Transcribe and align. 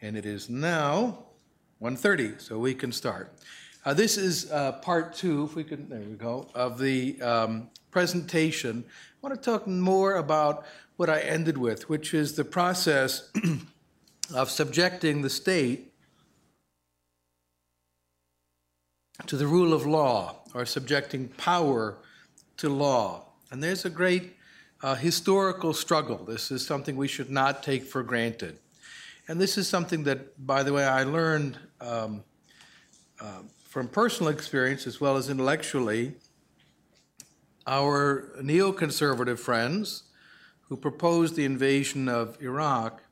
and 0.00 0.16
it 0.16 0.26
is 0.26 0.48
now 0.48 1.18
1:30, 1.80 2.40
so 2.40 2.58
we 2.58 2.74
can 2.74 2.92
start. 2.92 3.32
Uh, 3.84 3.94
This 3.94 4.16
is 4.16 4.50
uh, 4.50 4.72
part 4.72 5.14
two, 5.14 5.44
if 5.44 5.54
we 5.54 5.64
can, 5.64 5.88
there 5.88 6.00
we 6.00 6.16
go, 6.16 6.48
of 6.54 6.78
the 6.78 7.20
um, 7.22 7.70
presentation. 7.90 8.84
I 8.88 9.26
want 9.26 9.34
to 9.34 9.50
talk 9.50 9.66
more 9.66 10.16
about 10.16 10.66
what 10.96 11.08
I 11.08 11.20
ended 11.20 11.56
with, 11.56 11.88
which 11.88 12.12
is 12.12 12.34
the 12.34 12.44
process 12.44 13.30
of 14.34 14.50
subjecting 14.50 15.22
the 15.22 15.30
state 15.30 15.92
to 19.26 19.36
the 19.36 19.46
rule 19.46 19.72
of 19.72 19.86
law, 19.86 20.36
or 20.54 20.64
subjecting 20.64 21.28
power 21.28 21.98
to 22.56 22.68
law. 22.68 23.24
And 23.50 23.62
there's 23.62 23.84
a 23.84 23.90
great 23.90 24.36
uh, 24.82 24.94
historical 24.94 25.72
struggle. 25.72 26.18
This 26.18 26.50
is 26.50 26.64
something 26.64 26.96
we 26.96 27.08
should 27.08 27.30
not 27.30 27.62
take 27.62 27.84
for 27.84 28.02
granted. 28.02 28.58
And 29.30 29.38
this 29.38 29.58
is 29.58 29.68
something 29.68 30.04
that, 30.04 30.46
by 30.46 30.62
the 30.62 30.72
way, 30.72 30.86
I 30.86 31.02
learned 31.02 31.58
um, 31.82 32.24
uh, 33.20 33.42
from 33.62 33.86
personal 33.86 34.32
experience 34.32 34.86
as 34.86 35.02
well 35.02 35.18
as 35.18 35.28
intellectually. 35.28 36.14
Our 37.66 38.30
neoconservative 38.40 39.38
friends 39.38 40.04
who 40.62 40.78
proposed 40.78 41.36
the 41.36 41.44
invasion 41.44 42.08
of 42.08 42.40
Iraq, 42.40 43.02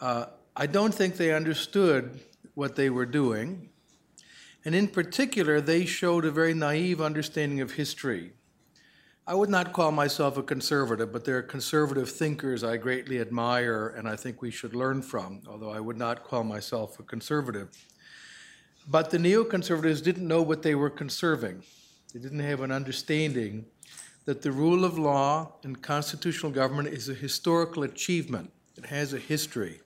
uh, 0.00 0.26
I 0.56 0.66
don't 0.66 0.92
think 0.92 1.16
they 1.16 1.32
understood 1.32 2.18
what 2.54 2.74
they 2.74 2.90
were 2.90 3.06
doing. 3.06 3.68
And 4.64 4.74
in 4.74 4.88
particular, 4.88 5.60
they 5.60 5.86
showed 5.86 6.24
a 6.24 6.32
very 6.32 6.52
naive 6.52 7.00
understanding 7.00 7.60
of 7.60 7.72
history. 7.72 8.32
I 9.24 9.36
would 9.36 9.50
not 9.50 9.72
call 9.72 9.92
myself 9.92 10.36
a 10.36 10.42
conservative, 10.42 11.12
but 11.12 11.24
there 11.24 11.38
are 11.38 11.42
conservative 11.42 12.10
thinkers 12.10 12.64
I 12.64 12.76
greatly 12.76 13.20
admire 13.20 13.94
and 13.96 14.08
I 14.08 14.16
think 14.16 14.42
we 14.42 14.50
should 14.50 14.74
learn 14.74 15.00
from, 15.00 15.42
although 15.46 15.70
I 15.70 15.78
would 15.78 15.96
not 15.96 16.24
call 16.24 16.42
myself 16.42 16.98
a 16.98 17.04
conservative. 17.04 17.68
But 18.88 19.10
the 19.10 19.18
neoconservatives 19.18 20.02
didn't 20.02 20.26
know 20.26 20.42
what 20.42 20.64
they 20.64 20.74
were 20.74 20.90
conserving. 20.90 21.62
They 22.12 22.18
didn't 22.18 22.40
have 22.40 22.62
an 22.62 22.72
understanding 22.72 23.64
that 24.24 24.42
the 24.42 24.50
rule 24.50 24.84
of 24.84 24.98
law 24.98 25.52
and 25.62 25.80
constitutional 25.80 26.50
government 26.50 26.88
is 26.88 27.08
a 27.08 27.14
historical 27.14 27.84
achievement, 27.84 28.50
it 28.76 28.86
has 28.86 29.12
a 29.12 29.18
history. 29.18 29.80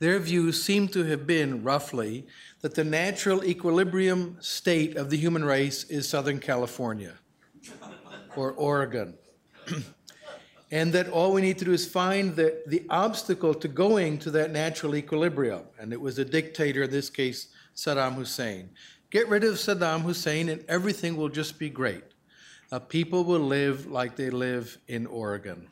Their 0.00 0.18
views 0.18 0.60
seem 0.60 0.88
to 0.88 1.04
have 1.04 1.24
been, 1.24 1.62
roughly, 1.62 2.26
that 2.62 2.74
the 2.74 2.84
natural 2.84 3.44
equilibrium 3.44 4.38
state 4.40 4.96
of 4.96 5.08
the 5.08 5.16
human 5.16 5.44
race 5.44 5.84
is 5.84 6.08
Southern 6.08 6.40
California 6.40 7.19
or 8.36 8.52
Oregon. 8.52 9.14
and 10.70 10.92
that 10.92 11.08
all 11.08 11.32
we 11.32 11.40
need 11.40 11.58
to 11.58 11.64
do 11.64 11.72
is 11.72 11.86
find 11.86 12.36
the, 12.36 12.62
the 12.66 12.84
obstacle 12.90 13.54
to 13.54 13.68
going 13.68 14.18
to 14.18 14.30
that 14.30 14.50
natural 14.50 14.94
equilibrium. 14.94 15.62
And 15.78 15.92
it 15.92 16.00
was 16.00 16.18
a 16.18 16.24
dictator, 16.24 16.84
in 16.84 16.90
this 16.90 17.10
case, 17.10 17.48
Saddam 17.74 18.14
Hussein. 18.14 18.70
Get 19.10 19.28
rid 19.28 19.42
of 19.42 19.54
Saddam 19.54 20.02
Hussein, 20.02 20.48
and 20.48 20.64
everything 20.68 21.16
will 21.16 21.28
just 21.28 21.58
be 21.58 21.68
great. 21.68 22.04
Uh, 22.70 22.78
people 22.78 23.24
will 23.24 23.40
live 23.40 23.86
like 23.86 24.14
they 24.14 24.30
live 24.30 24.78
in 24.86 25.06
Oregon. 25.06 25.68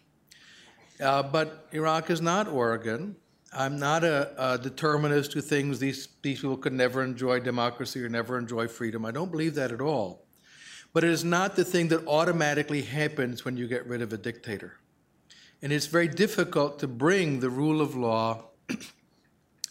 Uh, 1.01 1.23
but 1.23 1.69
Iraq 1.73 2.11
is 2.11 2.21
not 2.21 2.49
Oregon. 2.49 3.15
I'm 3.53 3.79
not 3.79 4.03
a, 4.03 4.53
a, 4.53 4.59
determinist 4.59 5.33
who 5.33 5.41
thinks 5.41 5.79
these, 5.79 6.09
these 6.23 6.41
people 6.41 6.57
could 6.57 6.73
never 6.73 7.03
enjoy 7.03 7.41
democracy 7.41 8.03
or 8.03 8.09
never 8.09 8.37
enjoy 8.37 8.67
freedom. 8.69 9.07
I 9.07 9.13
don't 9.13 9.31
believe 9.31 9.55
that 9.55 9.71
at 9.71 9.81
all. 9.81 10.27
But 10.99 11.05
it 11.05 11.11
is 11.11 11.23
not 11.25 11.55
the 11.55 11.65
thing 11.65 11.87
that 11.91 12.09
automatically 12.09 12.83
happens 12.83 13.45
when 13.45 13.57
you 13.57 13.69
get 13.69 13.87
rid 13.87 14.03
of 14.03 14.13
a 14.13 14.17
dictator. 14.17 14.81
And 15.63 15.73
it's 15.73 15.87
very 15.87 16.09
difficult 16.09 16.81
to 16.81 16.89
bring 16.89 17.39
the 17.39 17.51
rule 17.51 17.81
of 17.81 17.95
law 17.95 18.47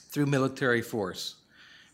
through 0.10 0.28
military 0.28 0.82
force. 0.82 1.36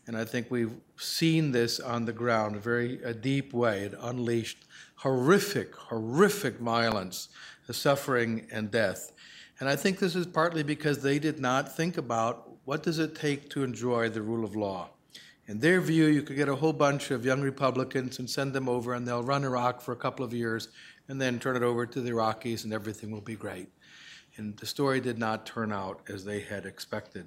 And 0.06 0.16
I 0.16 0.24
think 0.24 0.52
we've 0.52 0.76
seen 0.98 1.50
this 1.50 1.80
on 1.80 2.04
the 2.04 2.12
ground 2.12 2.54
a 2.54 2.60
very 2.60 3.02
a 3.02 3.12
deep 3.12 3.52
way. 3.52 3.80
It 3.80 3.94
unleashed 4.00 4.66
horrific, 4.94 5.74
horrific 5.74 6.60
violence, 6.60 7.28
suffering, 7.72 8.46
and 8.52 8.70
death. 8.70 9.10
And 9.58 9.68
I 9.68 9.74
think 9.74 9.98
this 9.98 10.14
is 10.14 10.28
partly 10.28 10.62
because 10.62 11.02
they 11.02 11.18
did 11.18 11.40
not 11.40 11.76
think 11.76 11.98
about 11.98 12.50
what 12.66 12.84
does 12.84 13.00
it 13.00 13.16
take 13.16 13.50
to 13.50 13.64
enjoy 13.64 14.10
the 14.10 14.22
rule 14.22 14.44
of 14.44 14.54
law. 14.54 14.90
In 15.46 15.60
their 15.60 15.80
view, 15.80 16.06
you 16.06 16.22
could 16.22 16.36
get 16.36 16.48
a 16.48 16.56
whole 16.56 16.72
bunch 16.72 17.10
of 17.10 17.24
young 17.24 17.42
Republicans 17.42 18.18
and 18.18 18.30
send 18.30 18.54
them 18.54 18.68
over, 18.68 18.94
and 18.94 19.06
they'll 19.06 19.22
run 19.22 19.44
Iraq 19.44 19.82
for 19.82 19.92
a 19.92 19.96
couple 19.96 20.24
of 20.24 20.32
years 20.32 20.68
and 21.08 21.20
then 21.20 21.38
turn 21.38 21.54
it 21.54 21.62
over 21.62 21.84
to 21.84 22.00
the 22.00 22.10
Iraqis, 22.10 22.64
and 22.64 22.72
everything 22.72 23.10
will 23.10 23.20
be 23.20 23.36
great. 23.36 23.68
And 24.36 24.56
the 24.56 24.66
story 24.66 25.00
did 25.00 25.18
not 25.18 25.44
turn 25.44 25.70
out 25.70 26.00
as 26.08 26.24
they 26.24 26.40
had 26.40 26.64
expected. 26.64 27.26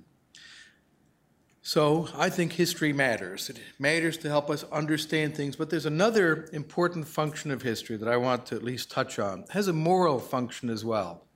So 1.62 2.08
I 2.16 2.30
think 2.30 2.54
history 2.54 2.92
matters. 2.92 3.50
It 3.50 3.60
matters 3.78 4.18
to 4.20 4.30
help 4.30 4.50
us 4.50 4.64
understand 4.72 5.36
things, 5.36 5.56
but 5.56 5.70
there's 5.70 5.86
another 5.86 6.48
important 6.54 7.08
function 7.08 7.52
of 7.52 7.62
history 7.62 7.98
that 7.98 8.08
I 8.08 8.18
want 8.18 8.46
to 8.48 8.56
at 8.56 8.64
least 8.64 8.90
touch 8.90 9.20
on. 9.20 9.42
It 9.42 9.52
has 9.52 9.68
a 9.68 9.74
moral 9.74 10.18
function 10.18 10.70
as 10.70 10.84
well. 10.84 11.27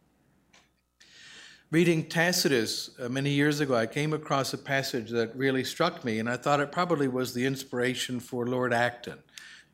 Reading 1.72 2.04
Tacitus 2.04 2.90
uh, 3.00 3.08
many 3.08 3.30
years 3.30 3.62
ago, 3.62 3.76
I 3.76 3.86
came 3.86 4.12
across 4.12 4.54
a 4.54 4.58
passage 4.58 5.10
that 5.12 5.34
really 5.38 5.64
struck 5.64 6.04
me, 6.04 6.20
and 6.20 6.30
I 6.30 6.36
thought 6.36 6.60
it 6.60 6.70
probably 6.70 7.08
was 7.08 7.34
the 7.34 7.46
inspiration 7.46 8.20
for 8.20 8.46
Lord 8.46 8.74
Acton, 8.74 9.20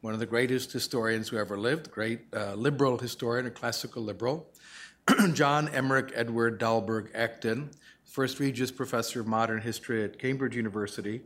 one 0.02 0.14
of 0.14 0.20
the 0.20 0.28
greatest 0.28 0.72
historians 0.72 1.28
who 1.28 1.40
ever 1.40 1.58
lived, 1.58 1.90
great 1.90 2.20
uh, 2.36 2.54
liberal 2.54 3.00
historian, 3.00 3.48
a 3.48 3.50
classical 3.50 4.04
liberal. 4.04 4.48
John 5.34 5.70
Emerich 5.70 6.12
Edward 6.14 6.60
Dalberg 6.60 7.08
Acton, 7.16 7.72
first 8.04 8.40
Regius 8.40 8.70
Professor 8.70 9.22
of 9.22 9.26
Modern 9.26 9.62
History 9.62 10.04
at 10.04 10.20
Cambridge 10.20 10.56
University. 10.56 11.24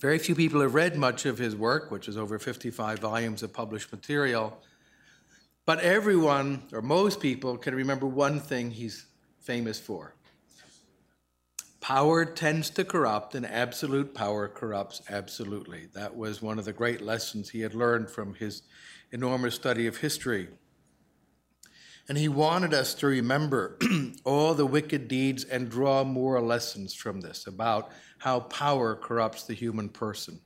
Very 0.00 0.18
few 0.18 0.34
people 0.34 0.60
have 0.60 0.74
read 0.74 0.98
much 0.98 1.24
of 1.24 1.38
his 1.38 1.56
work, 1.56 1.90
which 1.90 2.08
is 2.08 2.18
over 2.18 2.38
55 2.38 2.98
volumes 2.98 3.42
of 3.42 3.54
published 3.54 3.90
material. 3.90 4.60
But 5.70 5.82
everyone, 5.82 6.64
or 6.72 6.82
most 6.82 7.20
people, 7.20 7.56
can 7.56 7.76
remember 7.76 8.04
one 8.04 8.40
thing 8.40 8.72
he's 8.72 9.06
famous 9.38 9.78
for. 9.78 10.16
Power 11.80 12.24
tends 12.24 12.70
to 12.70 12.84
corrupt, 12.84 13.36
and 13.36 13.46
absolute 13.46 14.12
power 14.12 14.48
corrupts 14.48 15.00
absolutely. 15.08 15.86
That 15.94 16.16
was 16.16 16.42
one 16.42 16.58
of 16.58 16.64
the 16.64 16.72
great 16.72 17.00
lessons 17.00 17.50
he 17.50 17.60
had 17.60 17.76
learned 17.76 18.10
from 18.10 18.34
his 18.34 18.62
enormous 19.12 19.54
study 19.54 19.86
of 19.86 19.98
history. 19.98 20.48
And 22.08 22.18
he 22.18 22.26
wanted 22.26 22.74
us 22.74 22.92
to 22.94 23.06
remember 23.06 23.78
all 24.24 24.54
the 24.54 24.66
wicked 24.66 25.06
deeds 25.06 25.44
and 25.44 25.70
draw 25.70 26.02
moral 26.02 26.44
lessons 26.44 26.94
from 26.94 27.20
this 27.20 27.46
about 27.46 27.92
how 28.18 28.40
power 28.40 28.96
corrupts 28.96 29.44
the 29.44 29.54
human 29.54 29.88
person. 29.88 30.40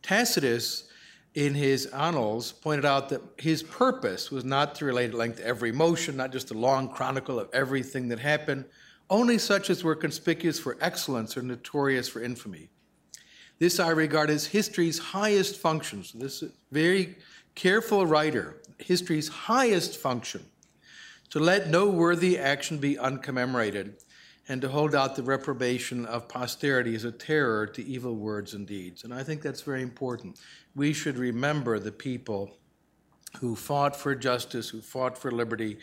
Tacitus 0.00 0.87
in 1.34 1.54
his 1.54 1.86
annals, 1.86 2.52
pointed 2.52 2.84
out 2.84 3.08
that 3.10 3.22
his 3.36 3.62
purpose 3.62 4.30
was 4.30 4.44
not 4.44 4.74
to 4.76 4.84
relate 4.84 5.10
at 5.10 5.16
length 5.16 5.40
every 5.40 5.72
motion, 5.72 6.16
not 6.16 6.32
just 6.32 6.50
a 6.50 6.54
long 6.54 6.88
chronicle 6.88 7.38
of 7.38 7.48
everything 7.52 8.08
that 8.08 8.18
happened, 8.18 8.64
only 9.10 9.38
such 9.38 9.70
as 9.70 9.84
were 9.84 9.94
conspicuous 9.94 10.58
for 10.58 10.76
excellence 10.80 11.36
or 11.36 11.42
notorious 11.42 12.08
for 12.08 12.22
infamy. 12.22 12.68
This 13.58 13.80
I 13.80 13.90
regard 13.90 14.30
as 14.30 14.46
history's 14.46 14.98
highest 14.98 15.56
function. 15.56 16.04
So 16.04 16.18
this 16.18 16.44
very 16.70 17.16
careful 17.54 18.06
writer, 18.06 18.60
history's 18.78 19.28
highest 19.28 19.96
function, 19.96 20.44
to 21.30 21.40
let 21.40 21.68
no 21.68 21.88
worthy 21.88 22.38
action 22.38 22.78
be 22.78 22.96
uncommemorated, 22.96 23.96
and 24.48 24.62
to 24.62 24.68
hold 24.68 24.94
out 24.94 25.14
the 25.14 25.22
reprobation 25.22 26.06
of 26.06 26.26
posterity 26.26 26.94
as 26.94 27.04
a 27.04 27.12
terror 27.12 27.66
to 27.66 27.84
evil 27.84 28.14
words 28.16 28.54
and 28.54 28.66
deeds. 28.66 29.04
And 29.04 29.12
I 29.12 29.22
think 29.22 29.42
that's 29.42 29.60
very 29.60 29.82
important. 29.82 30.40
We 30.74 30.92
should 30.92 31.18
remember 31.18 31.78
the 31.78 31.92
people 31.92 32.56
who 33.40 33.54
fought 33.54 33.94
for 33.94 34.14
justice, 34.14 34.70
who 34.70 34.80
fought 34.80 35.18
for 35.18 35.30
liberty, 35.30 35.78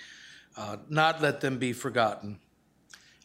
uh, 0.58 0.78
not 0.90 1.22
let 1.22 1.42
them 1.42 1.60
be 1.60 1.74
forgotten. 1.74 2.40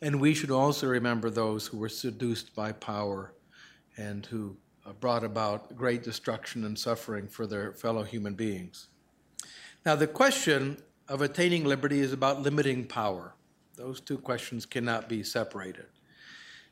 And 0.03 0.21
we 0.21 0.35
should 0.35 0.51
also 0.51 0.87
remember 0.87 1.31
those 1.31 1.67
who 1.67 1.79
were 1.79 1.89
seduced 1.89 2.55
by 2.55 2.73
power 2.73 3.33
and 3.97 4.25
who 4.27 4.57
uh, 4.87 4.93
brought 4.93 5.25
about 5.25 5.77
great 5.77 6.03
destruction 6.03 6.65
and 6.65 6.79
suffering 6.79 7.29
for 7.29 7.47
their 7.47 7.73
fellow 7.73 8.03
human 8.03 8.35
beings. 8.35 8.89
Now, 9.87 9.95
the 9.95 10.07
question 10.07 10.83
of 11.09 11.23
attaining 11.23 11.65
liberty 11.65 12.01
is 12.01 12.13
about 12.13 12.43
limiting 12.43 12.87
power. 12.87 13.35
Those 13.81 14.03
two 14.03 14.19
questions 14.19 14.67
cannot 14.67 15.09
be 15.09 15.23
separated. 15.23 15.87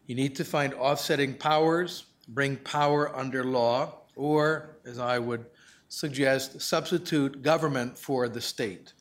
You 0.05 0.15
need 0.15 0.37
to 0.37 0.45
find 0.45 0.75
offsetting 0.75 1.39
powers, 1.39 2.05
bring 2.29 2.59
power 2.59 3.17
under 3.17 3.45
law, 3.45 4.03
or, 4.15 4.77
as 4.85 4.99
I 4.99 5.19
would 5.19 5.47
suggest, 5.89 6.61
substitute 6.61 7.41
government 7.41 7.97
for 7.97 8.29
the 8.29 8.43
state, 8.43 8.93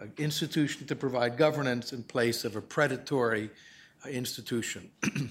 an 0.00 0.12
institution 0.18 0.88
to 0.88 0.96
provide 0.96 1.36
governance 1.36 1.92
in 1.92 2.02
place 2.02 2.44
of 2.44 2.56
a 2.56 2.60
predatory 2.60 3.50
institution. 4.08 4.90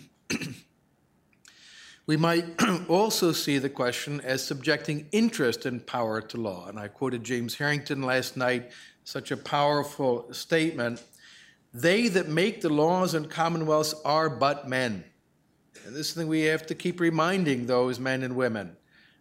we 2.05 2.15
might 2.15 2.45
also 2.87 3.33
see 3.33 3.57
the 3.57 3.69
question 3.69 4.21
as 4.21 4.41
subjecting 4.41 5.05
interest 5.11 5.65
and 5.65 5.85
power 5.85 6.21
to 6.21 6.37
law. 6.37 6.69
And 6.69 6.79
I 6.79 6.87
quoted 6.87 7.25
James 7.25 7.55
Harrington 7.55 8.03
last 8.03 8.37
night, 8.37 8.71
such 9.03 9.31
a 9.31 9.37
powerful 9.37 10.31
statement 10.31 11.03
They 11.73 12.07
that 12.07 12.27
make 12.27 12.61
the 12.61 12.69
laws 12.69 13.13
and 13.13 13.29
commonwealths 13.29 13.93
are 14.03 14.29
but 14.29 14.67
men. 14.67 15.03
And 15.85 15.95
this 15.95 16.13
thing 16.13 16.27
we 16.27 16.41
have 16.43 16.65
to 16.67 16.75
keep 16.75 16.99
reminding 16.99 17.65
those 17.65 17.99
men 17.99 18.23
and 18.23 18.35
women. 18.35 18.75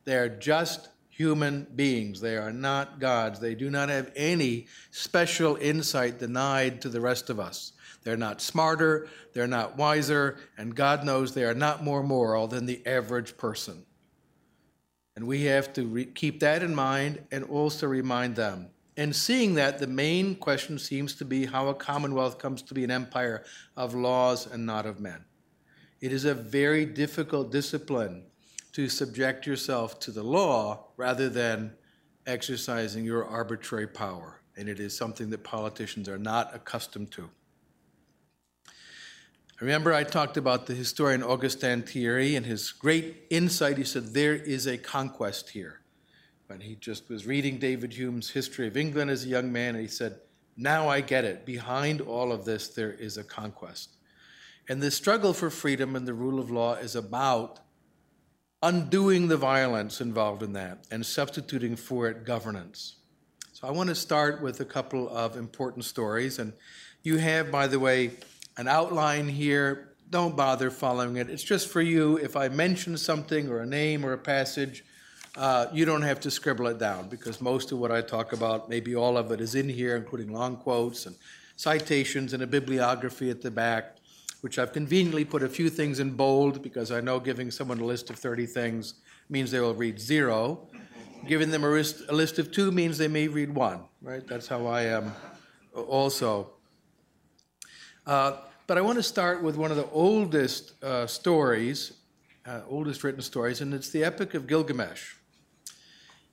They 0.05 0.17
are 0.17 0.29
just 0.29 0.89
human 1.09 1.67
beings. 1.75 2.21
They 2.21 2.37
are 2.37 2.53
not 2.53 3.01
gods. 3.01 3.41
They 3.41 3.55
do 3.55 3.71
not 3.71 3.89
have 3.89 4.13
any 4.15 4.67
special 4.91 5.57
insight 5.57 6.19
denied 6.19 6.81
to 6.83 6.89
the 6.89 7.01
rest 7.01 7.29
of 7.29 7.41
us. 7.41 7.73
They're 8.05 8.17
not 8.17 8.41
smarter, 8.41 9.09
they're 9.35 9.47
not 9.47 9.77
wiser, 9.77 10.39
and 10.57 10.75
God 10.75 11.05
knows 11.05 11.35
they 11.35 11.45
are 11.45 11.55
not 11.55 11.85
more 11.85 12.03
moral 12.03 12.47
than 12.47 12.65
the 12.65 12.87
average 12.87 13.37
person. 13.37 13.85
And 15.17 15.27
we 15.27 15.45
have 15.45 15.73
to 15.73 16.07
keep 16.15 16.41
that 16.41 16.63
in 16.63 16.75
mind 16.75 17.25
and 17.33 17.45
also 17.45 17.89
remind 17.89 18.37
them. 18.37 18.69
And 18.99 19.15
seeing 19.15 19.55
that, 19.55 19.79
the 19.79 19.87
main 19.87 20.35
question 20.35 20.77
seems 20.77 21.15
to 21.15 21.25
be 21.25 21.47
how 21.47 21.69
a 21.69 21.75
commonwealth 21.75 22.39
comes 22.39 22.63
to 22.63 22.75
be 22.75 22.83
an 22.83 22.91
empire 22.91 23.45
of 23.77 23.95
laws 23.95 24.49
and 24.49 24.67
not 24.67 24.87
of 24.87 24.99
men. 24.99 25.25
It 26.01 26.13
is 26.13 26.25
a 26.25 26.35
very 26.35 26.85
difficult 26.85 27.53
discipline 27.53 28.25
to 28.73 28.89
subject 28.89 29.47
yourself 29.47 30.01
to 30.01 30.11
the 30.11 30.25
law 30.25 30.89
rather 30.97 31.29
than 31.29 31.75
exercising 32.27 33.05
your 33.05 33.25
arbitrary 33.25 33.87
power. 33.87 34.41
And 34.57 34.69
it 34.69 34.81
is 34.81 34.97
something 34.97 35.31
that 35.31 35.45
politicians 35.45 36.09
are 36.09 36.19
not 36.19 36.53
accustomed 36.53 37.13
to. 37.13 37.31
Remember, 39.61 39.93
I 39.93 40.03
talked 40.03 40.37
about 40.37 40.67
the 40.67 40.75
historian 40.75 41.23
Augustin 41.23 41.83
Thierry 41.83 42.35
and 42.35 42.45
his 42.45 42.73
great 42.73 43.27
insight. 43.31 43.79
He 43.79 43.85
said, 43.85 44.13
There 44.13 44.35
is 44.35 44.67
a 44.67 44.77
conquest 44.77 45.51
here. 45.51 45.83
When 46.49 46.61
he 46.61 46.77
just 46.77 47.11
was 47.11 47.27
reading 47.27 47.59
David 47.59 47.93
Hume's 47.93 48.31
History 48.31 48.67
of 48.67 48.77
England 48.79 49.11
as 49.11 49.27
a 49.27 49.29
young 49.29 49.53
man, 49.53 49.75
and 49.75 49.83
he 49.83 49.87
said, 49.87 50.19
Now 50.57 50.89
I 50.89 51.03
get 51.03 51.27
it. 51.27 51.45
Behind 51.45 52.01
all 52.01 52.33
of 52.33 52.47
this, 52.47 52.69
there 52.69 52.91
is 52.91 53.19
a 53.19 53.23
conquest. 53.23 53.91
And 54.67 54.83
the 54.83 54.91
struggle 54.91 55.35
for 55.35 55.51
freedom 55.51 55.95
and 55.95 56.09
the 56.09 56.15
rule 56.15 56.41
of 56.41 56.51
law 56.51 56.73
is 56.75 56.97
about 56.97 57.61
undoing 58.63 59.29
the 59.29 59.37
violence 59.37 60.01
involved 60.01 60.43
in 60.43 60.55
that 60.55 60.87
and 60.91 61.05
substituting 61.05 61.77
for 61.77 62.09
it 62.09 62.25
governance. 62.25 62.97
So 63.53 63.69
I 63.69 63.71
want 63.71 63.91
to 63.91 63.95
start 63.95 64.41
with 64.41 64.59
a 64.61 64.65
couple 64.65 65.07
of 65.11 65.37
important 65.37 65.85
stories. 65.85 66.39
And 66.39 66.55
you 67.03 67.19
have, 67.19 67.51
by 67.51 67.67
the 67.67 67.79
way, 67.79 68.13
an 68.57 68.69
outline 68.69 69.29
here. 69.29 69.91
Don't 70.09 70.35
bother 70.35 70.71
following 70.71 71.17
it. 71.17 71.29
It's 71.29 71.45
just 71.45 71.69
for 71.69 71.83
you. 71.83 72.17
If 72.17 72.37
I 72.37 72.49
mention 72.49 72.97
something 72.97 73.51
or 73.51 73.61
a 73.61 73.67
name 73.67 74.03
or 74.03 74.15
a 74.15 74.19
passage, 74.19 74.83
uh, 75.39 75.69
you 75.73 75.85
don't 75.85 76.03
have 76.03 76.19
to 76.19 76.31
scribble 76.33 76.67
it 76.67 76.79
down 76.79 77.09
because 77.09 77.41
most 77.41 77.71
of 77.71 77.79
what 77.79 77.93
I 77.93 78.01
talk 78.01 78.33
about, 78.33 78.69
maybe 78.69 78.97
all 78.97 79.17
of 79.17 79.31
it, 79.31 79.41
is 79.41 79.55
in 79.55 79.69
here, 79.69 79.95
including 79.95 80.33
long 80.33 80.57
quotes 80.57 81.07
and 81.07 81.15
citations 81.55 82.33
and 82.33 82.43
a 82.43 82.47
bibliography 82.47 83.31
at 83.31 83.41
the 83.41 83.51
back, 83.51 83.99
which 84.41 84.59
I've 84.59 84.73
conveniently 84.73 85.25
put 85.25 85.45
a 85.45 85.49
few 85.49 85.71
things 85.71 86.01
in 86.01 86.11
bold 86.11 86.61
because 86.61 86.91
I 86.91 87.01
know 87.01 87.21
giving 87.21 87.53
someone 87.53 87.79
a 87.79 87.85
list 87.85 88.11
of 88.11 88.19
30 88.19 88.47
things 88.47 88.95
means 89.31 89.53
they 89.53 89.61
will 89.61 89.75
read 89.75 90.01
zero. 90.01 90.67
Giving 91.27 91.51
them 91.51 91.63
a 91.63 91.69
list, 91.69 92.03
a 92.09 92.15
list 92.15 92.41
of 92.41 92.51
two 92.51 92.73
means 92.73 92.99
they 92.99 93.09
may 93.09 93.29
read 93.29 93.55
one, 93.55 93.83
right? 94.03 94.27
That's 94.27 94.49
how 94.49 94.67
I 94.67 94.83
am 94.83 95.13
also. 95.73 96.51
Uh, 98.07 98.39
but 98.67 98.77
I 98.77 98.81
want 98.81 98.97
to 98.97 99.03
start 99.05 99.43
with 99.43 99.57
one 99.57 99.71
of 99.71 99.77
the 99.77 99.89
oldest 99.91 100.83
uh, 100.83 101.07
stories, 101.07 101.93
uh, 102.45 102.63
oldest 102.69 103.05
written 103.05 103.23
stories, 103.23 103.61
and 103.61 103.73
it's 103.73 103.91
the 103.91 104.03
Epic 104.03 104.35
of 104.35 104.47
Gilgamesh. 104.47 105.18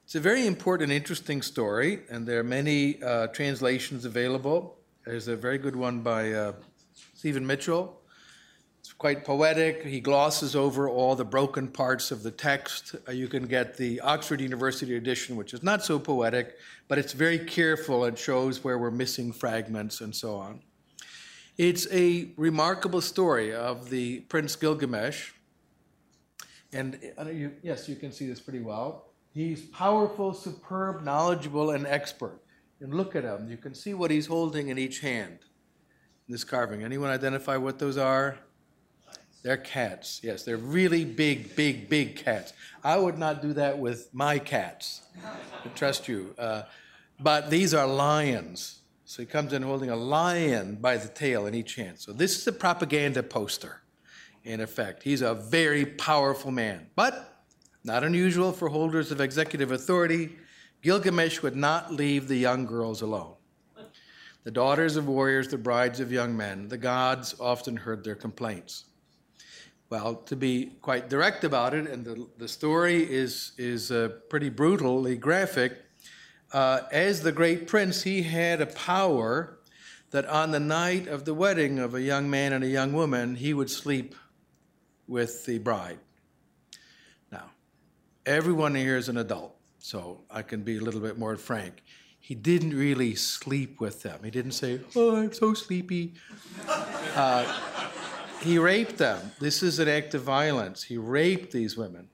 It's 0.06 0.14
a 0.14 0.20
very 0.20 0.46
important 0.46 0.92
interesting 0.92 1.42
story, 1.42 2.02
and 2.12 2.28
there 2.28 2.40
are 2.40 2.44
many 2.44 3.02
uh, 3.02 3.26
translations 3.30 4.06
available. 4.06 4.78
There's 5.04 5.28
a 5.28 5.36
very 5.36 5.58
good 5.58 5.76
one 5.76 6.02
by 6.02 6.32
uh, 6.32 6.54
Stephen 7.16 7.46
Mitchell. 7.46 8.00
It's 8.82 8.94
quite 8.94 9.26
poetic. 9.26 9.84
He 9.84 10.00
glosses 10.00 10.56
over 10.56 10.88
all 10.88 11.16
the 11.16 11.26
broken 11.26 11.68
parts 11.68 12.12
of 12.12 12.22
the 12.22 12.30
text. 12.30 12.96
Uh, 13.08 13.14
you 13.14 13.28
can 13.28 13.48
get 13.48 13.78
the 13.78 14.00
Oxford 14.02 14.42
University 14.42 14.96
edition, 14.96 15.38
which 15.38 15.56
is 15.56 15.64
not 15.64 15.84
so 15.84 15.98
poetic, 15.98 16.56
but 16.88 17.00
it's 17.00 17.14
very 17.14 17.40
careful 17.40 18.06
and 18.06 18.16
shows 18.16 18.64
where 18.64 18.78
we're 18.78 18.92
missing 18.92 19.34
fragments 19.34 20.02
and 20.02 20.16
so 20.16 20.36
on. 20.36 20.62
It's 21.58 21.88
a 21.92 22.28
remarkable 22.38 23.02
story 23.02 23.56
of 23.56 23.90
the 23.90 24.20
Prince 24.20 24.56
Gilgamesh. 24.56 25.32
And 26.72 27.00
uh, 27.18 27.28
you, 27.30 27.54
yes, 27.64 27.90
you 27.90 27.96
can 27.96 28.12
see 28.12 28.28
this 28.28 28.40
pretty 28.40 28.62
well. 28.62 29.06
He's 29.36 29.64
powerful, 29.64 30.34
superb, 30.34 31.04
knowledgeable, 31.04 31.72
and 31.72 31.86
expert. 31.86 32.40
And 32.80 32.94
look 32.94 33.18
at 33.18 33.26
him. 33.26 33.52
You 33.52 33.58
can 33.58 33.76
see 33.76 33.94
what 33.94 34.10
he's 34.10 34.28
holding 34.28 34.70
in 34.70 34.78
each 34.78 35.02
hand 35.02 35.40
in 36.28 36.32
this 36.32 36.46
carving. 36.46 36.84
Anyone 36.84 37.10
identify 37.10 37.58
what 37.58 37.78
those 37.78 37.98
are? 37.98 38.38
They're 39.44 39.58
cats. 39.58 40.22
Yes, 40.24 40.44
they're 40.44 40.56
really 40.56 41.04
big, 41.04 41.54
big, 41.54 41.90
big 41.90 42.16
cats. 42.16 42.54
I 42.82 42.98
would 42.98 43.18
not 43.18 43.42
do 43.42 43.52
that 43.54 43.78
with 43.78 44.10
my 44.14 44.40
cats. 44.40 45.02
Trust 45.76 46.08
you. 46.08 46.34
Uh, 46.40 46.64
but 47.20 47.50
these 47.50 47.74
are 47.74 47.86
lions. 47.86 48.80
So 49.04 49.22
he 49.22 49.26
comes 49.26 49.52
in 49.52 49.64
holding 49.64 49.90
a 49.90 49.98
lion 49.98 50.76
by 50.76 50.96
the 50.96 51.10
tail 51.10 51.46
in 51.46 51.54
each 51.54 51.76
hand. 51.76 52.00
So 52.00 52.14
this 52.14 52.38
is 52.38 52.48
a 52.48 52.54
propaganda 52.54 53.22
poster, 53.22 53.82
in 54.46 54.62
effect. 54.62 55.04
He's 55.04 55.22
a 55.22 55.34
very 55.34 55.86
powerful 55.86 56.52
man, 56.52 56.88
but 56.96 57.35
not 57.86 58.04
unusual 58.04 58.52
for 58.52 58.70
holders 58.70 59.12
of 59.12 59.22
executive 59.22 59.72
authority. 59.72 60.36
Gilgamesh 60.82 61.42
would 61.42 61.56
not 61.56 61.94
leave 61.94 62.28
the 62.28 62.38
young 62.38 62.66
girls 62.66 63.02
alone. 63.02 63.36
The 64.44 64.52
daughters 64.52 64.96
of 64.96 65.08
warriors, 65.08 65.48
the 65.48 65.58
brides 65.58 66.00
of 66.00 66.12
young 66.12 66.36
men, 66.36 66.68
the 66.68 66.78
gods 66.78 67.36
often 67.40 67.78
heard 67.78 68.04
their 68.04 68.16
complaints. 68.16 68.86
Well, 69.90 70.16
to 70.16 70.36
be 70.36 70.74
quite 70.82 71.10
direct 71.10 71.44
about 71.44 71.76
it, 71.76 71.88
and 71.88 72.04
the, 72.04 72.28
the 72.38 72.48
story 72.48 73.04
is, 73.04 73.52
is 73.58 73.92
uh, 73.92 74.10
pretty 74.30 74.50
brutally 74.50 75.16
graphic, 75.16 75.78
uh, 76.52 76.82
as 76.92 77.22
the 77.22 77.32
great 77.32 77.68
prince, 77.68 78.04
he 78.04 78.24
had 78.24 78.62
a 78.62 78.66
power 78.66 79.60
that 80.12 80.26
on 80.28 80.52
the 80.52 80.60
night 80.60 81.08
of 81.08 81.26
the 81.26 81.34
wedding 81.34 81.78
of 81.80 81.94
a 81.94 82.02
young 82.02 82.30
man 82.30 82.54
and 82.54 82.64
a 82.64 82.68
young 82.68 82.94
woman, 82.94 83.36
he 83.36 83.54
would 83.54 83.70
sleep 83.70 84.16
with 85.08 85.46
the 85.46 85.60
bride. 85.60 86.00
Everyone 88.26 88.74
here 88.76 88.98
is 88.98 89.10
an 89.10 89.18
adult, 89.18 89.56
so 89.80 90.22
I 90.30 90.42
can 90.42 90.64
be 90.64 90.78
a 90.78 90.82
little 90.82 91.02
bit 91.02 91.18
more 91.18 91.36
frank. 91.36 91.84
He 92.20 92.34
didn't 92.34 92.76
really 92.76 93.14
sleep 93.16 93.80
with 93.80 94.02
them. 94.02 94.22
He 94.24 94.32
didn't 94.32 94.54
say, 94.54 94.80
Oh, 94.96 95.16
I'm 95.16 95.32
so 95.32 95.54
sleepy. 95.54 96.14
Uh, 96.68 97.46
he 98.42 98.58
raped 98.58 98.98
them. 98.98 99.32
This 99.40 99.62
is 99.62 99.80
an 99.80 99.88
act 99.88 100.14
of 100.16 100.24
violence. 100.24 100.84
He 100.84 100.98
raped 100.98 101.52
these 101.52 101.78
women. 101.78 102.10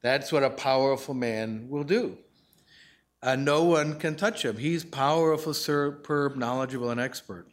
That's 0.00 0.32
what 0.32 0.42
a 0.42 0.50
powerful 0.50 1.14
man 1.14 1.66
will 1.68 1.84
do 1.84 2.18
uh, 3.22 3.36
no 3.36 3.62
one 3.62 3.98
can 3.98 4.16
touch 4.16 4.44
him. 4.44 4.56
He's 4.56 4.84
powerful, 4.84 5.54
superb, 5.54 6.36
knowledgeable, 6.36 6.90
and 6.90 7.00
expert. 7.00 7.46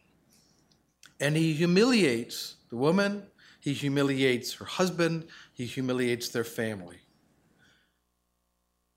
And 1.19 1.35
he 1.35 1.53
humiliates 1.53 2.55
the 2.69 2.77
woman, 2.77 3.23
he 3.59 3.73
humiliates 3.73 4.53
her 4.53 4.65
husband, 4.65 5.27
he 5.53 5.65
humiliates 5.65 6.29
their 6.29 6.43
family. 6.43 6.98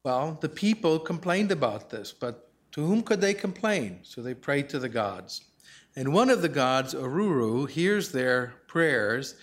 Well, 0.05 0.39
the 0.41 0.49
people 0.49 0.99
complained 0.99 1.53
about 1.53 1.91
this, 1.91 2.13
but 2.13 2.51
to 2.73 2.85
whom 2.85 3.03
could 3.03 3.21
they 3.21 3.35
complain? 3.35 4.01
So 4.03 4.21
they 4.21 4.35
prayed 4.35 4.69
to 4.71 4.79
the 4.79 4.89
gods. 4.89 5.43
And 5.95 6.13
one 6.13 6.31
of 6.31 6.43
the 6.43 6.49
gods, 6.49 6.95
Aruru, 6.95 7.69
hears 7.69 8.11
their 8.11 8.55
prayers 8.67 9.37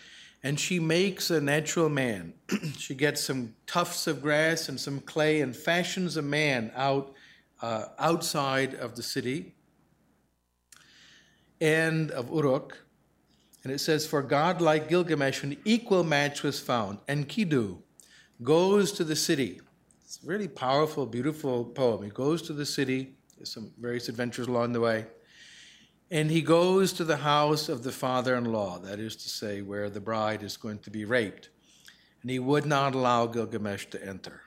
and 0.43 0.59
she 0.59 0.79
makes 0.79 1.29
a 1.29 1.41
natural 1.41 1.89
man. 1.89 2.33
she 2.77 2.95
gets 2.95 3.21
some 3.21 3.55
tufts 3.67 4.07
of 4.07 4.21
grass 4.21 4.69
and 4.69 4.79
some 4.79 4.99
clay 5.01 5.41
and 5.41 5.55
fashions 5.55 6.17
a 6.17 6.21
man 6.21 6.71
out 6.75 7.13
uh, 7.61 7.85
outside 7.97 8.73
of 8.73 8.95
the 8.95 9.03
city 9.03 9.53
and 11.59 12.11
of 12.11 12.29
Uruk. 12.29 12.77
And 13.63 13.73
it 13.73 13.79
says, 13.79 14.07
For 14.07 14.21
God, 14.21 14.61
like 14.61 14.87
Gilgamesh, 14.87 15.43
an 15.43 15.57
equal 15.65 16.05
match 16.05 16.41
was 16.41 16.59
found. 16.59 16.99
Enkidu 17.07 17.77
goes 18.41 18.93
to 18.93 19.03
the 19.03 19.17
city. 19.17 19.59
It's 20.09 20.19
a 20.23 20.27
really 20.27 20.47
powerful, 20.47 21.05
beautiful 21.05 21.63
poem. 21.63 22.01
He 22.01 22.09
goes 22.09 22.41
to 22.41 22.53
the 22.53 22.65
city, 22.65 23.13
there's 23.37 23.53
some 23.53 23.71
various 23.79 24.09
adventures 24.09 24.47
along 24.47 24.73
the 24.73 24.79
way. 24.79 25.05
And 26.09 26.31
he 26.31 26.41
goes 26.41 26.91
to 26.93 27.03
the 27.03 27.17
house 27.17 27.69
of 27.69 27.83
the 27.83 27.91
father 27.91 28.35
in 28.35 28.45
law, 28.45 28.79
that 28.79 28.99
is 28.99 29.15
to 29.17 29.29
say, 29.29 29.61
where 29.61 29.87
the 29.87 29.99
bride 29.99 30.41
is 30.41 30.57
going 30.57 30.79
to 30.79 30.89
be 30.89 31.05
raped. 31.05 31.49
And 32.23 32.31
he 32.31 32.39
would 32.39 32.65
not 32.65 32.95
allow 32.95 33.27
Gilgamesh 33.27 33.85
to 33.91 34.03
enter. 34.03 34.41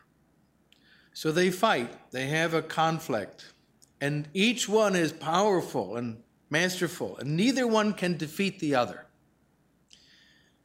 So 1.12 1.30
they 1.30 1.52
fight, 1.52 2.10
they 2.10 2.26
have 2.26 2.54
a 2.54 2.62
conflict, 2.62 3.52
and 4.00 4.26
each 4.34 4.68
one 4.68 4.96
is 4.96 5.12
powerful 5.12 5.94
and 5.96 6.24
masterful, 6.50 7.18
and 7.18 7.36
neither 7.36 7.68
one 7.68 7.92
can 7.92 8.16
defeat 8.16 8.58
the 8.58 8.74
other. 8.74 9.06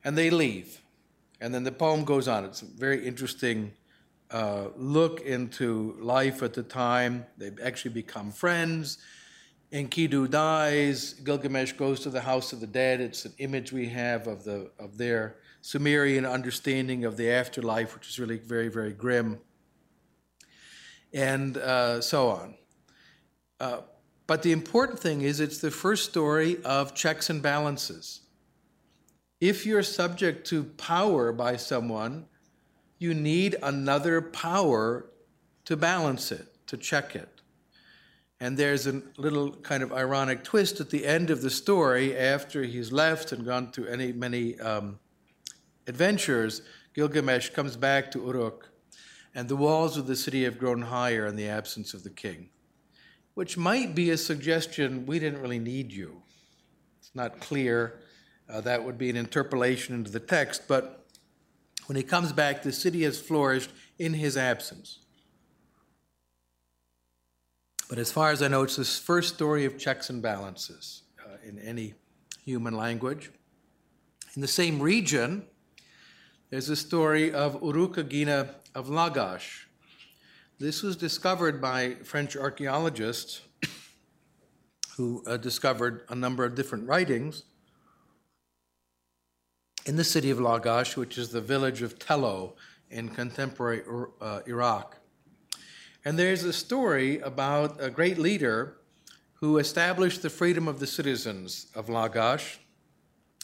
And 0.03 0.17
they 0.17 0.31
leave. 0.31 0.81
And 1.39 1.53
then 1.53 1.65
the 1.65 1.71
poem 1.71 2.03
goes 2.03 2.27
on. 2.27 2.45
It's 2.45 2.63
a 2.63 2.65
very 2.65 3.05
interesting 3.05 3.73
uh, 4.31 4.67
look 4.75 5.21
into 5.21 5.95
life 5.99 6.43
at 6.43 6.53
the 6.53 6.63
time. 6.63 7.25
They 7.37 7.51
actually 7.63 7.93
become 7.93 8.31
friends. 8.31 8.97
Enkidu 9.71 10.29
dies, 10.29 11.13
Gilgamesh 11.13 11.73
goes 11.73 11.99
to 12.01 12.09
the 12.09 12.21
house 12.21 12.53
of 12.53 12.61
the 12.61 12.67
dead. 12.67 13.01
It's 13.01 13.25
an 13.25 13.33
image 13.37 13.73
we 13.73 13.89
have 13.89 14.27
of, 14.27 14.45
the, 14.45 14.71
of 14.79 14.97
their 14.97 15.35
Sumerian 15.61 16.25
understanding 16.25 17.03
of 17.03 17.17
the 17.17 17.29
afterlife, 17.29 17.93
which 17.93 18.07
is 18.07 18.17
really 18.17 18.37
very, 18.37 18.69
very 18.69 18.93
grim, 18.93 19.39
and 21.13 21.57
uh, 21.57 21.99
so 21.99 22.29
on. 22.29 22.55
Uh, 23.59 23.81
but 24.25 24.43
the 24.43 24.53
important 24.53 24.99
thing 24.99 25.21
is 25.21 25.41
it's 25.41 25.59
the 25.59 25.71
first 25.71 26.09
story 26.09 26.63
of 26.63 26.95
checks 26.95 27.29
and 27.29 27.41
balances. 27.41 28.21
If 29.41 29.65
you're 29.65 29.83
subject 29.83 30.47
to 30.47 30.63
power 30.63 31.33
by 31.33 31.57
someone, 31.57 32.25
you 32.99 33.13
need 33.13 33.55
another 33.61 34.21
power 34.21 35.09
to 35.65 35.75
balance 35.77 36.31
it, 36.31 36.47
to 36.67 36.77
check 36.77 37.15
it. 37.15 37.41
And 38.39 38.57
there's 38.57 38.85
a 38.85 39.01
little 39.17 39.51
kind 39.51 39.81
of 39.81 39.91
ironic 39.91 40.43
twist 40.43 40.79
at 40.79 40.89
the 40.89 41.05
end 41.05 41.29
of 41.29 41.41
the 41.41 41.49
story 41.49 42.15
after 42.17 42.63
he's 42.63 42.91
left 42.91 43.31
and 43.31 43.45
gone 43.45 43.71
through 43.71 43.87
any, 43.87 44.11
many 44.11 44.59
um, 44.59 44.99
adventures. 45.87 46.61
Gilgamesh 46.93 47.49
comes 47.49 47.75
back 47.75 48.11
to 48.11 48.19
Uruk, 48.19 48.69
and 49.33 49.49
the 49.49 49.55
walls 49.55 49.97
of 49.97 50.07
the 50.07 50.15
city 50.15 50.43
have 50.43 50.59
grown 50.59 50.83
higher 50.83 51.25
in 51.25 51.35
the 51.35 51.47
absence 51.47 51.93
of 51.93 52.03
the 52.03 52.09
king, 52.09 52.49
which 53.33 53.57
might 53.57 53.95
be 53.95 54.11
a 54.11 54.17
suggestion 54.17 55.05
we 55.05 55.19
didn't 55.19 55.41
really 55.41 55.59
need 55.59 55.91
you. 55.91 56.21
It's 56.99 57.11
not 57.15 57.39
clear 57.39 57.99
uh, 58.49 58.61
that 58.61 58.83
would 58.83 58.97
be 58.97 59.09
an 59.09 59.17
interpolation 59.17 59.95
into 59.95 60.11
the 60.11 60.19
text, 60.19 60.63
but 60.67 60.96
when 61.87 61.95
he 61.95 62.03
comes 62.03 62.33
back, 62.33 62.63
the 62.63 62.71
city 62.71 63.03
has 63.03 63.19
flourished 63.19 63.71
in 63.97 64.13
his 64.13 64.37
absence. 64.37 64.99
But 67.89 67.97
as 67.97 68.11
far 68.11 68.31
as 68.31 68.41
I 68.41 68.49
know, 68.49 68.63
it's 68.63 68.75
the 68.75 68.83
first 68.83 69.33
story 69.35 69.63
of 69.63 69.77
checks 69.77 70.09
and 70.09 70.21
balances 70.21 71.03
uh, 71.25 71.37
in 71.47 71.57
any 71.59 71.93
human 72.43 72.75
language. 72.75 73.31
In 74.35 74.41
the 74.41 74.47
same 74.47 74.81
region, 74.81 75.45
there's 76.49 76.69
a 76.69 76.75
story 76.75 77.31
of 77.31 77.61
Urukagina 77.61 78.49
of 78.75 78.87
Lagash. 78.87 79.65
This 80.59 80.83
was 80.83 80.97
discovered 80.97 81.61
by 81.61 81.95
French 82.03 82.35
archaeologists 82.35 83.41
who 84.97 85.23
uh, 85.25 85.37
discovered 85.37 86.03
a 86.09 86.15
number 86.15 86.43
of 86.43 86.55
different 86.55 86.87
writings 86.87 87.43
in 89.87 89.95
the 89.95 90.03
city 90.03 90.29
of 90.29 90.37
Lagash, 90.37 90.97
which 90.97 91.17
is 91.17 91.29
the 91.29 91.41
village 91.41 91.81
of 91.81 91.97
Tello 91.97 92.55
in 92.91 93.07
contemporary 93.07 93.83
uh, 94.19 94.41
Iraq. 94.45 94.97
And 96.03 96.19
there's 96.19 96.43
a 96.43 96.53
story 96.53 97.19
about 97.19 97.81
a 97.81 97.89
great 97.89 98.17
leader 98.17 98.77
who 99.35 99.59
established 99.59 100.21
the 100.21 100.29
freedom 100.29 100.67
of 100.67 100.79
the 100.79 100.87
citizens 100.87 101.67
of 101.73 101.87
Lagash. 101.87 102.57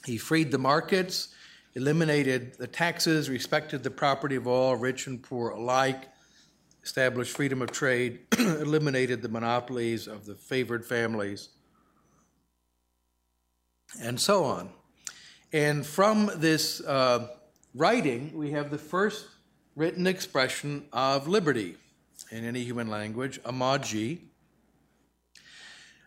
He 0.06 0.18
freed 0.18 0.52
the 0.52 0.58
markets, 0.58 1.30
eliminated 1.76 2.56
the 2.56 2.68
taxes, 2.68 3.30
respected 3.30 3.82
the 3.82 3.92
property 3.92 4.36
of 4.36 4.46
all, 4.46 4.76
rich 4.76 5.08
and 5.08 5.24
poor 5.24 5.52
alike, 5.52 6.10
established 6.84 7.36
freedom 7.36 7.62
of 7.62 7.72
trade, 7.72 8.20
eliminated 8.38 9.22
the 9.22 9.30
monopolies 9.30 10.08
of 10.08 10.26
the 10.26 10.36
favored 10.36 10.86
families, 10.86 11.50
and 14.02 14.20
so 14.20 14.44
on. 14.44 14.70
And 15.54 15.86
from 15.86 16.32
this 16.38 16.82
uh, 16.82 17.28
writing, 17.76 18.36
we 18.36 18.50
have 18.52 18.72
the 18.72 18.78
first 18.80 19.28
written 19.76 20.08
expression 20.08 20.86
of 20.92 21.28
liberty 21.28 21.76
in 22.32 22.44
any 22.44 22.64
human 22.64 22.88
language, 22.88 23.40
amaji. 23.44 24.22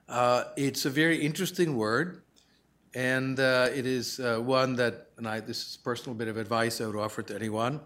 Uh, 0.09 0.45
it's 0.57 0.85
a 0.85 0.91
very 0.91 1.25
interesting 1.25 1.77
word, 1.77 2.23
and 2.93 3.39
uh, 3.39 3.69
it 3.73 3.87
is 3.87 4.19
uh, 4.19 4.39
one 4.39 4.75
that, 4.77 5.11
and 5.17 5.29
I, 5.29 5.39
this 5.39 5.65
is 5.65 5.79
a 5.81 5.85
personal 5.85 6.17
bit 6.17 6.27
of 6.27 6.37
advice 6.37 6.81
I 6.81 6.87
would 6.87 6.97
offer 6.97 7.23
to 7.23 7.35
anyone. 7.37 7.79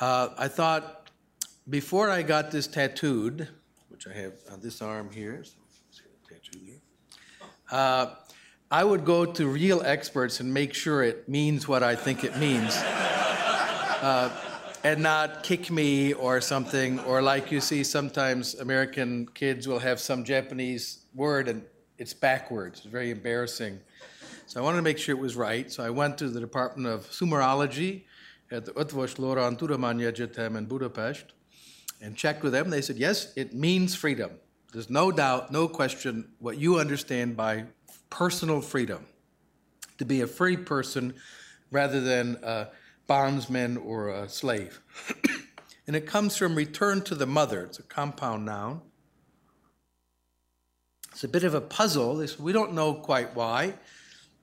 Uh, 0.00 0.30
I 0.38 0.48
thought 0.48 1.10
before 1.68 2.08
I 2.08 2.22
got 2.22 2.50
this 2.50 2.66
tattooed, 2.66 3.46
which 3.88 4.06
I 4.06 4.14
have 4.14 4.32
on 4.50 4.62
this 4.62 4.80
arm 4.80 5.10
here, 5.12 5.44
so 5.44 6.02
tattoo 6.30 6.60
here, 6.64 6.80
uh, 7.70 8.06
I 8.70 8.82
would 8.82 9.04
go 9.04 9.24
to 9.24 9.46
real 9.46 9.82
experts 9.82 10.40
and 10.40 10.52
make 10.52 10.74
sure 10.74 11.02
it 11.02 11.28
means 11.28 11.68
what 11.68 11.82
I 11.82 11.94
think 11.96 12.24
it 12.24 12.36
means. 12.38 12.76
Uh, 14.04 14.28
and 14.82 15.02
not 15.02 15.42
kick 15.42 15.70
me 15.70 16.12
or 16.12 16.38
something, 16.42 17.00
or 17.00 17.22
like 17.22 17.50
you 17.50 17.58
see 17.58 17.82
sometimes 17.82 18.54
American 18.54 19.26
kids 19.32 19.66
will 19.66 19.78
have 19.78 19.98
some 19.98 20.24
Japanese 20.24 21.06
word 21.14 21.48
and 21.48 21.62
it's 21.96 22.12
backwards. 22.12 22.80
It's 22.80 22.88
very 22.88 23.10
embarrassing. 23.10 23.80
So 24.46 24.60
I 24.60 24.62
wanted 24.62 24.76
to 24.76 24.82
make 24.82 24.98
sure 24.98 25.16
it 25.16 25.20
was 25.20 25.36
right. 25.36 25.72
So 25.72 25.82
I 25.82 25.88
went 25.88 26.18
to 26.18 26.28
the 26.28 26.38
Department 26.38 26.86
of 26.86 27.06
Sumerology 27.10 28.02
at 28.50 28.66
the 28.66 28.72
Eötvös 28.72 29.16
Loránd 29.16 29.58
Tudományegyetem 29.58 30.56
in 30.56 30.66
Budapest 30.66 31.32
and 32.02 32.14
checked 32.14 32.42
with 32.42 32.52
them. 32.52 32.68
They 32.68 32.82
said, 32.82 32.96
yes, 32.96 33.32
it 33.36 33.54
means 33.54 33.94
freedom. 33.94 34.32
There's 34.72 34.90
no 34.90 35.10
doubt, 35.10 35.50
no 35.50 35.66
question 35.66 36.28
what 36.40 36.58
you 36.58 36.78
understand 36.78 37.36
by 37.36 37.64
personal 38.14 38.60
freedom, 38.60 39.04
to 39.98 40.04
be 40.04 40.20
a 40.20 40.26
free 40.26 40.56
person 40.56 41.12
rather 41.72 42.00
than 42.00 42.38
a 42.44 42.68
bondsman 43.08 43.76
or 43.76 44.08
a 44.08 44.28
slave. 44.28 44.80
and 45.88 45.96
it 45.96 46.06
comes 46.06 46.36
from 46.36 46.54
return 46.54 47.02
to 47.02 47.16
the 47.16 47.26
mother. 47.26 47.64
It's 47.64 47.80
a 47.80 47.82
compound 47.82 48.46
noun. 48.46 48.82
It's 51.10 51.24
a 51.24 51.28
bit 51.28 51.42
of 51.42 51.54
a 51.54 51.60
puzzle. 51.60 52.24
We 52.38 52.52
don't 52.52 52.72
know 52.72 52.94
quite 52.94 53.34
why. 53.34 53.74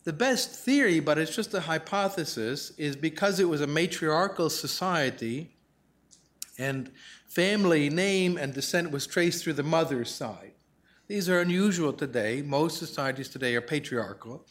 The 0.03 0.11
best 0.11 0.49
theory, 0.53 0.99
but 0.99 1.17
it's 1.17 1.33
just 1.33 1.53
a 1.53 1.61
hypothesis, 1.61 2.71
is 2.77 2.97
because 2.97 3.39
it 3.39 3.47
was 3.47 3.61
a 3.61 3.67
matriarchal 3.67 4.49
society 4.49 5.55
and 6.57 6.91
family 7.25 7.89
name 7.89 8.35
and 8.35 8.53
descent 8.53 8.91
was 8.91 9.07
traced 9.07 9.45
through 9.45 9.53
the 9.53 9.63
mother's 9.63 10.13
side. 10.13 10.50
These 11.11 11.27
are 11.27 11.41
unusual 11.41 11.91
today. 11.91 12.41
Most 12.41 12.77
societies 12.77 13.27
today 13.27 13.53
are 13.57 13.61
patriarchal. 13.61 14.45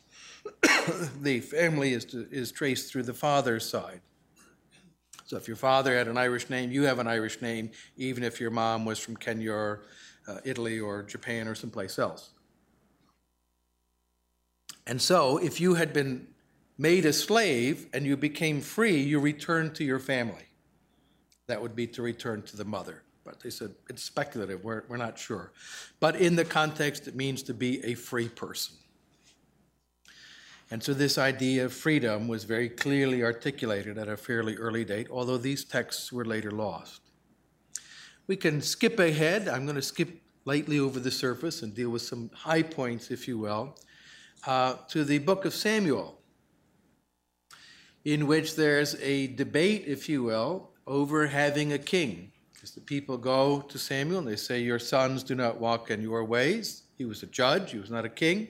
the 1.22 1.40
family 1.40 1.94
is, 1.94 2.04
to, 2.04 2.28
is 2.30 2.52
traced 2.52 2.92
through 2.92 3.04
the 3.04 3.14
father's 3.14 3.66
side. 3.66 4.02
So 5.24 5.38
if 5.38 5.48
your 5.48 5.56
father 5.56 5.96
had 5.96 6.06
an 6.06 6.18
Irish 6.18 6.50
name, 6.50 6.70
you 6.70 6.82
have 6.82 6.98
an 6.98 7.06
Irish 7.06 7.40
name, 7.40 7.70
even 7.96 8.22
if 8.22 8.42
your 8.42 8.50
mom 8.50 8.84
was 8.84 8.98
from 8.98 9.16
Kenya 9.16 9.52
or 9.52 9.84
uh, 10.28 10.40
Italy 10.44 10.78
or 10.78 11.02
Japan 11.02 11.48
or 11.48 11.54
someplace 11.54 11.98
else. 11.98 12.28
And 14.86 15.00
so 15.00 15.38
if 15.38 15.62
you 15.62 15.76
had 15.76 15.94
been 15.94 16.26
made 16.76 17.06
a 17.06 17.14
slave 17.14 17.86
and 17.94 18.04
you 18.04 18.18
became 18.18 18.60
free, 18.60 19.00
you 19.00 19.18
returned 19.18 19.74
to 19.76 19.84
your 19.84 19.98
family. 19.98 20.48
That 21.46 21.62
would 21.62 21.74
be 21.74 21.86
to 21.86 22.02
return 22.02 22.42
to 22.42 22.56
the 22.58 22.66
mother. 22.66 23.02
But 23.24 23.40
they 23.40 23.50
said 23.50 23.74
it's 23.88 24.02
speculative, 24.02 24.64
we're, 24.64 24.84
we're 24.88 24.96
not 24.96 25.18
sure. 25.18 25.52
But 26.00 26.16
in 26.16 26.36
the 26.36 26.44
context, 26.44 27.06
it 27.06 27.14
means 27.14 27.42
to 27.44 27.54
be 27.54 27.84
a 27.84 27.94
free 27.94 28.28
person. 28.28 28.76
And 30.70 30.82
so 30.82 30.94
this 30.94 31.18
idea 31.18 31.64
of 31.64 31.72
freedom 31.72 32.28
was 32.28 32.44
very 32.44 32.68
clearly 32.68 33.24
articulated 33.24 33.98
at 33.98 34.08
a 34.08 34.16
fairly 34.16 34.54
early 34.56 34.84
date, 34.84 35.08
although 35.10 35.36
these 35.36 35.64
texts 35.64 36.12
were 36.12 36.24
later 36.24 36.52
lost. 36.52 37.00
We 38.28 38.36
can 38.36 38.62
skip 38.62 39.00
ahead. 39.00 39.48
I'm 39.48 39.64
going 39.64 39.76
to 39.76 39.82
skip 39.82 40.22
lightly 40.44 40.78
over 40.78 41.00
the 41.00 41.10
surface 41.10 41.62
and 41.62 41.74
deal 41.74 41.90
with 41.90 42.02
some 42.02 42.30
high 42.32 42.62
points, 42.62 43.10
if 43.10 43.26
you 43.26 43.36
will, 43.36 43.76
uh, 44.46 44.74
to 44.88 45.04
the 45.04 45.18
book 45.18 45.44
of 45.44 45.54
Samuel, 45.54 46.18
in 48.04 48.28
which 48.28 48.54
there's 48.54 48.94
a 49.02 49.26
debate, 49.26 49.84
if 49.86 50.08
you 50.08 50.22
will, 50.22 50.70
over 50.86 51.26
having 51.26 51.72
a 51.72 51.78
king. 51.78 52.30
The 52.68 52.80
people 52.80 53.16
go 53.16 53.62
to 53.62 53.78
Samuel 53.78 54.18
and 54.18 54.28
they 54.28 54.36
say, 54.36 54.60
Your 54.60 54.78
sons 54.78 55.22
do 55.22 55.34
not 55.34 55.58
walk 55.58 55.90
in 55.90 56.02
your 56.02 56.24
ways. 56.24 56.82
He 56.98 57.06
was 57.06 57.22
a 57.22 57.26
judge, 57.26 57.72
he 57.72 57.78
was 57.78 57.90
not 57.90 58.04
a 58.04 58.10
king. 58.10 58.48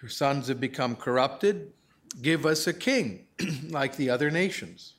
Your 0.00 0.08
sons 0.08 0.48
have 0.48 0.60
become 0.60 0.96
corrupted. 0.96 1.72
Give 2.22 2.46
us 2.46 2.66
a 2.66 2.72
king 2.72 3.26
like 3.68 3.96
the 3.96 4.08
other 4.08 4.30
nations. 4.30 4.94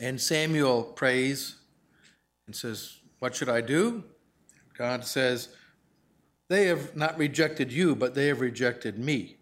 And 0.00 0.20
Samuel 0.20 0.84
prays 0.84 1.56
and 2.46 2.54
says, 2.54 2.98
What 3.18 3.34
should 3.34 3.48
I 3.48 3.60
do? 3.60 4.04
God 4.78 5.04
says, 5.04 5.48
They 6.48 6.66
have 6.66 6.94
not 6.94 7.18
rejected 7.18 7.72
you, 7.72 7.96
but 7.96 8.14
they 8.14 8.28
have 8.28 8.40
rejected 8.40 8.96
me. 8.96 9.38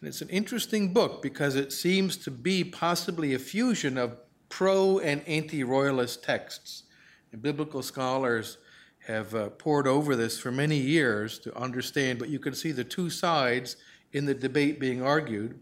And 0.00 0.08
it's 0.08 0.22
an 0.22 0.28
interesting 0.28 0.92
book 0.92 1.22
because 1.22 1.54
it 1.54 1.72
seems 1.72 2.16
to 2.18 2.30
be 2.32 2.64
possibly 2.64 3.32
a 3.32 3.38
fusion 3.38 3.96
of 3.96 4.18
pro 4.48 4.98
and 4.98 5.22
anti 5.26 5.64
royalist 5.64 6.22
texts. 6.22 6.84
And 7.32 7.42
biblical 7.42 7.82
scholars 7.82 8.58
have 9.06 9.34
uh, 9.34 9.50
poured 9.50 9.86
over 9.86 10.16
this 10.16 10.38
for 10.38 10.50
many 10.50 10.76
years 10.76 11.38
to 11.40 11.56
understand, 11.56 12.18
but 12.18 12.28
you 12.28 12.38
can 12.38 12.54
see 12.54 12.72
the 12.72 12.84
two 12.84 13.08
sides 13.08 13.76
in 14.12 14.26
the 14.26 14.34
debate 14.34 14.80
being 14.80 15.02
argued. 15.02 15.60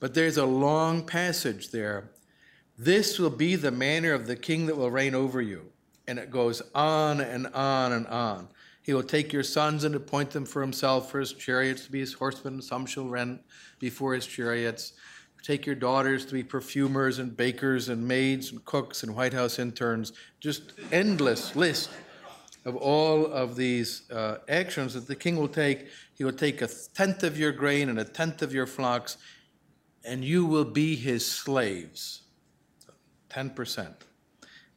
But 0.00 0.14
there's 0.14 0.36
a 0.36 0.46
long 0.46 1.04
passage 1.04 1.70
there. 1.70 2.10
This 2.78 3.18
will 3.18 3.30
be 3.30 3.56
the 3.56 3.72
manner 3.72 4.12
of 4.12 4.28
the 4.28 4.36
king 4.36 4.66
that 4.66 4.76
will 4.76 4.90
reign 4.90 5.14
over 5.14 5.42
you. 5.42 5.72
And 6.06 6.18
it 6.18 6.30
goes 6.30 6.62
on 6.74 7.20
and 7.20 7.48
on 7.48 7.92
and 7.92 8.06
on. 8.06 8.48
He 8.82 8.94
will 8.94 9.02
take 9.02 9.32
your 9.32 9.42
sons 9.42 9.84
and 9.84 9.94
appoint 9.94 10.30
them 10.30 10.46
for 10.46 10.62
himself, 10.62 11.10
for 11.10 11.20
his 11.20 11.32
chariots 11.32 11.84
to 11.84 11.90
be 11.90 12.00
his 12.00 12.14
horsemen, 12.14 12.62
some 12.62 12.86
shall 12.86 13.06
run 13.06 13.40
before 13.80 14.14
his 14.14 14.26
chariots. 14.26 14.94
Take 15.42 15.66
your 15.66 15.74
daughters 15.74 16.26
to 16.26 16.32
be 16.32 16.42
perfumers 16.42 17.18
and 17.18 17.36
bakers 17.36 17.88
and 17.88 18.06
maids 18.06 18.52
and 18.52 18.64
cooks 18.64 19.02
and 19.02 19.14
White 19.14 19.32
House 19.32 19.58
interns. 19.58 20.12
Just 20.40 20.72
endless 20.92 21.56
list 21.56 21.90
of 22.64 22.76
all 22.76 23.26
of 23.26 23.56
these 23.56 24.10
uh, 24.10 24.38
actions 24.48 24.94
that 24.94 25.06
the 25.06 25.16
king 25.16 25.36
will 25.36 25.48
take. 25.48 25.88
He 26.14 26.24
will 26.24 26.32
take 26.32 26.60
a 26.60 26.68
tenth 26.94 27.22
of 27.22 27.38
your 27.38 27.52
grain 27.52 27.88
and 27.88 27.98
a 27.98 28.04
tenth 28.04 28.42
of 28.42 28.52
your 28.52 28.66
flocks, 28.66 29.16
and 30.04 30.24
you 30.24 30.44
will 30.44 30.64
be 30.64 30.96
his 30.96 31.24
slaves. 31.24 32.22
10%. 33.30 33.94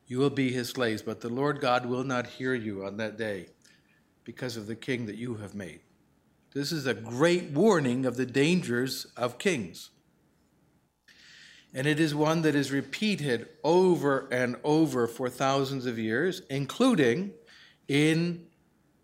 You 0.08 0.20
will 0.20 0.30
be 0.30 0.51
his 0.51 0.70
slaves, 0.70 1.01
but 1.01 1.22
the 1.22 1.30
Lord 1.30 1.62
God 1.62 1.86
will 1.86 2.03
not 2.03 2.27
hear 2.27 2.53
you 2.53 2.86
on 2.86 2.98
that 2.98 3.18
day 3.18 3.48
because 4.24 4.58
of 4.58 4.68
the 4.68 4.75
king 4.75 5.06
that 5.06 5.15
you 5.15 5.36
have 5.36 5.56
made. 5.56 5.80
This 6.53 6.74
is 6.74 6.86
a 6.86 6.94
great 6.94 7.51
warning 7.51 8.06
of 8.06 8.18
the 8.18 8.25
dangers 8.25 9.08
of 9.15 9.38
kings. 9.38 9.90
And 11.74 11.88
it 11.88 12.00
is 12.00 12.13
one 12.13 12.42
that 12.42 12.56
is 12.56 12.72
repeated 12.72 13.48
over 13.63 14.28
and 14.32 14.58
over 14.63 15.08
for 15.08 15.30
thousands 15.30 15.86
of 15.86 15.98
years, 15.98 16.42
including 16.50 17.32
in 17.88 18.46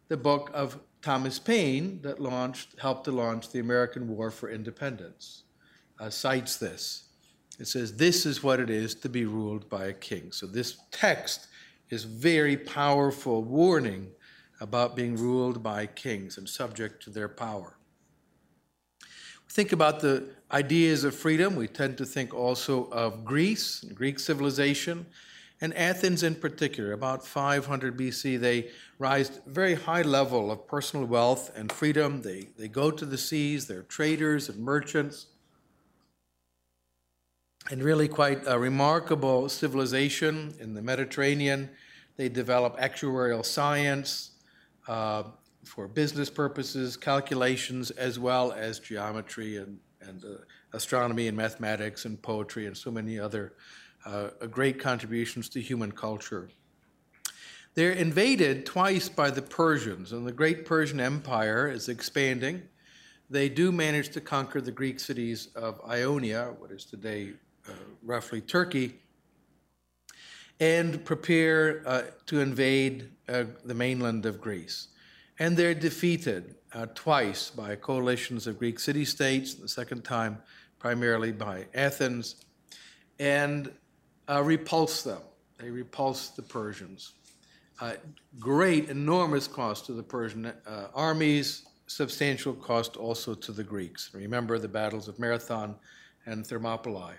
the 0.10 0.18
book 0.18 0.52
of 0.54 0.80
Thomas 1.02 1.40
Paine 1.40 2.02
that 2.02 2.20
launched, 2.20 2.80
helped 2.80 3.06
to 3.06 3.12
launch 3.12 3.52
the 3.52 3.60
American 3.60 4.08
War 4.10 4.32
for 4.32 4.50
Independence, 4.50 5.44
uh, 6.00 6.10
cites 6.10 6.58
this. 6.58 7.06
It 7.60 7.68
says, 7.68 7.96
This 7.96 8.26
is 8.26 8.44
what 8.44 8.60
it 8.60 8.70
is 8.70 8.96
to 8.96 9.10
be 9.10 9.26
ruled 9.26 9.70
by 9.70 9.86
a 9.86 9.94
king. 9.94 10.32
So 10.32 10.46
this 10.46 10.78
text 10.92 11.48
is 11.90 12.04
very 12.04 12.58
powerful 12.58 13.44
warning 13.44 14.10
about 14.60 14.96
being 14.96 15.16
ruled 15.16 15.64
by 15.64 15.86
kings 15.86 16.38
and 16.38 16.50
subject 16.50 17.02
to 17.04 17.10
their 17.10 17.30
power. 17.30 17.77
Think 19.50 19.72
about 19.72 20.02
the 20.02 20.26
ideas 20.52 21.04
of 21.04 21.16
freedom. 21.16 21.56
We 21.56 21.68
tend 21.68 21.98
to 21.98 22.06
think 22.06 22.34
also 22.34 22.90
of 22.90 23.26
Greece, 23.26 23.84
Greek 23.94 24.20
civilization, 24.20 25.06
and 25.60 25.74
Athens 25.74 26.24
in 26.24 26.36
particular. 26.36 26.94
About 26.94 27.26
500 27.26 27.98
BC, 27.98 28.40
they 28.40 28.70
rise 29.00 29.30
to 29.30 29.42
very 29.48 29.76
high 29.76 30.04
level 30.04 30.52
of 30.52 30.68
personal 30.68 31.06
wealth 31.06 31.52
and 31.56 31.72
freedom. 31.72 32.22
They, 32.22 32.50
they 32.58 32.68
go 32.68 32.92
to 32.92 33.06
the 33.06 33.18
seas, 33.18 33.68
they're 33.68 33.84
traders 33.84 34.50
and 34.50 34.60
merchants. 34.60 35.28
And 37.70 37.84
really 37.84 38.08
quite 38.08 38.44
a 38.46 38.58
remarkable 38.58 39.50
civilization 39.50 40.54
in 40.60 40.74
the 40.74 40.82
Mediterranean. 40.82 41.70
They 42.16 42.30
develop 42.30 42.80
actuarial 42.80 43.44
science, 43.44 44.32
uh, 44.88 45.24
for 45.68 45.88
business 45.88 46.30
purposes, 46.30 46.98
calculations, 46.98 47.92
as 47.92 48.18
well 48.18 48.52
as 48.54 48.80
geometry 48.80 49.58
and, 49.58 49.78
and 50.02 50.24
uh, 50.24 50.38
astronomy 50.74 51.28
and 51.28 51.38
mathematics 51.38 52.06
and 52.06 52.22
poetry 52.22 52.66
and 52.66 52.76
so 52.76 52.90
many 52.90 53.20
other 53.20 53.54
uh, 54.06 54.30
great 54.50 54.80
contributions 54.80 55.50
to 55.50 55.62
human 55.62 55.92
culture. 55.92 56.50
They're 57.76 57.92
invaded 57.92 58.66
twice 58.66 59.08
by 59.08 59.30
the 59.30 59.42
Persians, 59.42 60.12
and 60.12 60.26
the 60.26 60.32
great 60.32 60.66
Persian 60.66 61.00
Empire 61.00 61.70
is 61.70 61.90
expanding. 61.90 62.64
They 63.30 63.50
do 63.50 63.72
manage 63.72 64.10
to 64.10 64.22
conquer 64.22 64.62
the 64.62 64.72
Greek 64.72 65.00
cities 65.00 65.50
of 65.56 65.80
Ionia, 65.88 66.56
what 66.58 66.72
is 66.72 66.86
today 66.86 67.34
uh, 67.70 67.74
roughly 68.02 68.42
Turkey, 68.42 69.00
and 70.60 71.04
prepare 71.06 71.84
uh, 71.86 72.02
to 72.26 72.40
invade 72.40 73.12
uh, 73.30 73.44
the 73.64 73.76
mainland 73.76 74.26
of 74.26 74.42
Greece. 74.42 74.88
And 75.40 75.56
they're 75.56 75.74
defeated 75.74 76.56
uh, 76.74 76.88
twice 76.96 77.50
by 77.50 77.76
coalitions 77.76 78.48
of 78.48 78.58
Greek 78.58 78.80
city 78.80 79.06
states, 79.06 79.54
the 79.54 79.68
second 79.68 80.04
time 80.04 80.40
primarily 80.80 81.32
by 81.32 81.66
Athens, 81.74 82.46
and 83.20 83.72
uh, 84.28 84.44
repulse 84.44 85.04
them. 85.04 85.22
They 85.60 85.70
repulse 85.70 86.30
the 86.30 86.42
Persians. 86.44 87.14
Uh, 87.80 87.94
great, 88.40 88.90
enormous 88.90 89.48
cost 89.48 89.86
to 89.86 89.94
the 89.94 90.04
Persian 90.04 90.46
uh, 90.46 90.88
armies, 90.94 91.66
substantial 91.88 92.54
cost 92.54 92.98
also 92.98 93.34
to 93.34 93.52
the 93.52 93.64
Greeks. 93.64 94.12
Remember 94.14 94.60
the 94.60 94.68
battles 94.68 95.08
of 95.08 95.20
Marathon 95.20 95.76
and 96.26 96.46
Thermopylae. 96.46 97.16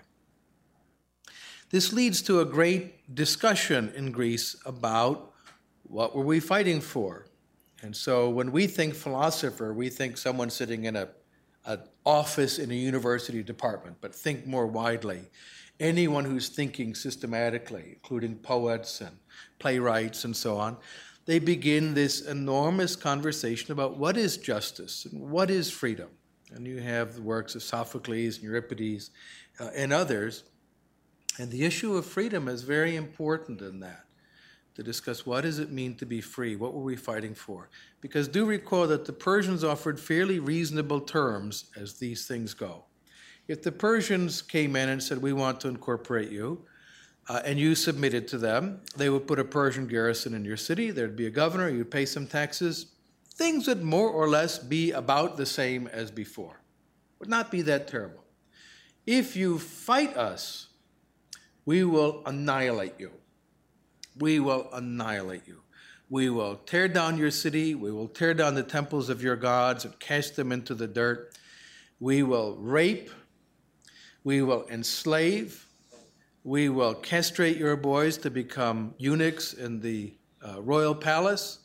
This 1.69 1.93
leads 1.93 2.21
to 2.23 2.39
a 2.39 2.45
great 2.45 3.15
discussion 3.15 3.91
in 3.95 4.11
Greece 4.11 4.55
about 4.65 5.33
what 5.83 6.15
were 6.15 6.23
we 6.23 6.39
fighting 6.39 6.81
for? 6.81 7.25
And 7.81 7.95
so 7.95 8.29
when 8.29 8.51
we 8.51 8.67
think 8.67 8.93
philosopher, 8.93 9.73
we 9.73 9.89
think 9.89 10.17
someone 10.17 10.49
sitting 10.49 10.85
in 10.85 10.95
a 10.95 11.09
an 11.65 11.81
office 12.05 12.57
in 12.57 12.71
a 12.71 12.73
university 12.73 13.43
department, 13.43 13.97
but 13.99 14.15
think 14.15 14.47
more 14.47 14.65
widely. 14.65 15.29
Anyone 15.79 16.25
who's 16.25 16.49
thinking 16.49 16.95
systematically, 16.95 17.91
including 17.93 18.35
poets 18.37 19.01
and 19.01 19.17
playwrights 19.59 20.23
and 20.23 20.35
so 20.35 20.57
on, 20.57 20.77
they 21.25 21.37
begin 21.37 21.93
this 21.93 22.21
enormous 22.21 22.95
conversation 22.95 23.71
about 23.71 23.97
what 23.97 24.17
is 24.17 24.37
justice 24.37 25.05
and 25.05 25.29
what 25.29 25.51
is 25.51 25.69
freedom. 25.69 26.09
And 26.51 26.65
you 26.65 26.77
have 26.77 27.15
the 27.15 27.21
works 27.21 27.55
of 27.55 27.61
Sophocles 27.61 28.37
and 28.37 28.43
Euripides 28.43 29.11
uh, 29.59 29.69
and 29.75 29.93
others 29.93 30.45
and 31.39 31.49
the 31.49 31.63
issue 31.63 31.95
of 31.95 32.05
freedom 32.05 32.49
is 32.49 32.63
very 32.63 32.97
important 32.97 33.61
in 33.61 33.79
that, 33.79 34.03
to 34.79 34.83
discuss 34.83 35.25
what 35.25 35.41
does 35.41 35.59
it 35.59 35.71
mean 35.71 35.93
to 35.95 36.05
be 36.05 36.21
free? 36.21 36.55
What 36.55 36.73
were 36.73 36.81
we 36.81 36.95
fighting 36.95 37.35
for? 37.35 37.69
Because 37.99 38.29
do 38.29 38.45
recall 38.45 38.87
that 38.87 39.03
the 39.03 39.11
Persians 39.11 39.61
offered 39.61 39.99
fairly 39.99 40.39
reasonable 40.39 41.01
terms 41.01 41.65
as 41.75 41.95
these 41.95 42.25
things 42.25 42.53
go. 42.53 42.85
If 43.49 43.61
the 43.61 43.73
Persians 43.73 44.41
came 44.41 44.77
in 44.77 44.87
and 44.87 45.03
said, 45.03 45.21
we 45.21 45.33
want 45.33 45.59
to 45.61 45.67
incorporate 45.67 46.31
you, 46.31 46.63
uh, 47.27 47.41
and 47.43 47.59
you 47.59 47.75
submitted 47.75 48.25
to 48.29 48.37
them, 48.37 48.79
they 48.95 49.09
would 49.09 49.27
put 49.27 49.37
a 49.37 49.43
Persian 49.43 49.85
garrison 49.85 50.33
in 50.33 50.45
your 50.45 50.57
city, 50.57 50.91
there'd 50.91 51.17
be 51.17 51.27
a 51.27 51.31
governor, 51.31 51.67
you'd 51.67 51.91
pay 51.91 52.05
some 52.05 52.25
taxes, 52.25 52.93
things 53.35 53.67
would 53.67 53.83
more 53.83 54.09
or 54.09 54.29
less 54.29 54.57
be 54.57 54.91
about 54.91 55.35
the 55.35 55.45
same 55.45 55.87
as 55.87 56.09
before. 56.09 56.61
Would 57.19 57.29
not 57.29 57.51
be 57.51 57.61
that 57.63 57.89
terrible. 57.89 58.23
If 59.05 59.35
you 59.35 59.59
fight 59.59 60.15
us, 60.15 60.67
we 61.65 61.83
will 61.83 62.23
annihilate 62.25 62.93
you. 62.97 63.11
We 64.19 64.39
will 64.39 64.69
annihilate 64.73 65.47
you. 65.47 65.61
We 66.09 66.29
will 66.29 66.55
tear 66.55 66.87
down 66.87 67.17
your 67.17 67.31
city. 67.31 67.75
We 67.75 67.91
will 67.91 68.07
tear 68.07 68.33
down 68.33 68.55
the 68.55 68.63
temples 68.63 69.09
of 69.09 69.21
your 69.21 69.35
gods 69.35 69.85
and 69.85 69.97
cast 69.99 70.35
them 70.35 70.51
into 70.51 70.73
the 70.73 70.87
dirt. 70.87 71.37
We 71.99 72.23
will 72.23 72.55
rape. 72.57 73.11
We 74.23 74.41
will 74.41 74.65
enslave. 74.69 75.65
We 76.43 76.69
will 76.69 76.95
castrate 76.95 77.57
your 77.57 77.75
boys 77.75 78.17
to 78.19 78.31
become 78.31 78.95
eunuchs 78.97 79.53
in 79.53 79.81
the 79.81 80.13
uh, 80.45 80.61
royal 80.61 80.95
palace. 80.95 81.59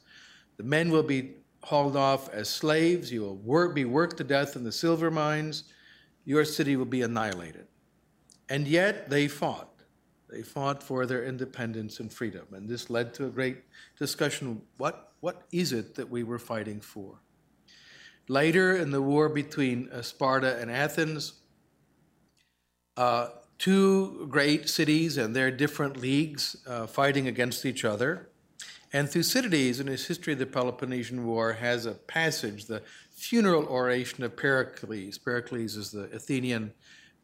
The 0.56 0.64
men 0.64 0.90
will 0.90 1.02
be 1.02 1.34
hauled 1.62 1.96
off 1.96 2.28
as 2.28 2.48
slaves. 2.48 3.10
You 3.10 3.22
will 3.22 3.36
work, 3.36 3.74
be 3.74 3.84
worked 3.86 4.18
to 4.18 4.24
death 4.24 4.56
in 4.56 4.64
the 4.64 4.72
silver 4.72 5.10
mines. 5.10 5.64
Your 6.24 6.44
city 6.44 6.76
will 6.76 6.84
be 6.84 7.02
annihilated. 7.02 7.66
And 8.48 8.68
yet 8.68 9.08
they 9.08 9.26
fought. 9.26 9.73
They 10.34 10.42
fought 10.42 10.82
for 10.82 11.06
their 11.06 11.24
independence 11.24 12.00
and 12.00 12.12
freedom, 12.12 12.46
and 12.52 12.68
this 12.68 12.90
led 12.90 13.14
to 13.14 13.26
a 13.26 13.30
great 13.30 13.58
discussion 13.96 14.62
what, 14.78 15.12
what 15.20 15.46
is 15.52 15.72
it 15.72 15.94
that 15.94 16.10
we 16.10 16.24
were 16.24 16.40
fighting 16.40 16.80
for? 16.80 17.20
Later 18.26 18.74
in 18.74 18.90
the 18.90 19.00
war 19.00 19.28
between 19.28 19.88
uh, 19.92 20.02
Sparta 20.02 20.58
and 20.58 20.72
Athens, 20.72 21.34
uh, 22.96 23.28
two 23.58 24.26
great 24.28 24.68
cities 24.68 25.18
and 25.18 25.36
their 25.36 25.52
different 25.52 25.98
leagues 25.98 26.56
uh, 26.66 26.88
fighting 26.88 27.28
against 27.28 27.64
each 27.64 27.84
other. 27.84 28.28
And 28.92 29.08
Thucydides, 29.08 29.78
in 29.78 29.86
his 29.86 30.06
History 30.08 30.32
of 30.32 30.40
the 30.40 30.46
Peloponnesian 30.46 31.24
War, 31.26 31.52
has 31.52 31.86
a 31.86 31.92
passage, 31.92 32.64
the 32.64 32.82
funeral 33.12 33.66
oration 33.66 34.24
of 34.24 34.36
Pericles. 34.36 35.16
Pericles 35.16 35.76
is 35.76 35.92
the 35.92 36.04
Athenian 36.12 36.72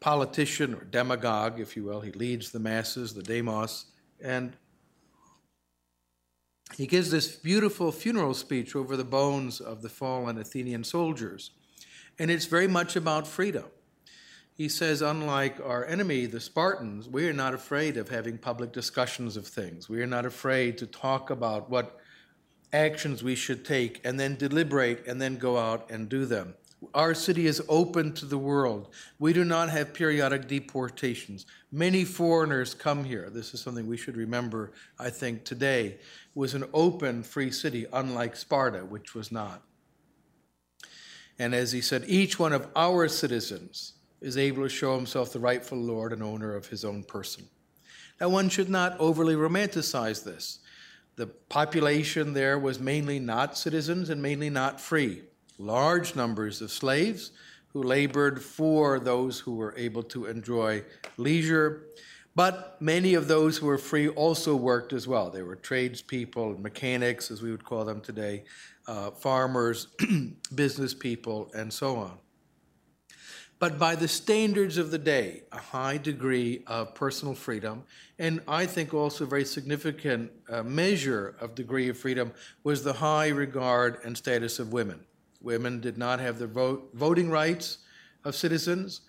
politician 0.01 0.73
or 0.73 0.83
demagogue, 0.83 1.59
if 1.59 1.77
you 1.77 1.85
will. 1.85 2.01
He 2.01 2.11
leads 2.11 2.51
the 2.51 2.59
masses, 2.59 3.13
the 3.13 3.23
demos, 3.23 3.85
and 4.19 4.57
he 6.75 6.87
gives 6.87 7.11
this 7.11 7.35
beautiful 7.35 7.91
funeral 7.91 8.33
speech 8.33 8.75
over 8.75 8.97
the 8.97 9.03
bones 9.03 9.61
of 9.61 9.81
the 9.81 9.89
fallen 9.89 10.37
Athenian 10.37 10.83
soldiers. 10.83 11.51
And 12.17 12.31
it's 12.31 12.45
very 12.45 12.67
much 12.67 12.95
about 12.95 13.27
freedom. 13.27 13.65
He 14.53 14.69
says, 14.69 15.01
unlike 15.01 15.59
our 15.63 15.85
enemy, 15.85 16.25
the 16.25 16.39
Spartans, 16.39 17.09
we 17.09 17.27
are 17.27 17.33
not 17.33 17.53
afraid 17.53 17.97
of 17.97 18.09
having 18.09 18.37
public 18.37 18.71
discussions 18.71 19.37
of 19.37 19.47
things. 19.47 19.89
We 19.89 20.01
are 20.01 20.07
not 20.07 20.25
afraid 20.25 20.77
to 20.79 20.87
talk 20.87 21.29
about 21.29 21.69
what 21.69 21.99
actions 22.73 23.23
we 23.23 23.35
should 23.35 23.65
take 23.65 23.99
and 24.05 24.19
then 24.19 24.35
deliberate 24.35 25.05
and 25.07 25.21
then 25.21 25.37
go 25.37 25.57
out 25.57 25.89
and 25.89 26.07
do 26.07 26.25
them. 26.25 26.55
Our 26.93 27.13
city 27.13 27.45
is 27.45 27.61
open 27.69 28.13
to 28.13 28.25
the 28.25 28.37
world. 28.37 28.89
We 29.19 29.33
do 29.33 29.45
not 29.45 29.69
have 29.69 29.93
periodic 29.93 30.47
deportations. 30.47 31.45
Many 31.71 32.03
foreigners 32.03 32.73
come 32.73 33.03
here. 33.03 33.29
This 33.29 33.53
is 33.53 33.61
something 33.61 33.87
we 33.87 33.97
should 33.97 34.17
remember, 34.17 34.71
I 34.97 35.11
think, 35.11 35.43
today. 35.43 35.85
It 35.85 35.99
was 36.33 36.55
an 36.55 36.65
open, 36.73 37.21
free 37.23 37.51
city, 37.51 37.85
unlike 37.93 38.35
Sparta, 38.35 38.79
which 38.79 39.13
was 39.13 39.31
not. 39.31 39.61
And 41.37 41.53
as 41.53 41.71
he 41.71 41.81
said, 41.81 42.03
each 42.07 42.39
one 42.39 42.53
of 42.53 42.67
our 42.75 43.07
citizens 43.07 43.93
is 44.19 44.37
able 44.37 44.63
to 44.63 44.69
show 44.69 44.95
himself 44.95 45.33
the 45.33 45.39
rightful 45.39 45.77
lord 45.77 46.13
and 46.13 46.23
owner 46.23 46.55
of 46.55 46.67
his 46.67 46.83
own 46.83 47.03
person. 47.03 47.45
Now, 48.19 48.29
one 48.29 48.49
should 48.49 48.69
not 48.69 48.99
overly 48.99 49.35
romanticize 49.35 50.23
this. 50.23 50.59
The 51.15 51.27
population 51.27 52.33
there 52.33 52.57
was 52.59 52.79
mainly 52.79 53.19
not 53.19 53.57
citizens 53.57 54.09
and 54.09 54.21
mainly 54.21 54.49
not 54.49 54.79
free. 54.79 55.23
Large 55.61 56.15
numbers 56.15 56.59
of 56.61 56.71
slaves 56.71 57.31
who 57.67 57.83
labored 57.83 58.41
for 58.41 58.99
those 58.99 59.39
who 59.39 59.55
were 59.55 59.75
able 59.77 60.01
to 60.03 60.25
enjoy 60.25 60.83
leisure. 61.17 61.83
But 62.35 62.81
many 62.81 63.13
of 63.13 63.27
those 63.27 63.57
who 63.57 63.67
were 63.67 63.77
free 63.77 64.07
also 64.07 64.55
worked 64.55 64.91
as 64.91 65.07
well. 65.07 65.29
They 65.29 65.43
were 65.43 65.55
tradespeople, 65.55 66.53
and 66.53 66.63
mechanics, 66.63 67.29
as 67.29 67.43
we 67.43 67.51
would 67.51 67.63
call 67.63 67.85
them 67.85 68.01
today, 68.01 68.45
uh, 68.87 69.11
farmers, 69.11 69.87
business 70.55 70.95
people, 70.95 71.51
and 71.53 71.71
so 71.71 71.97
on. 71.97 72.17
But 73.59 73.77
by 73.77 73.93
the 73.93 74.07
standards 74.07 74.79
of 74.79 74.89
the 74.89 74.97
day, 74.97 75.43
a 75.51 75.59
high 75.59 75.97
degree 75.97 76.63
of 76.65 76.95
personal 76.95 77.35
freedom, 77.35 77.83
and 78.17 78.41
I 78.47 78.65
think 78.65 78.95
also 78.95 79.25
a 79.25 79.27
very 79.27 79.45
significant 79.45 80.31
uh, 80.49 80.63
measure 80.63 81.35
of 81.39 81.53
degree 81.53 81.87
of 81.89 81.97
freedom 81.99 82.33
was 82.63 82.83
the 82.83 82.93
high 82.93 83.27
regard 83.27 83.99
and 84.03 84.17
status 84.17 84.57
of 84.57 84.73
women. 84.73 85.01
Women 85.41 85.79
did 85.79 85.97
not 85.97 86.19
have 86.19 86.39
the 86.39 86.47
vote, 86.47 86.89
voting 86.93 87.29
rights 87.29 87.79
of 88.23 88.35
citizens, 88.35 89.01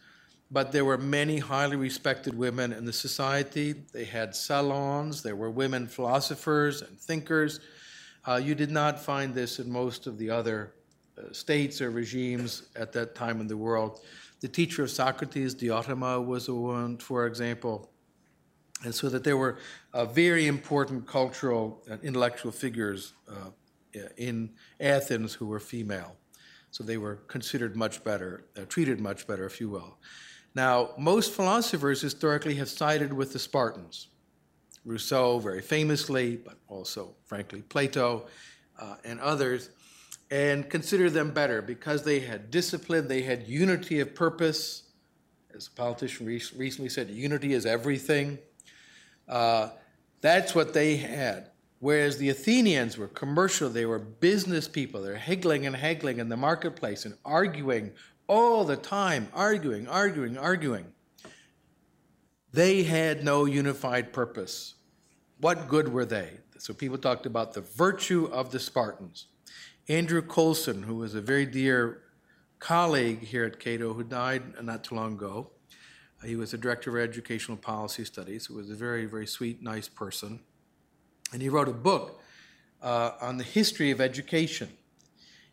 but 0.51 0.73
there 0.73 0.85
were 0.85 0.99
many 0.99 1.38
highly 1.38 1.77
respected 1.77 2.37
women 2.37 2.73
in 2.73 2.85
the 2.85 2.92
society. 2.92 3.73
They 3.92 4.05
had 4.05 4.35
salons, 4.35 5.23
there 5.23 5.37
were 5.37 5.51
women 5.51 5.87
philosophers 5.87 6.83
and 6.83 6.99
thinkers. 6.99 7.61
Uh, 8.27 8.37
you 8.37 8.55
did 8.55 8.71
not 8.71 9.01
find 9.01 9.35
this 9.35 9.59
in 9.59 9.71
most 9.71 10.07
of 10.07 10.18
the 10.18 10.31
other 10.31 10.75
uh, 11.18 11.33
states 11.33 11.81
or 11.81 11.90
regimes 11.90 12.62
at 12.77 12.92
that 12.92 13.14
time 13.14 13.40
in 13.40 13.49
the 13.49 13.57
world. 13.57 14.01
The 14.40 14.49
teacher 14.49 14.83
of 14.83 14.90
Socrates, 14.90 15.55
Diotima, 15.55 16.25
was 16.25 16.49
a 16.49 16.55
woman, 16.55 16.99
for 16.99 17.27
example. 17.27 17.90
And 18.85 18.95
so 18.95 19.09
that 19.09 19.23
there 19.23 19.37
were 19.37 19.59
uh, 19.92 20.07
very 20.07 20.47
important 20.47 21.07
cultural 21.07 21.83
and 21.88 22.03
intellectual 22.03 22.51
figures 22.51 23.12
uh, 23.29 23.51
in 24.16 24.51
Athens 24.81 25.35
who 25.35 25.47
were 25.47 25.61
female. 25.61 26.16
So 26.73 26.83
they 26.83 26.97
were 26.97 27.17
considered 27.29 27.77
much 27.77 28.03
better, 28.03 28.47
uh, 28.57 28.63
treated 28.69 28.99
much 28.99 29.27
better, 29.27 29.45
if 29.45 29.61
you 29.61 29.69
will. 29.69 29.99
Now, 30.55 30.91
most 30.99 31.33
philosophers 31.33 32.01
historically 32.01 32.55
have 32.57 32.69
sided 32.69 33.13
with 33.13 33.33
the 33.33 33.39
Spartans. 33.39 34.09
Rousseau, 34.85 35.39
very 35.39 35.61
famously, 35.61 36.37
but 36.37 36.57
also, 36.69 37.15
frankly, 37.25 37.63
Plato 37.63 38.27
uh, 38.81 38.97
and 39.05 39.21
others, 39.21 39.71
and 40.31 40.69
consider 40.69 41.09
them 41.11 41.31
better 41.31 41.63
because 41.63 42.03
they 42.03 42.21
had 42.21 42.51
discipline, 42.51 43.07
they 43.07 43.23
had 43.23 43.47
unity 43.47 44.01
of 44.01 44.15
purpose. 44.15 44.85
As 45.55 45.69
a 45.69 45.71
politician 45.71 46.27
re- 46.27 46.43
recently 46.57 46.89
said, 46.89 47.11
unity 47.11 47.53
is 47.53 47.67
everything. 47.67 48.39
Uh, 49.29 49.69
that's 50.23 50.55
what 50.55 50.73
they 50.73 50.97
had. 50.97 51.52
Whereas 51.83 52.16
the 52.16 52.29
Athenians 52.29 52.97
were 52.97 53.09
commercial, 53.09 53.68
they 53.68 53.87
were 53.87 53.99
business 53.99 54.68
people, 54.68 55.03
they're 55.03 55.16
higgling 55.16 55.66
and 55.66 55.75
haggling 55.75 56.21
in 56.21 56.29
the 56.29 56.37
marketplace 56.37 57.05
and 57.05 57.16
arguing 57.25 57.90
all 58.29 58.64
the 58.64 58.77
time, 58.77 59.27
arguing, 59.35 59.88
arguing, 59.88 60.38
arguing. 60.38 60.92
They 62.53 62.85
had 62.85 63.25
no 63.25 63.47
unified 63.47 64.12
purpose. 64.12 64.75
What 65.40 65.66
good 65.66 65.92
were 65.92 66.05
they? 66.05 66.29
So 66.57 66.73
people 66.73 66.99
talked 66.99 67.27
about 67.27 67.53
the 67.53 67.62
virtue 67.62 68.29
of 68.31 68.53
the 68.53 68.61
Spartans. 68.61 69.27
Andrew 69.88 70.23
Coulson, 70.23 70.85
who 70.85 70.95
was 70.95 71.16
a 71.16 71.21
very 71.21 71.47
dear 71.47 72.03
colleague 72.61 73.25
here 73.25 73.45
at 73.45 73.59
Cato, 73.59 73.92
who 73.92 74.05
died 74.05 74.62
not 74.62 74.85
too 74.85 74.95
long 74.95 75.14
ago, 75.14 75.51
he 76.25 76.37
was 76.37 76.55
a 76.55 76.59
director 76.59 76.97
of 76.97 77.03
educational 77.03 77.57
policy 77.57 78.05
studies, 78.05 78.47
who 78.47 78.55
was 78.55 78.71
a 78.71 78.77
very, 78.77 79.05
very 79.05 79.27
sweet, 79.27 79.61
nice 79.61 79.88
person. 79.88 80.38
And 81.33 81.40
he 81.40 81.49
wrote 81.49 81.68
a 81.68 81.73
book 81.73 82.21
uh, 82.83 83.12
on 83.21 83.38
the 83.38 83.45
history 83.45 83.90
of 83.90 84.01
education. 84.01 84.68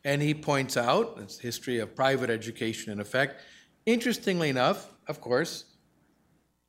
And 0.04 0.22
he 0.22 0.34
points 0.34 0.78
out, 0.78 1.18
it's 1.22 1.38
the 1.38 1.44
history 1.44 1.80
of 1.80 1.96
private 1.96 2.30
education 2.30 2.92
in 2.92 3.00
effect. 3.00 3.42
Interestingly 3.86 4.50
enough, 4.50 4.92
of 5.08 5.22
course, 5.22 5.66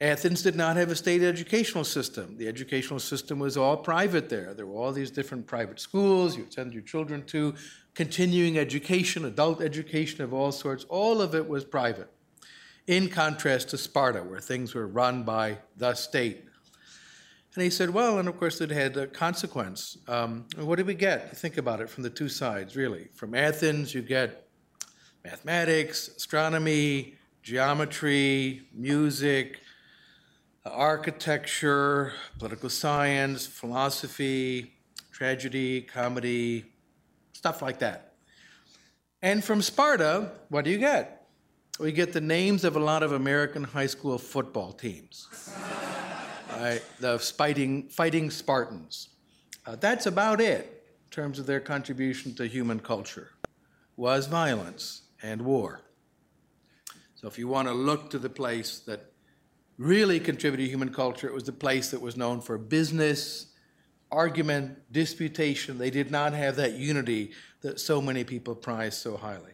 Athens 0.01 0.43
did 0.43 0.57
not 0.57 0.77
have 0.77 0.91
a 0.91 0.97
state 0.97 1.23
educational 1.23 1.85
system. 1.85 2.37
The 2.39 2.49
educational 2.49 3.01
system 3.01 3.39
was 3.39 3.57
all 3.59 3.77
private 3.77 4.31
there. 4.31 4.55
There 4.55 4.65
were 4.65 4.81
all 4.81 4.93
these 4.93 5.11
different 5.11 5.47
private 5.47 5.79
schools 5.79 6.37
you 6.37 6.47
send 6.49 6.73
your 6.73 6.83
children 6.83 7.23
to, 7.27 7.55
continuing 7.95 8.59
education, 8.59 9.27
adult 9.27 9.61
education 9.61 10.25
of 10.25 10.33
all 10.33 10.53
sorts. 10.53 10.85
All 10.85 11.21
of 11.21 11.35
it 11.35 11.47
was 11.47 11.65
private, 11.65 12.09
in 12.87 13.09
contrast 13.09 13.69
to 13.71 13.79
Sparta, 13.79 14.21
where 14.21 14.41
things 14.41 14.75
were 14.75 14.87
run 14.87 15.23
by 15.23 15.59
the 15.77 15.93
state. 15.95 16.47
And 17.61 17.65
he 17.67 17.71
said, 17.71 17.91
well, 17.91 18.19
and 18.19 18.27
of 18.27 18.39
course 18.39 18.59
it 18.63 18.71
had 18.71 18.97
a 18.97 19.07
consequence. 19.07 19.99
Um, 20.09 20.47
what 20.57 20.77
did 20.77 20.87
we 20.87 20.95
get? 20.95 21.37
Think 21.37 21.59
about 21.59 21.83
it 21.83 21.91
from 21.91 22.05
the 22.05 22.09
two 22.09 22.31
sides, 22.31 22.75
really. 22.75 23.09
From 23.13 23.35
Athens, 23.35 23.95
you 23.95 24.01
get 24.01 24.49
mathematics, 25.23 26.09
astronomy, 26.09 27.17
geometry, 27.43 28.63
music, 28.73 29.61
architecture, 30.65 32.15
political 32.39 32.71
science, 32.71 33.47
philosophy, 33.47 34.73
tragedy, 35.13 35.83
comedy, 35.83 36.65
stuff 37.35 37.61
like 37.61 37.81
that. 37.81 38.15
And 39.21 39.45
from 39.45 39.61
Sparta, 39.61 40.33
what 40.49 40.65
do 40.65 40.71
you 40.71 40.79
get? 40.79 41.27
We 41.79 41.93
get 41.93 42.15
the 42.15 42.23
names 42.23 42.65
of 42.65 42.77
a 42.77 42.81
lot 42.81 43.03
of 43.03 43.13
American 43.13 43.65
high 43.65 43.89
school 43.89 44.17
football 44.17 44.73
teams. 44.73 45.29
The 47.01 47.19
fighting, 47.19 47.89
fighting 47.89 48.31
Spartans. 48.31 49.09
Uh, 49.67 49.77
that's 49.77 50.07
about 50.07 50.41
it 50.41 50.85
in 51.05 51.11
terms 51.11 51.39
of 51.39 51.47
their 51.47 51.61
contribution 51.61 52.35
to 52.35 52.47
human 52.47 52.81
culture, 52.81 53.31
was 53.97 54.27
violence 54.27 55.03
and 55.23 55.43
war. 55.43 55.81
So 57.15 57.29
if 57.29 57.39
you 57.39 57.49
want 57.49 57.69
to 57.69 57.75
look 57.75 58.11
to 58.11 58.19
the 58.19 58.31
place 58.31 58.79
that 58.81 59.11
really 59.81 60.21
contributed 60.21 60.67
to 60.67 60.71
human 60.71 60.93
culture. 60.93 61.27
It 61.27 61.33
was 61.33 61.45
the 61.45 61.53
place 61.53 61.91
that 61.91 62.03
was 62.03 62.15
known 62.15 62.43
for 62.43 62.59
business, 62.59 63.47
argument, 64.13 64.79
disputation. 64.93 65.79
They 65.79 65.89
did 65.89 66.11
not 66.11 66.35
have 66.35 66.57
that 66.57 66.75
unity 66.75 67.33
that 67.63 67.81
so 67.81 68.03
many 68.03 68.23
people 68.23 68.55
prize 68.55 68.97
so 68.97 69.17
highly. 69.17 69.53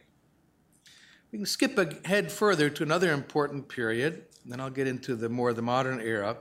We 1.31 1.39
can 1.39 1.45
skip 1.45 1.77
ahead 1.77 2.29
further 2.29 2.69
to 2.69 2.83
another 2.83 3.13
important 3.13 3.69
period, 3.69 4.25
and 4.43 4.51
then 4.51 4.59
I'll 4.59 4.69
get 4.69 4.85
into 4.85 5.15
the 5.15 5.29
more 5.29 5.53
the 5.53 5.61
modern 5.61 6.01
era. 6.01 6.35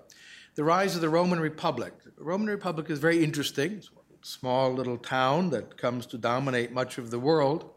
The 0.57 0.65
rise 0.65 0.95
of 0.95 1.03
the 1.03 1.11
Roman 1.11 1.39
Republic. 1.39 1.93
The 2.17 2.25
Roman 2.25 2.49
Republic 2.49 2.89
is 2.89 2.99
very 2.99 3.23
interesting. 3.23 3.83
Small 4.23 4.73
little 4.73 4.97
town 4.97 5.51
that 5.51 5.77
comes 5.77 6.07
to 6.07 6.19
dominate 6.19 6.73
much 6.73 6.97
of 6.97 7.11
the 7.11 7.19
world. 7.19 7.71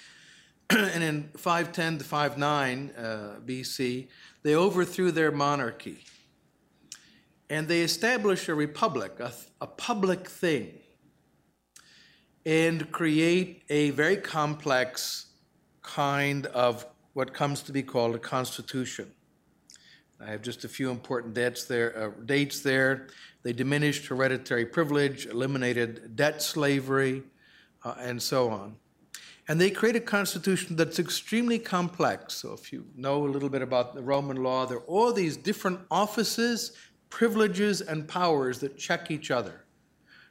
and 0.70 1.02
in 1.02 1.30
510 1.36 1.98
to 1.98 2.04
59 2.04 2.92
uh, 2.96 3.02
BC, 3.44 4.06
they 4.44 4.54
overthrew 4.54 5.10
their 5.10 5.32
monarchy 5.32 6.04
and 7.50 7.66
they 7.66 7.80
established 7.80 8.48
a 8.48 8.54
republic, 8.54 9.18
a, 9.18 9.32
a 9.60 9.66
public 9.66 10.28
thing, 10.28 10.72
and 12.44 12.92
create 12.92 13.64
a 13.70 13.90
very 13.90 14.16
complex 14.16 15.26
kind 15.82 16.46
of 16.46 16.86
what 17.12 17.34
comes 17.34 17.62
to 17.62 17.72
be 17.72 17.82
called 17.82 18.14
a 18.14 18.18
constitution. 18.18 19.10
I 20.20 20.30
have 20.30 20.42
just 20.42 20.64
a 20.64 20.68
few 20.68 20.90
important 20.90 21.34
dates 21.34 21.64
there. 21.64 21.96
Uh, 21.96 22.10
dates 22.24 22.60
there. 22.60 23.08
They 23.42 23.52
diminished 23.52 24.06
hereditary 24.06 24.66
privilege, 24.66 25.26
eliminated 25.26 26.16
debt 26.16 26.42
slavery, 26.42 27.22
uh, 27.84 27.94
and 27.98 28.20
so 28.20 28.48
on. 28.50 28.76
And 29.48 29.60
they 29.60 29.70
create 29.70 29.94
a 29.94 30.00
constitution 30.00 30.74
that's 30.74 30.98
extremely 30.98 31.58
complex. 31.58 32.34
So, 32.34 32.52
if 32.52 32.72
you 32.72 32.86
know 32.96 33.24
a 33.24 33.28
little 33.28 33.48
bit 33.48 33.62
about 33.62 33.94
the 33.94 34.02
Roman 34.02 34.42
law, 34.42 34.66
there 34.66 34.78
are 34.78 34.86
all 34.86 35.12
these 35.12 35.36
different 35.36 35.80
offices, 35.90 36.72
privileges, 37.10 37.80
and 37.80 38.08
powers 38.08 38.58
that 38.60 38.76
check 38.76 39.10
each 39.10 39.30
other. 39.30 39.64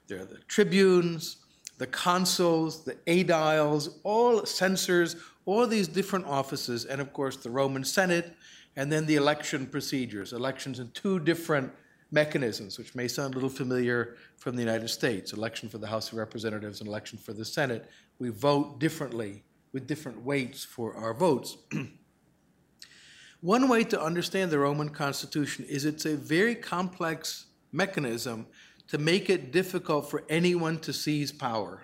There 0.07 0.19
are 0.19 0.25
the 0.25 0.39
tribunes, 0.47 1.37
the 1.77 1.87
consuls, 1.87 2.83
the 2.83 2.95
aediles, 3.07 3.99
all 4.03 4.45
censors, 4.45 5.15
all 5.45 5.67
these 5.67 5.87
different 5.87 6.25
offices, 6.25 6.85
and 6.85 6.99
of 6.99 7.13
course 7.13 7.37
the 7.37 7.49
Roman 7.49 7.83
Senate, 7.83 8.35
and 8.75 8.91
then 8.91 9.05
the 9.05 9.15
election 9.15 9.65
procedures, 9.65 10.33
elections 10.33 10.79
in 10.79 10.91
two 10.91 11.19
different 11.19 11.71
mechanisms, 12.11 12.77
which 12.77 12.95
may 12.95 13.07
sound 13.07 13.33
a 13.33 13.37
little 13.37 13.49
familiar 13.49 14.15
from 14.37 14.55
the 14.55 14.61
United 14.61 14.89
States 14.89 15.33
election 15.33 15.69
for 15.69 15.77
the 15.77 15.87
House 15.87 16.11
of 16.11 16.17
Representatives 16.17 16.79
and 16.79 16.87
election 16.87 17.17
for 17.17 17.33
the 17.33 17.45
Senate. 17.45 17.89
We 18.19 18.29
vote 18.29 18.79
differently 18.79 19.43
with 19.73 19.87
different 19.87 20.23
weights 20.23 20.63
for 20.63 20.95
our 20.95 21.13
votes. 21.13 21.57
One 23.41 23.67
way 23.67 23.83
to 23.85 24.01
understand 24.01 24.51
the 24.51 24.59
Roman 24.59 24.89
Constitution 24.89 25.65
is 25.65 25.85
it's 25.85 26.05
a 26.05 26.15
very 26.15 26.55
complex 26.55 27.45
mechanism 27.71 28.47
to 28.87 28.97
make 28.97 29.29
it 29.29 29.51
difficult 29.51 30.09
for 30.09 30.23
anyone 30.29 30.79
to 30.79 30.93
seize 30.93 31.31
power, 31.31 31.83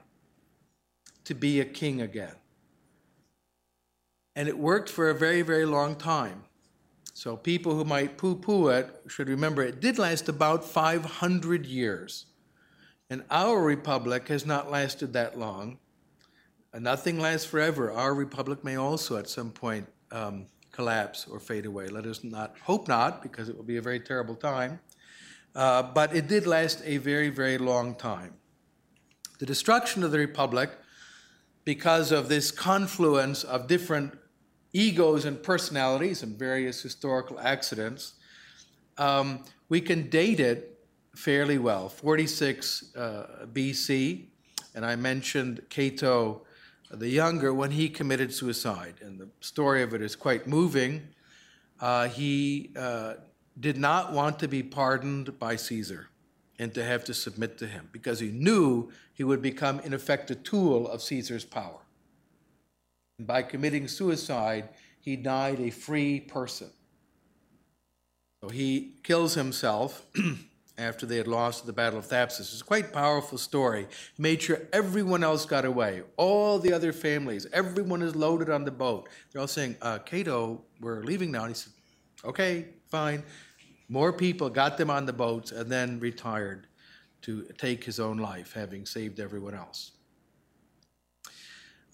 to 1.25 1.33
be 1.33 1.59
a 1.59 1.65
king 1.65 2.01
again. 2.01 2.35
And 4.35 4.47
it 4.47 4.57
worked 4.57 4.89
for 4.89 5.09
a 5.09 5.15
very, 5.15 5.41
very 5.41 5.65
long 5.65 5.95
time. 5.95 6.43
So 7.13 7.35
people 7.35 7.75
who 7.75 7.83
might 7.83 8.17
poo 8.17 8.35
poo 8.35 8.69
it 8.69 8.89
should 9.07 9.27
remember 9.27 9.63
it 9.63 9.81
did 9.81 9.97
last 9.97 10.29
about 10.29 10.63
500 10.63 11.65
years. 11.65 12.25
And 13.09 13.23
our 13.29 13.61
republic 13.61 14.29
has 14.29 14.45
not 14.45 14.71
lasted 14.71 15.13
that 15.13 15.37
long. 15.37 15.77
And 16.73 16.83
nothing 16.83 17.19
lasts 17.19 17.45
forever. 17.45 17.91
Our 17.91 18.13
republic 18.13 18.63
may 18.63 18.77
also 18.77 19.17
at 19.17 19.27
some 19.27 19.51
point 19.51 19.87
um, 20.11 20.45
collapse 20.71 21.27
or 21.29 21.39
fade 21.39 21.65
away. 21.65 21.87
Let 21.89 22.05
us 22.05 22.23
not 22.23 22.55
hope 22.63 22.87
not, 22.87 23.21
because 23.21 23.49
it 23.49 23.57
will 23.57 23.65
be 23.65 23.77
a 23.77 23.81
very 23.81 23.99
terrible 23.99 24.35
time. 24.35 24.79
Uh, 25.53 25.83
but 25.83 26.15
it 26.15 26.27
did 26.27 26.47
last 26.47 26.81
a 26.85 26.97
very, 26.97 27.29
very 27.29 27.57
long 27.57 27.95
time. 27.95 28.33
The 29.39 29.45
destruction 29.45 30.03
of 30.03 30.11
the 30.11 30.17
republic, 30.17 30.69
because 31.65 32.11
of 32.11 32.29
this 32.29 32.51
confluence 32.51 33.43
of 33.43 33.67
different 33.67 34.13
egos 34.73 35.25
and 35.25 35.41
personalities 35.41 36.23
and 36.23 36.37
various 36.37 36.81
historical 36.81 37.39
accidents, 37.39 38.13
um, 38.97 39.43
we 39.69 39.81
can 39.81 40.09
date 40.09 40.39
it 40.39 40.79
fairly 41.15 41.57
well. 41.57 41.89
46 41.89 42.95
uh, 42.95 43.45
BC, 43.53 44.25
and 44.75 44.85
I 44.85 44.95
mentioned 44.95 45.61
Cato 45.69 46.41
the 46.89 47.07
Younger 47.07 47.53
when 47.53 47.71
he 47.71 47.89
committed 47.89 48.33
suicide, 48.33 48.95
and 49.01 49.19
the 49.19 49.29
story 49.39 49.81
of 49.81 49.93
it 49.93 50.01
is 50.01 50.15
quite 50.15 50.47
moving. 50.47 51.07
Uh, 51.79 52.07
he 52.07 52.71
uh, 52.77 53.15
did 53.59 53.77
not 53.77 54.11
want 54.11 54.39
to 54.39 54.47
be 54.47 54.61
pardoned 54.61 55.39
by 55.39 55.55
Caesar 55.55 56.07
and 56.59 56.73
to 56.73 56.83
have 56.83 57.03
to 57.05 57.13
submit 57.13 57.57
to 57.57 57.67
him 57.67 57.89
because 57.91 58.19
he 58.19 58.29
knew 58.29 58.91
he 59.13 59.23
would 59.23 59.41
become, 59.41 59.79
in 59.81 59.93
effect, 59.93 60.29
a 60.31 60.35
tool 60.35 60.87
of 60.87 61.01
Caesar's 61.01 61.45
power. 61.45 61.80
And 63.21 63.27
by 63.27 63.43
committing 63.43 63.87
suicide, 63.87 64.69
he 64.99 65.15
died 65.15 65.59
a 65.59 65.69
free 65.69 66.19
person. 66.19 66.71
So 68.41 68.49
he 68.49 68.95
kills 69.03 69.35
himself 69.35 70.07
after 70.79 71.05
they 71.05 71.17
had 71.17 71.27
lost 71.27 71.67
the 71.67 71.71
Battle 71.71 71.99
of 71.99 72.07
Thapsus. 72.07 72.39
It's 72.39 72.61
a 72.61 72.63
quite 72.63 72.91
powerful 72.91 73.37
story. 73.37 73.85
He 74.17 74.23
made 74.23 74.41
sure 74.41 74.61
everyone 74.73 75.23
else 75.23 75.45
got 75.45 75.65
away, 75.65 76.01
all 76.17 76.57
the 76.57 76.73
other 76.73 76.91
families, 76.91 77.45
everyone 77.53 78.01
is 78.01 78.15
loaded 78.15 78.49
on 78.49 78.65
the 78.65 78.71
boat. 78.71 79.07
They're 79.31 79.41
all 79.41 79.47
saying, 79.47 79.75
uh, 79.83 79.99
Cato, 79.99 80.63
we're 80.79 81.03
leaving 81.03 81.31
now. 81.31 81.43
And 81.43 81.51
he 81.51 81.55
said, 81.55 81.73
okay, 82.25 82.69
fine. 82.87 83.21
More 83.87 84.11
people 84.11 84.49
got 84.49 84.79
them 84.79 84.89
on 84.89 85.05
the 85.05 85.13
boats 85.13 85.51
and 85.51 85.71
then 85.71 85.99
retired 85.99 86.65
to 87.21 87.43
take 87.59 87.83
his 87.83 87.99
own 87.99 88.17
life, 88.17 88.53
having 88.53 88.87
saved 88.87 89.19
everyone 89.19 89.53
else. 89.53 89.91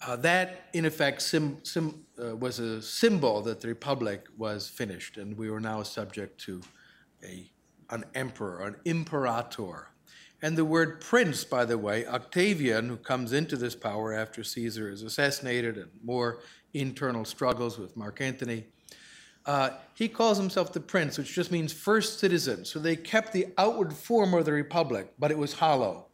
Uh, 0.00 0.16
that, 0.16 0.68
in 0.74 0.84
effect, 0.84 1.20
sim, 1.22 1.58
sim, 1.64 2.04
uh, 2.22 2.36
was 2.36 2.58
a 2.60 2.80
symbol 2.80 3.42
that 3.42 3.60
the 3.60 3.68
Republic 3.68 4.26
was 4.36 4.68
finished, 4.68 5.16
and 5.16 5.36
we 5.36 5.50
were 5.50 5.60
now 5.60 5.82
subject 5.82 6.40
to 6.40 6.60
a, 7.24 7.50
an 7.90 8.04
emperor, 8.14 8.64
an 8.64 8.76
imperator. 8.84 9.88
And 10.40 10.56
the 10.56 10.64
word 10.64 11.00
prince, 11.00 11.42
by 11.42 11.64
the 11.64 11.76
way, 11.76 12.06
Octavian, 12.06 12.88
who 12.88 12.96
comes 12.96 13.32
into 13.32 13.56
this 13.56 13.74
power 13.74 14.12
after 14.12 14.44
Caesar 14.44 14.88
is 14.88 15.02
assassinated 15.02 15.76
and 15.76 15.90
more 16.04 16.38
internal 16.74 17.24
struggles 17.24 17.76
with 17.76 17.96
Mark 17.96 18.20
Antony, 18.20 18.66
uh, 19.46 19.70
he 19.94 20.08
calls 20.08 20.38
himself 20.38 20.72
the 20.72 20.80
prince, 20.80 21.18
which 21.18 21.34
just 21.34 21.50
means 21.50 21.72
first 21.72 22.20
citizen. 22.20 22.64
So 22.64 22.78
they 22.78 22.94
kept 22.94 23.32
the 23.32 23.46
outward 23.56 23.92
form 23.92 24.34
of 24.34 24.44
the 24.44 24.52
republic, 24.52 25.12
but 25.18 25.30
it 25.32 25.38
was 25.38 25.54
hollow. 25.54 26.06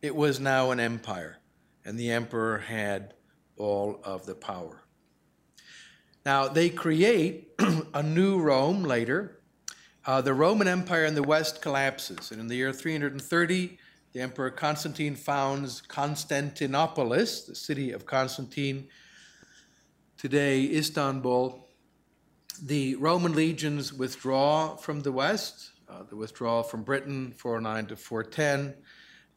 It 0.00 0.16
was 0.16 0.40
now 0.40 0.72
an 0.72 0.80
empire, 0.80 1.38
and 1.84 1.98
the 1.98 2.10
emperor 2.10 2.58
had 2.58 3.14
all 3.56 4.00
of 4.04 4.26
the 4.26 4.34
power. 4.34 4.82
Now, 6.24 6.48
they 6.48 6.68
create 6.70 7.50
a 7.94 8.02
new 8.02 8.38
Rome 8.40 8.84
later. 8.84 9.40
Uh, 10.04 10.20
the 10.20 10.34
Roman 10.34 10.68
Empire 10.68 11.04
in 11.04 11.14
the 11.14 11.22
West 11.22 11.62
collapses, 11.62 12.30
and 12.30 12.40
in 12.40 12.48
the 12.48 12.56
year 12.56 12.72
330, 12.72 13.78
the 14.12 14.20
Emperor 14.20 14.50
Constantine 14.50 15.16
founds 15.16 15.82
Constantinopolis, 15.88 17.46
the 17.46 17.54
city 17.54 17.92
of 17.92 18.04
Constantine, 18.04 18.88
today 20.18 20.64
Istanbul, 20.64 21.66
the 22.62 22.94
Roman 22.96 23.32
legions 23.32 23.92
withdraw 23.92 24.76
from 24.76 25.00
the 25.00 25.10
west, 25.10 25.70
uh, 25.88 26.02
the 26.08 26.16
withdrawal 26.16 26.62
from 26.62 26.82
Britain, 26.82 27.32
409 27.36 27.86
to 27.86 27.96
410. 27.96 28.74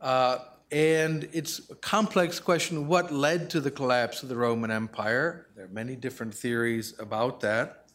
Uh, 0.02 0.38
and 0.72 1.28
it's 1.32 1.70
a 1.70 1.76
complex 1.76 2.40
question 2.40 2.88
what 2.88 3.14
led 3.14 3.50
to 3.52 3.60
the 3.60 3.72
collapse 3.72 4.24
of 4.24 4.30
the 4.30 4.36
Roman 4.36 4.72
Empire. 4.72 5.48
There 5.56 5.66
are 5.66 5.70
many 5.70 5.96
different 5.96 6.34
theories 6.34 6.94
about 7.00 7.42
that. 7.42 7.86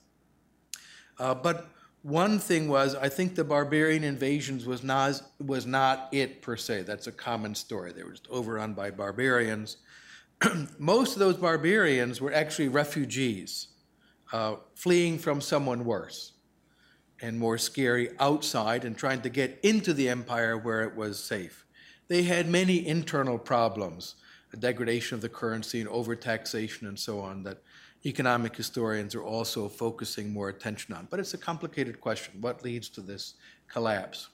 Uh, 1.19 1.35
but 1.35 1.69
one 2.03 2.39
thing 2.39 2.69
was, 2.69 2.95
I 2.95 3.09
think 3.09 3.35
the 3.35 3.45
barbarian 3.45 4.05
invasions 4.05 4.65
was 4.65 4.83
not, 4.83 5.21
was 5.45 5.67
not 5.67 6.09
it 6.13 6.41
per 6.41 6.57
se. 6.57 6.83
That's 6.83 7.07
a 7.09 7.13
common 7.13 7.55
story. 7.55 7.93
They 7.93 8.05
were 8.05 8.13
just 8.13 8.29
overrun 8.31 8.73
by 8.73 8.91
barbarians. 8.91 9.79
Most 10.79 11.15
of 11.15 11.19
those 11.19 11.37
barbarians 11.37 12.21
were 12.21 12.33
actually 12.33 12.69
refugees 12.69 13.69
uh, 14.33 14.57
fleeing 14.75 15.19
from 15.19 15.41
someone 15.41 15.85
worse 15.85 16.33
and 17.21 17.39
more 17.39 17.59
scary 17.59 18.11
outside 18.19 18.85
and 18.85 18.97
trying 18.97 19.21
to 19.23 19.29
get 19.29 19.59
into 19.63 19.93
the 19.93 20.09
empire 20.09 20.57
where 20.57 20.83
it 20.83 20.97
was 20.97 21.23
safe. 21.23 21.67
They 22.11 22.25
had 22.25 22.49
many 22.49 22.85
internal 22.85 23.39
problems, 23.39 24.17
a 24.53 24.57
degradation 24.57 25.15
of 25.15 25.21
the 25.21 25.29
currency 25.29 25.81
and 25.81 25.89
overtaxation 25.89 26.89
and 26.89 26.99
so 26.99 27.21
on 27.21 27.45
that 27.45 27.63
economic 28.05 28.57
historians 28.57 29.15
are 29.15 29.23
also 29.23 29.69
focusing 29.69 30.33
more 30.33 30.49
attention 30.49 30.93
on. 30.93 31.07
But 31.09 31.21
it's 31.21 31.35
a 31.35 31.39
complicated 31.39 32.01
question. 32.01 32.41
What 32.41 32.65
leads 32.65 32.89
to 32.91 33.01
this 33.01 33.35
collapse? 33.69 34.29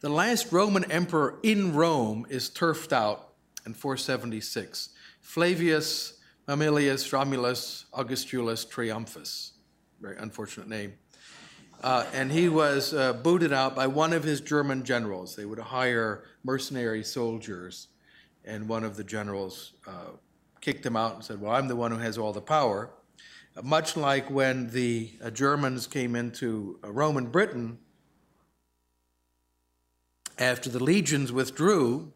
The 0.00 0.08
last 0.08 0.50
Roman 0.50 0.90
emperor 0.90 1.38
in 1.44 1.72
Rome 1.72 2.26
is 2.30 2.48
turfed 2.48 2.92
out 2.92 3.28
in 3.64 3.74
476. 3.74 4.88
Flavius 5.20 6.14
Mamilius 6.48 7.12
Romulus 7.12 7.84
Augustulus 7.94 8.64
Triumphus. 8.64 9.52
Very 10.00 10.16
unfortunate 10.16 10.66
name. 10.66 10.94
Uh, 11.82 12.04
and 12.12 12.32
he 12.32 12.48
was 12.48 12.92
uh, 12.92 13.12
booted 13.12 13.52
out 13.52 13.76
by 13.76 13.86
one 13.86 14.12
of 14.12 14.24
his 14.24 14.40
German 14.40 14.82
generals. 14.82 15.36
They 15.36 15.44
would 15.44 15.60
hire 15.60 16.24
mercenary 16.48 17.04
soldiers, 17.04 17.88
and 18.46 18.66
one 18.66 18.82
of 18.82 18.96
the 18.96 19.04
generals 19.04 19.74
uh, 19.86 20.12
kicked 20.62 20.84
him 20.84 20.96
out 20.96 21.14
and 21.14 21.22
said, 21.22 21.38
Well, 21.38 21.52
I'm 21.52 21.68
the 21.68 21.76
one 21.76 21.90
who 21.90 21.98
has 21.98 22.16
all 22.16 22.32
the 22.32 22.40
power. 22.40 22.88
Uh, 23.54 23.60
much 23.60 23.98
like 23.98 24.30
when 24.30 24.70
the 24.70 25.10
uh, 25.22 25.28
Germans 25.28 25.86
came 25.86 26.16
into 26.16 26.78
uh, 26.82 26.90
Roman 26.90 27.26
Britain, 27.26 27.76
after 30.38 30.70
the 30.70 30.82
legions 30.82 31.32
withdrew, 31.32 32.14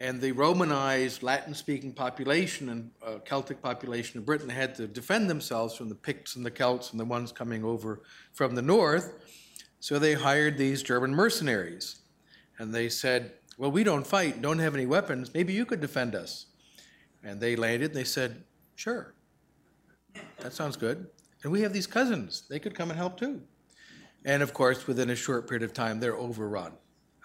and 0.00 0.18
the 0.18 0.32
Romanized 0.32 1.22
Latin 1.22 1.52
speaking 1.52 1.92
population 1.92 2.70
and 2.70 2.90
uh, 3.06 3.18
Celtic 3.18 3.60
population 3.60 4.18
of 4.18 4.24
Britain 4.24 4.48
had 4.48 4.74
to 4.76 4.86
defend 4.86 5.28
themselves 5.28 5.76
from 5.76 5.90
the 5.90 5.94
Picts 5.94 6.36
and 6.36 6.46
the 6.46 6.50
Celts 6.50 6.92
and 6.92 6.98
the 6.98 7.04
ones 7.04 7.32
coming 7.32 7.64
over 7.64 8.00
from 8.32 8.54
the 8.54 8.62
north. 8.62 9.12
So 9.78 9.98
they 9.98 10.14
hired 10.14 10.56
these 10.56 10.82
German 10.82 11.14
mercenaries. 11.14 11.96
And 12.58 12.72
they 12.72 12.88
said, 12.88 13.32
Well, 13.58 13.70
we 13.70 13.84
don't 13.84 14.06
fight, 14.06 14.40
don't 14.40 14.58
have 14.58 14.74
any 14.74 14.86
weapons. 14.86 15.32
Maybe 15.34 15.52
you 15.52 15.66
could 15.66 15.80
defend 15.80 16.14
us. 16.14 16.46
And 17.22 17.40
they 17.40 17.56
landed 17.56 17.90
and 17.90 17.94
they 17.94 18.04
said, 18.04 18.44
Sure. 18.74 19.14
That 20.40 20.52
sounds 20.52 20.76
good. 20.76 21.06
And 21.42 21.52
we 21.52 21.62
have 21.62 21.72
these 21.72 21.86
cousins. 21.86 22.44
They 22.48 22.58
could 22.58 22.74
come 22.74 22.90
and 22.90 22.98
help 22.98 23.18
too. 23.18 23.42
And 24.24 24.42
of 24.42 24.54
course, 24.54 24.86
within 24.86 25.10
a 25.10 25.16
short 25.16 25.48
period 25.48 25.62
of 25.62 25.72
time, 25.72 26.00
they're 26.00 26.16
overrun 26.16 26.72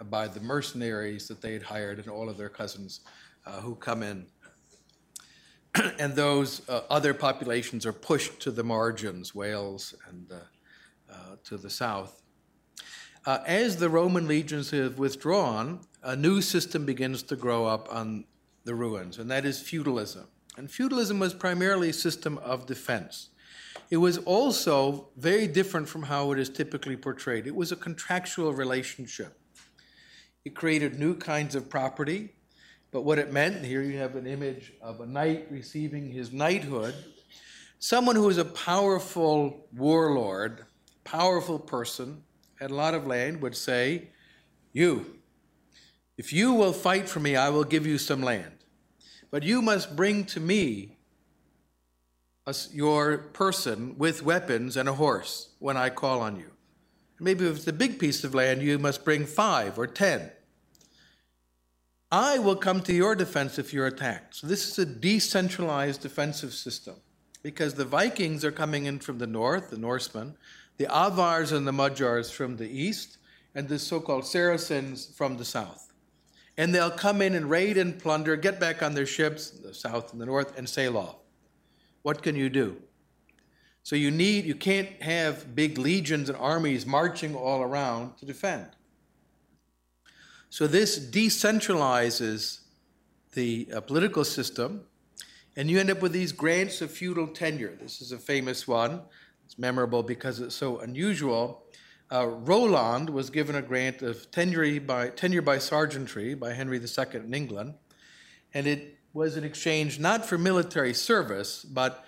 by 0.10 0.28
the 0.28 0.40
mercenaries 0.40 1.28
that 1.28 1.42
they 1.42 1.54
had 1.54 1.64
hired 1.64 2.00
and 2.00 2.08
all 2.08 2.30
of 2.30 2.38
their 2.38 2.50
cousins 2.50 3.02
uh, 3.46 3.62
who 3.62 3.76
come 3.76 4.04
in. 4.04 4.26
and 6.00 6.16
those 6.16 6.68
uh, 6.70 6.82
other 6.90 7.14
populations 7.14 7.86
are 7.86 7.94
pushed 7.94 8.40
to 8.42 8.52
the 8.52 8.64
margins, 8.64 9.34
Wales 9.34 9.94
and 10.10 10.32
uh, 10.32 10.36
uh 11.12 11.36
to 11.44 11.58
the 11.58 11.70
south. 11.70 12.22
Uh, 13.28 13.44
as 13.46 13.76
the 13.76 13.90
Roman 13.90 14.26
legions 14.26 14.72
have 14.72 14.98
withdrawn, 14.98 15.82
a 16.02 16.16
new 16.16 16.42
system 16.42 16.86
begins 16.86 17.22
to 17.24 17.36
grow 17.36 17.66
up 17.66 17.94
on 17.94 18.24
the 18.64 18.74
ruins, 18.74 19.18
and 19.18 19.30
that 19.30 19.44
is 19.44 19.60
feudalism. 19.60 20.26
And 20.58 20.72
feudalism 20.72 21.20
was 21.20 21.34
primarily 21.34 21.90
a 21.90 21.94
system 21.94 22.38
of 22.38 22.66
defense. 22.66 23.28
It 23.90 23.98
was 23.98 24.18
also 24.20 25.10
very 25.18 25.46
different 25.46 25.90
from 25.90 26.04
how 26.04 26.32
it 26.32 26.40
is 26.40 26.50
typically 26.50 26.96
portrayed. 26.96 27.48
It 27.48 27.54
was 27.54 27.74
a 27.74 27.76
contractual 27.76 28.54
relationship 28.54 29.38
it 30.46 30.56
created 30.56 30.98
new 30.98 31.14
kinds 31.14 31.56
of 31.56 31.70
property. 31.70 32.30
but 32.92 33.02
what 33.02 33.20
it 33.20 33.34
meant, 33.34 33.66
here 33.66 33.82
you 33.82 33.98
have 33.98 34.16
an 34.16 34.26
image 34.26 34.72
of 34.82 35.02
a 35.02 35.06
knight 35.06 35.48
receiving 35.52 36.10
his 36.10 36.32
knighthood. 36.32 36.96
Someone 37.80 38.16
who 38.16 38.30
is 38.30 38.38
a 38.38 38.46
powerful 38.46 39.68
warlord, 39.74 40.64
powerful 41.04 41.60
person, 41.60 42.24
had 42.60 42.72
a 42.72 42.76
lot 42.76 42.94
of 42.94 43.08
land, 43.08 43.42
would 43.42 43.56
say, 43.56 44.10
You, 44.74 45.18
if 46.18 46.34
you 46.34 46.54
will 46.54 46.74
fight 46.74 47.08
for 47.08 47.20
me, 47.20 47.36
I 47.36 47.50
will 47.50 47.64
give 47.64 47.86
you 47.86 47.98
some 47.98 48.22
land. 48.22 48.52
But 49.30 49.44
you 49.44 49.62
must 49.62 49.96
bring 49.96 50.26
to 50.26 50.40
me 50.40 50.98
a, 52.46 52.56
your 52.74 53.18
person 53.18 53.98
with 53.98 54.24
weapons 54.24 54.78
and 54.78 54.90
a 54.90 54.94
horse 54.94 55.50
when 55.60 55.78
I 55.78 55.90
call 55.90 56.22
on 56.22 56.38
you. 56.38 56.52
Maybe 57.20 57.48
if 57.48 57.58
it's 57.58 57.68
a 57.68 57.74
big 57.74 58.00
piece 58.00 58.24
of 58.24 58.34
land, 58.34 58.62
you 58.62 58.78
must 58.80 59.04
bring 59.04 59.26
five 59.26 59.78
or 59.78 59.88
ten. 59.88 60.32
I 62.12 62.40
will 62.40 62.56
come 62.56 62.82
to 62.82 62.94
your 62.94 63.16
defense 63.16 63.60
if 63.60 63.74
you're 63.74 63.88
attacked. 63.88 64.36
So 64.36 64.48
this 64.48 64.70
is 64.70 64.80
a 64.80 64.86
decentralized 64.86 66.02
defensive 66.02 66.54
system 66.54 66.96
because 67.44 67.74
the 67.74 67.86
Vikings 67.86 68.46
are 68.46 68.52
coming 68.52 68.86
in 68.86 69.00
from 69.00 69.18
the 69.18 69.28
north, 69.28 69.70
the 69.70 69.78
Norsemen, 69.78 70.38
the 70.78 70.88
Avars 70.94 71.52
and 71.52 71.68
the 71.68 71.72
Magyars 71.72 72.32
from 72.32 72.58
the 72.58 72.70
east, 72.70 73.18
and 73.56 73.68
the 73.68 73.80
so 73.80 74.00
called 74.00 74.26
Saracens 74.26 75.14
from 75.16 75.38
the 75.38 75.46
south. 75.46 75.92
And 76.58 76.74
they'll 76.74 76.92
come 76.92 77.22
in 77.22 77.36
and 77.36 77.50
raid 77.50 77.78
and 77.78 77.98
plunder, 78.00 78.36
get 78.36 78.60
back 78.60 78.82
on 78.82 78.94
their 78.94 79.06
ships, 79.06 79.50
the 79.50 79.74
south 79.74 80.12
and 80.12 80.22
the 80.22 80.26
north, 80.26 80.58
and 80.58 80.68
sail 80.68 80.98
off. 80.98 81.18
What 82.02 82.22
can 82.22 82.36
you 82.36 82.50
do? 82.50 82.78
So 83.84 83.96
you 83.96 84.12
need, 84.12 84.46
you 84.46 84.56
can't 84.56 84.90
have 85.02 85.56
big 85.56 85.78
legions 85.78 86.30
and 86.30 86.38
armies 86.38 86.86
marching 86.86 87.36
all 87.36 87.62
around 87.62 88.18
to 88.18 88.26
defend. 88.26 88.68
So 90.50 90.68
this 90.68 91.00
decentralizes 91.00 92.60
the 93.34 93.68
uh, 93.74 93.82
political 93.82 94.24
system, 94.24 94.82
and 95.56 95.70
you 95.70 95.80
end 95.80 95.90
up 95.90 96.02
with 96.02 96.12
these 96.12 96.32
grants 96.32 96.82
of 96.82 96.92
feudal 96.92 97.28
tenure. 97.28 97.78
This 97.82 98.02
is 98.02 98.12
a 98.12 98.18
famous 98.18 98.68
one. 98.68 99.02
It's 99.48 99.58
memorable 99.58 100.04
because 100.04 100.42
it's 100.42 100.56
so 100.56 100.80
unusual. 100.80 101.64
Uh, 102.12 102.28
Roland 102.28 103.10
was 103.10 103.30
given 103.30 103.56
a 103.56 103.62
grant 103.62 104.02
of 104.02 104.30
tenure 104.30 104.82
by, 104.82 105.08
tenure 105.08 105.42
by 105.42 105.58
sergeantry 105.58 106.34
by 106.34 106.52
Henry 106.52 106.78
II 106.80 107.06
in 107.14 107.34
England, 107.34 107.76
and 108.54 108.68
it 108.68 108.98
was 109.14 109.38
in 109.38 109.46
exchange 109.46 110.00
not 110.00 110.26
for 110.26 110.38
military 110.38 110.94
service, 110.94 111.64
but 111.64 112.04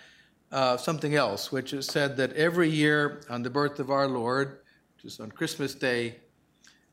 uh, 0.52 0.76
something 0.76 1.16
else, 1.16 1.50
which 1.50 1.72
is 1.72 1.86
said 1.86 2.18
that 2.18 2.34
every 2.34 2.70
year 2.70 3.22
on 3.30 3.42
the 3.42 3.50
birth 3.50 3.80
of 3.80 3.90
our 3.90 4.10
Lord, 4.10 4.60
is 5.06 5.22
on 5.22 5.32
Christmas 5.32 5.74
Day, 5.74 6.18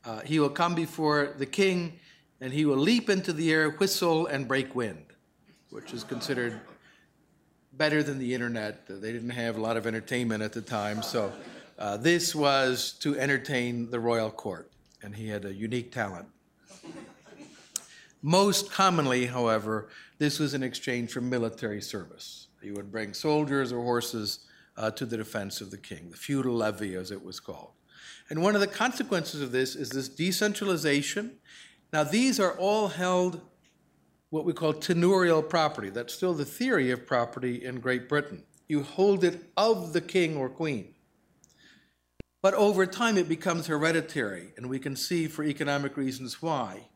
uh, 0.04 0.20
he 0.20 0.38
will 0.38 0.48
come 0.48 0.76
before 0.76 1.34
the 1.38 1.46
king 1.46 1.98
and 2.40 2.52
he 2.52 2.64
will 2.64 2.76
leap 2.76 3.10
into 3.10 3.32
the 3.32 3.52
air, 3.52 3.70
whistle, 3.70 4.28
and 4.28 4.46
break 4.46 4.76
wind, 4.76 5.06
which 5.70 5.92
is 5.92 6.04
considered 6.04 6.60
better 7.76 8.02
than 8.02 8.18
the 8.18 8.32
internet. 8.32 8.86
They 8.88 9.12
didn't 9.12 9.30
have 9.30 9.56
a 9.56 9.60
lot 9.60 9.76
of 9.76 9.86
entertainment 9.86 10.42
at 10.42 10.52
the 10.52 10.62
time, 10.62 11.02
so 11.02 11.32
uh, 11.78 11.96
this 11.96 12.34
was 12.34 12.92
to 13.00 13.18
entertain 13.18 13.90
the 13.90 14.00
royal 14.00 14.30
court, 14.30 14.70
and 15.02 15.14
he 15.14 15.28
had 15.28 15.44
a 15.44 15.52
unique 15.52 15.92
talent. 15.92 16.26
Most 18.22 18.72
commonly, 18.72 19.26
however, 19.26 19.88
this 20.18 20.38
was 20.38 20.54
in 20.54 20.62
exchange 20.62 21.12
for 21.12 21.20
military 21.20 21.82
service. 21.82 22.48
He 22.62 22.70
would 22.70 22.90
bring 22.90 23.12
soldiers 23.12 23.72
or 23.72 23.82
horses 23.82 24.40
uh, 24.76 24.90
to 24.92 25.06
the 25.06 25.16
defense 25.16 25.60
of 25.60 25.70
the 25.70 25.76
king, 25.76 26.10
the 26.10 26.16
feudal 26.16 26.54
levy, 26.54 26.94
as 26.94 27.10
it 27.10 27.22
was 27.22 27.40
called. 27.40 27.72
And 28.28 28.42
one 28.42 28.54
of 28.54 28.60
the 28.60 28.66
consequences 28.66 29.40
of 29.40 29.52
this 29.52 29.76
is 29.76 29.90
this 29.90 30.08
decentralization. 30.08 31.36
Now, 31.92 32.02
these 32.02 32.40
are 32.40 32.58
all 32.58 32.88
held 32.88 33.42
what 34.30 34.44
we 34.44 34.52
call 34.52 34.74
tenurial 34.74 35.48
property. 35.48 35.90
That's 35.90 36.14
still 36.14 36.34
the 36.34 36.44
theory 36.44 36.90
of 36.90 37.06
property 37.06 37.64
in 37.64 37.80
Great 37.80 38.08
Britain. 38.08 38.44
You 38.68 38.82
hold 38.82 39.24
it 39.24 39.50
of 39.56 39.92
the 39.92 40.00
king 40.00 40.36
or 40.36 40.48
queen. 40.48 40.94
But 42.42 42.54
over 42.54 42.86
time, 42.86 43.18
it 43.18 43.28
becomes 43.28 43.66
hereditary, 43.66 44.52
and 44.56 44.68
we 44.68 44.78
can 44.78 44.96
see 44.96 45.26
for 45.26 45.42
economic 45.42 45.96
reasons 45.96 46.42
why. 46.42 46.88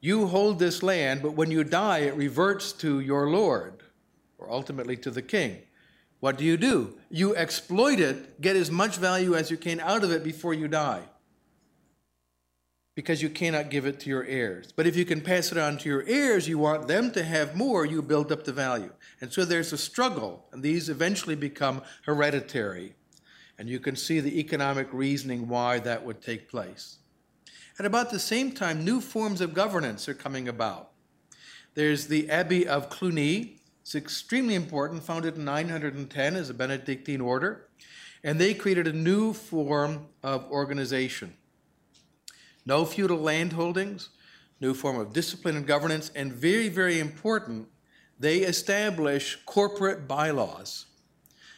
You 0.00 0.26
hold 0.26 0.58
this 0.58 0.82
land, 0.82 1.22
but 1.22 1.32
when 1.32 1.50
you 1.50 1.64
die, 1.64 2.00
it 2.00 2.14
reverts 2.14 2.72
to 2.74 3.00
your 3.00 3.30
lord, 3.30 3.82
or 4.38 4.50
ultimately 4.50 4.96
to 4.98 5.10
the 5.10 5.22
king. 5.22 5.62
What 6.20 6.36
do 6.36 6.44
you 6.44 6.56
do? 6.56 6.98
You 7.10 7.36
exploit 7.36 8.00
it, 8.00 8.40
get 8.40 8.56
as 8.56 8.70
much 8.70 8.96
value 8.96 9.34
as 9.34 9.50
you 9.50 9.56
can 9.56 9.80
out 9.80 10.04
of 10.04 10.10
it 10.10 10.24
before 10.24 10.54
you 10.54 10.68
die. 10.68 11.02
Because 12.98 13.22
you 13.22 13.30
cannot 13.30 13.70
give 13.70 13.86
it 13.86 14.00
to 14.00 14.10
your 14.10 14.24
heirs. 14.24 14.72
But 14.74 14.88
if 14.88 14.96
you 14.96 15.04
can 15.04 15.20
pass 15.20 15.52
it 15.52 15.56
on 15.56 15.78
to 15.78 15.88
your 15.88 16.02
heirs, 16.08 16.48
you 16.48 16.58
want 16.58 16.88
them 16.88 17.12
to 17.12 17.22
have 17.22 17.54
more, 17.54 17.86
you 17.86 18.02
build 18.02 18.32
up 18.32 18.42
the 18.42 18.52
value. 18.52 18.92
And 19.20 19.32
so 19.32 19.44
there's 19.44 19.72
a 19.72 19.78
struggle, 19.78 20.46
and 20.50 20.64
these 20.64 20.88
eventually 20.88 21.36
become 21.36 21.82
hereditary. 22.06 22.96
And 23.56 23.68
you 23.68 23.78
can 23.78 23.94
see 23.94 24.18
the 24.18 24.40
economic 24.40 24.88
reasoning 24.92 25.46
why 25.46 25.78
that 25.78 26.04
would 26.04 26.20
take 26.20 26.50
place. 26.50 26.96
At 27.78 27.86
about 27.86 28.10
the 28.10 28.18
same 28.18 28.50
time, 28.50 28.84
new 28.84 29.00
forms 29.00 29.40
of 29.40 29.54
governance 29.54 30.08
are 30.08 30.14
coming 30.14 30.48
about. 30.48 30.90
There's 31.74 32.08
the 32.08 32.28
Abbey 32.28 32.66
of 32.66 32.90
Cluny, 32.90 33.60
it's 33.82 33.94
extremely 33.94 34.56
important, 34.56 35.04
founded 35.04 35.36
in 35.36 35.44
910 35.44 36.34
as 36.34 36.50
a 36.50 36.54
Benedictine 36.54 37.20
order, 37.20 37.68
and 38.24 38.40
they 38.40 38.54
created 38.54 38.88
a 38.88 38.92
new 38.92 39.34
form 39.34 40.08
of 40.24 40.50
organization. 40.50 41.34
No 42.68 42.84
feudal 42.84 43.16
land 43.16 43.54
holdings, 43.54 44.10
new 44.60 44.74
form 44.74 45.00
of 45.00 45.14
discipline 45.14 45.56
and 45.56 45.66
governance, 45.66 46.10
and 46.14 46.30
very, 46.30 46.68
very 46.68 47.00
important, 47.00 47.66
they 48.20 48.40
establish 48.40 49.38
corporate 49.46 50.06
bylaws. 50.06 50.84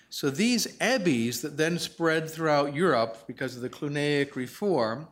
So 0.08 0.30
these 0.30 0.78
abbeys 0.80 1.42
that 1.42 1.56
then 1.56 1.80
spread 1.80 2.30
throughout 2.30 2.76
Europe 2.76 3.24
because 3.26 3.56
of 3.56 3.62
the 3.62 3.68
Cluniac 3.68 4.36
reform 4.36 5.08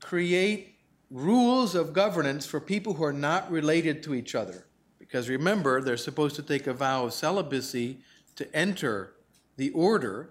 create 0.00 0.80
rules 1.08 1.76
of 1.76 1.92
governance 1.92 2.44
for 2.44 2.58
people 2.58 2.94
who 2.94 3.04
are 3.04 3.12
not 3.12 3.48
related 3.48 4.02
to 4.02 4.14
each 4.14 4.34
other. 4.34 4.66
Because 4.98 5.28
remember, 5.28 5.80
they're 5.80 5.96
supposed 5.96 6.34
to 6.34 6.42
take 6.42 6.66
a 6.66 6.74
vow 6.74 7.04
of 7.04 7.12
celibacy 7.12 8.00
to 8.34 8.56
enter 8.56 9.12
the 9.56 9.70
order. 9.70 10.30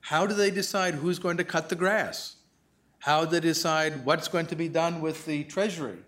How 0.00 0.26
do 0.26 0.34
they 0.34 0.50
decide 0.50 0.94
who's 0.94 1.20
going 1.20 1.36
to 1.36 1.44
cut 1.44 1.68
the 1.68 1.76
grass? 1.76 2.37
How 3.00 3.24
they 3.24 3.40
decide 3.40 4.04
what's 4.04 4.28
going 4.28 4.46
to 4.46 4.56
be 4.56 4.68
done 4.68 5.00
with 5.00 5.24
the 5.24 5.44
treasury? 5.44 5.98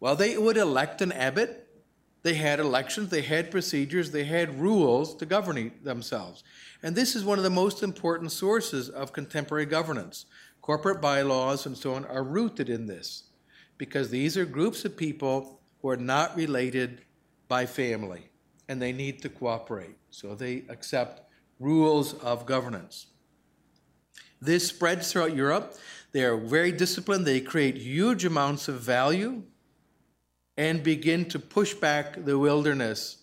Well, 0.00 0.16
they 0.16 0.36
would 0.36 0.56
elect 0.56 1.02
an 1.02 1.12
abbot. 1.12 1.62
They 2.22 2.34
had 2.34 2.58
elections, 2.58 3.10
they 3.10 3.22
had 3.22 3.52
procedures, 3.52 4.10
they 4.10 4.24
had 4.24 4.58
rules 4.58 5.14
to 5.16 5.26
govern 5.26 5.70
themselves. 5.84 6.42
And 6.82 6.96
this 6.96 7.14
is 7.14 7.24
one 7.24 7.38
of 7.38 7.44
the 7.44 7.50
most 7.50 7.84
important 7.84 8.32
sources 8.32 8.88
of 8.88 9.12
contemporary 9.12 9.66
governance. 9.66 10.26
Corporate 10.60 11.00
bylaws 11.00 11.66
and 11.66 11.76
so 11.76 11.94
on 11.94 12.04
are 12.06 12.24
rooted 12.24 12.68
in 12.68 12.86
this 12.86 13.24
because 13.78 14.10
these 14.10 14.36
are 14.36 14.44
groups 14.44 14.84
of 14.84 14.96
people 14.96 15.60
who 15.80 15.88
are 15.88 15.96
not 15.96 16.36
related 16.36 17.02
by 17.46 17.66
family, 17.66 18.28
and 18.68 18.82
they 18.82 18.92
need 18.92 19.22
to 19.22 19.28
cooperate. 19.28 19.96
So 20.10 20.34
they 20.34 20.64
accept 20.68 21.22
rules 21.60 22.14
of 22.14 22.46
governance. 22.46 23.06
This 24.40 24.66
spreads 24.66 25.12
throughout 25.12 25.36
Europe. 25.36 25.76
They 26.16 26.24
are 26.24 26.38
very 26.38 26.72
disciplined, 26.72 27.26
they 27.26 27.42
create 27.42 27.76
huge 27.76 28.24
amounts 28.24 28.68
of 28.68 28.80
value 28.80 29.42
and 30.56 30.82
begin 30.82 31.26
to 31.26 31.38
push 31.38 31.74
back 31.74 32.24
the 32.24 32.38
wilderness 32.38 33.18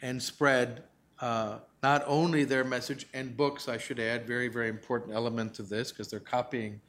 and 0.00 0.22
spread 0.22 0.84
uh, 1.20 1.58
not 1.82 2.04
only 2.06 2.44
their 2.44 2.64
message 2.64 3.06
and 3.12 3.36
books, 3.36 3.68
I 3.68 3.76
should 3.76 4.00
add, 4.00 4.26
very, 4.26 4.48
very 4.48 4.70
important 4.70 5.14
element 5.14 5.58
of 5.58 5.68
this 5.68 5.92
because 5.92 6.08
they're 6.08 6.20
copying 6.20 6.80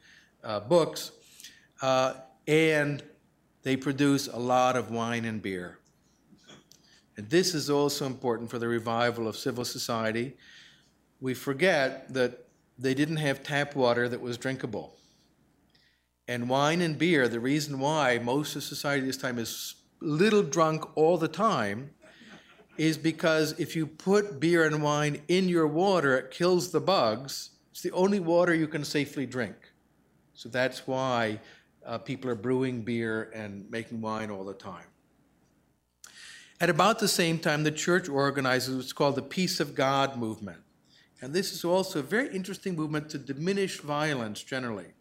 uh, 0.42 0.60
books, 0.60 1.12
uh, 1.82 2.14
and 2.48 3.02
they 3.62 3.76
produce 3.76 4.28
a 4.28 4.38
lot 4.38 4.76
of 4.76 4.90
wine 4.90 5.26
and 5.26 5.42
beer. 5.42 5.76
And 7.18 7.28
this 7.28 7.54
is 7.54 7.68
also 7.68 8.06
important 8.06 8.48
for 8.50 8.58
the 8.58 8.66
revival 8.66 9.28
of 9.28 9.36
civil 9.36 9.66
society. 9.66 10.38
We 11.20 11.34
forget 11.34 12.14
that 12.14 12.46
they 12.78 12.94
didn't 12.94 13.18
have 13.18 13.42
tap 13.42 13.76
water 13.76 14.08
that 14.08 14.22
was 14.22 14.38
drinkable. 14.38 14.96
And 16.30 16.48
wine 16.48 16.80
and 16.80 16.96
beer, 16.96 17.26
the 17.26 17.40
reason 17.40 17.80
why 17.80 18.20
most 18.22 18.54
of 18.54 18.62
society 18.62 19.04
this 19.04 19.16
time 19.16 19.36
is 19.36 19.74
little 20.00 20.44
drunk 20.44 20.96
all 20.96 21.18
the 21.18 21.26
time 21.26 21.90
is 22.78 22.96
because 22.96 23.58
if 23.58 23.74
you 23.74 23.84
put 23.84 24.38
beer 24.38 24.64
and 24.64 24.80
wine 24.80 25.22
in 25.26 25.48
your 25.48 25.66
water, 25.66 26.16
it 26.16 26.30
kills 26.30 26.70
the 26.70 26.80
bugs. 26.80 27.50
It's 27.72 27.80
the 27.80 27.90
only 27.90 28.20
water 28.20 28.54
you 28.54 28.68
can 28.68 28.84
safely 28.84 29.26
drink. 29.26 29.56
So 30.34 30.48
that's 30.48 30.86
why 30.86 31.40
uh, 31.84 31.98
people 31.98 32.30
are 32.30 32.36
brewing 32.36 32.82
beer 32.82 33.32
and 33.34 33.68
making 33.68 34.00
wine 34.00 34.30
all 34.30 34.44
the 34.44 34.54
time. 34.54 34.86
At 36.60 36.70
about 36.70 37.00
the 37.00 37.08
same 37.08 37.40
time, 37.40 37.64
the 37.64 37.72
church 37.72 38.08
organizes 38.08 38.76
what's 38.76 38.92
called 38.92 39.16
the 39.16 39.22
Peace 39.22 39.58
of 39.58 39.74
God 39.74 40.16
movement. 40.16 40.60
And 41.20 41.34
this 41.34 41.52
is 41.52 41.64
also 41.64 41.98
a 41.98 42.02
very 42.04 42.32
interesting 42.32 42.76
movement 42.76 43.10
to 43.10 43.18
diminish 43.18 43.80
violence 43.80 44.44
generally. 44.44 44.92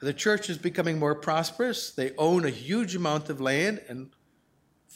The 0.00 0.12
church 0.12 0.48
is 0.48 0.58
becoming 0.58 0.98
more 0.98 1.14
prosperous. 1.14 1.90
They 1.90 2.12
own 2.16 2.44
a 2.44 2.50
huge 2.50 2.94
amount 2.94 3.30
of 3.30 3.40
land, 3.40 3.82
and 3.88 4.10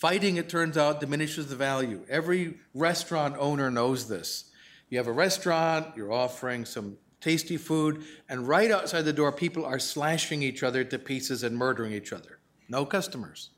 Fighting, 0.03 0.37
it 0.37 0.49
turns 0.49 0.77
out, 0.77 0.99
diminishes 0.99 1.47
the 1.47 1.55
value. 1.55 2.05
Every 2.09 2.55
restaurant 2.75 3.37
owner 3.39 3.71
knows 3.71 4.09
this. 4.09 4.51
You 4.89 4.99
have 4.99 5.07
a 5.07 5.13
restaurant, 5.13 5.97
you're 5.97 6.13
offering 6.13 6.65
some 6.65 6.99
tasty 7.21 7.57
food, 7.57 8.03
and 8.29 8.49
right 8.49 8.73
outside 8.73 9.03
the 9.03 9.13
door, 9.13 9.31
people 9.31 9.65
are 9.65 9.79
slashing 9.79 10.43
each 10.43 10.65
other 10.65 10.83
to 10.83 10.99
pieces 10.99 11.45
and 11.45 11.57
murdering 11.57 11.93
each 11.93 12.13
other. 12.13 12.41
No 12.69 12.85
customers. 12.85 13.51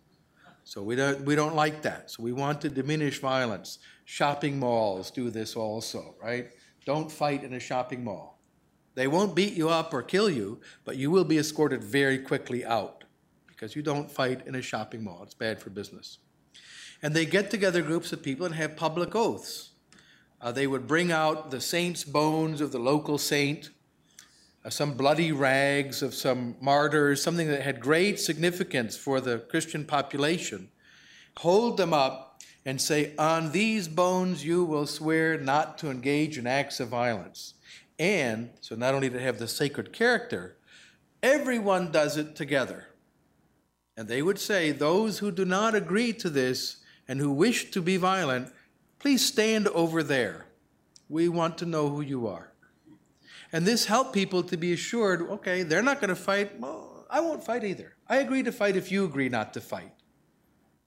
So 0.65 0.83
we 0.83 0.97
don't, 0.97 1.23
we 1.23 1.35
don't 1.35 1.55
like 1.55 1.81
that. 1.81 2.11
So 2.11 2.23
we 2.23 2.35
want 2.35 2.61
to 2.61 2.69
diminish 2.69 3.21
violence. 3.21 3.79
Shopping 4.05 4.59
malls 4.59 5.11
do 5.11 5.31
this 5.31 5.57
also, 5.57 6.15
right? 6.23 6.49
Don't 6.85 7.11
fight 7.11 7.43
in 7.43 7.55
a 7.55 7.61
shopping 7.61 8.05
mall. 8.05 8.34
They 8.95 9.09
won't 9.09 9.35
beat 9.35 9.55
you 9.55 9.69
up 9.69 9.93
or 9.93 10.03
kill 10.03 10.31
you, 10.31 10.61
but 10.85 10.97
you 10.97 11.11
will 11.11 11.25
be 11.25 11.39
escorted 11.39 11.83
very 11.83 12.19
quickly 12.19 12.65
out 12.65 13.05
because 13.49 13.75
you 13.75 13.83
don't 13.83 14.11
fight 14.11 14.47
in 14.47 14.55
a 14.55 14.63
shopping 14.63 15.03
mall. 15.03 15.21
It's 15.23 15.35
bad 15.35 15.61
for 15.61 15.71
business. 15.71 16.19
And 17.03 17.15
they 17.15 17.27
get 17.27 17.51
together 17.51 17.83
groups 17.83 18.13
of 18.13 18.23
people 18.23 18.47
and 18.47 18.55
have 18.55 18.77
public 18.77 19.15
oaths. 19.15 19.71
Uh, 20.41 20.53
they 20.53 20.67
would 20.67 20.87
bring 20.87 21.11
out 21.11 21.51
the 21.51 21.61
saint's 21.61 22.05
bones 22.05 22.61
of 22.61 22.73
the 22.73 22.79
local 22.79 23.19
saint, 23.19 23.71
uh, 24.65 24.71
some 24.71 24.95
bloody 24.95 25.33
rags 25.33 26.03
of 26.03 26.15
some 26.15 26.57
martyrs, 26.61 27.23
something 27.23 27.49
that 27.49 27.63
had 27.63 27.81
great 27.81 28.21
significance 28.21 28.97
for 28.97 29.21
the 29.21 29.39
Christian 29.39 29.85
population, 29.85 30.69
hold 31.39 31.77
them 31.77 31.93
up 31.93 32.43
and 32.65 32.81
say, 32.81 33.15
On 33.19 33.53
these 33.53 33.89
bones 33.89 34.45
you 34.45 34.65
will 34.65 34.87
swear 34.87 35.39
not 35.39 35.79
to 35.79 35.91
engage 35.91 36.39
in 36.39 36.47
acts 36.47 36.81
of 36.81 36.89
violence. 36.89 37.54
And, 37.99 38.51
so 38.61 38.75
not 38.75 38.95
only 38.95 39.11
to 39.11 39.21
have 39.21 39.39
the 39.39 39.49
sacred 39.49 39.93
character, 39.93 40.57
everyone 41.23 41.93
does 41.93 42.17
it 42.17 42.35
together. 42.35 42.89
And 43.97 44.09
they 44.09 44.23
would 44.23 44.39
say, 44.39 44.73
Those 44.73 45.19
who 45.19 45.31
do 45.31 45.45
not 45.45 45.75
agree 45.75 46.13
to 46.15 46.29
this 46.29 46.79
and 47.07 47.21
who 47.21 47.31
wish 47.31 47.71
to 47.71 47.81
be 47.81 47.97
violent 47.97 48.53
Please 49.05 49.23
stand 49.23 49.69
over 49.69 50.03
there. 50.03 50.47
We 51.11 51.29
want 51.29 51.59
to 51.59 51.67
know 51.67 51.91
who 51.91 52.01
you 52.01 52.27
are. 52.27 52.55
And 53.53 53.67
this 53.67 53.85
helped 53.85 54.15
people 54.15 54.43
to 54.45 54.57
be 54.57 54.73
assured 54.73 55.21
okay, 55.21 55.63
they're 55.63 55.83
not 55.83 56.01
going 56.01 56.09
to 56.09 56.17
fight. 56.17 56.59
Well, 56.59 57.05
I 57.11 57.21
won't 57.21 57.45
fight 57.45 57.65
either. 57.65 57.97
I 58.09 58.17
agree 58.17 58.43
to 58.43 58.51
fight 58.51 58.77
if 58.77 58.91
you 58.91 59.05
agree 59.05 59.29
not 59.29 59.53
to 59.53 59.61
fight. 59.61 59.93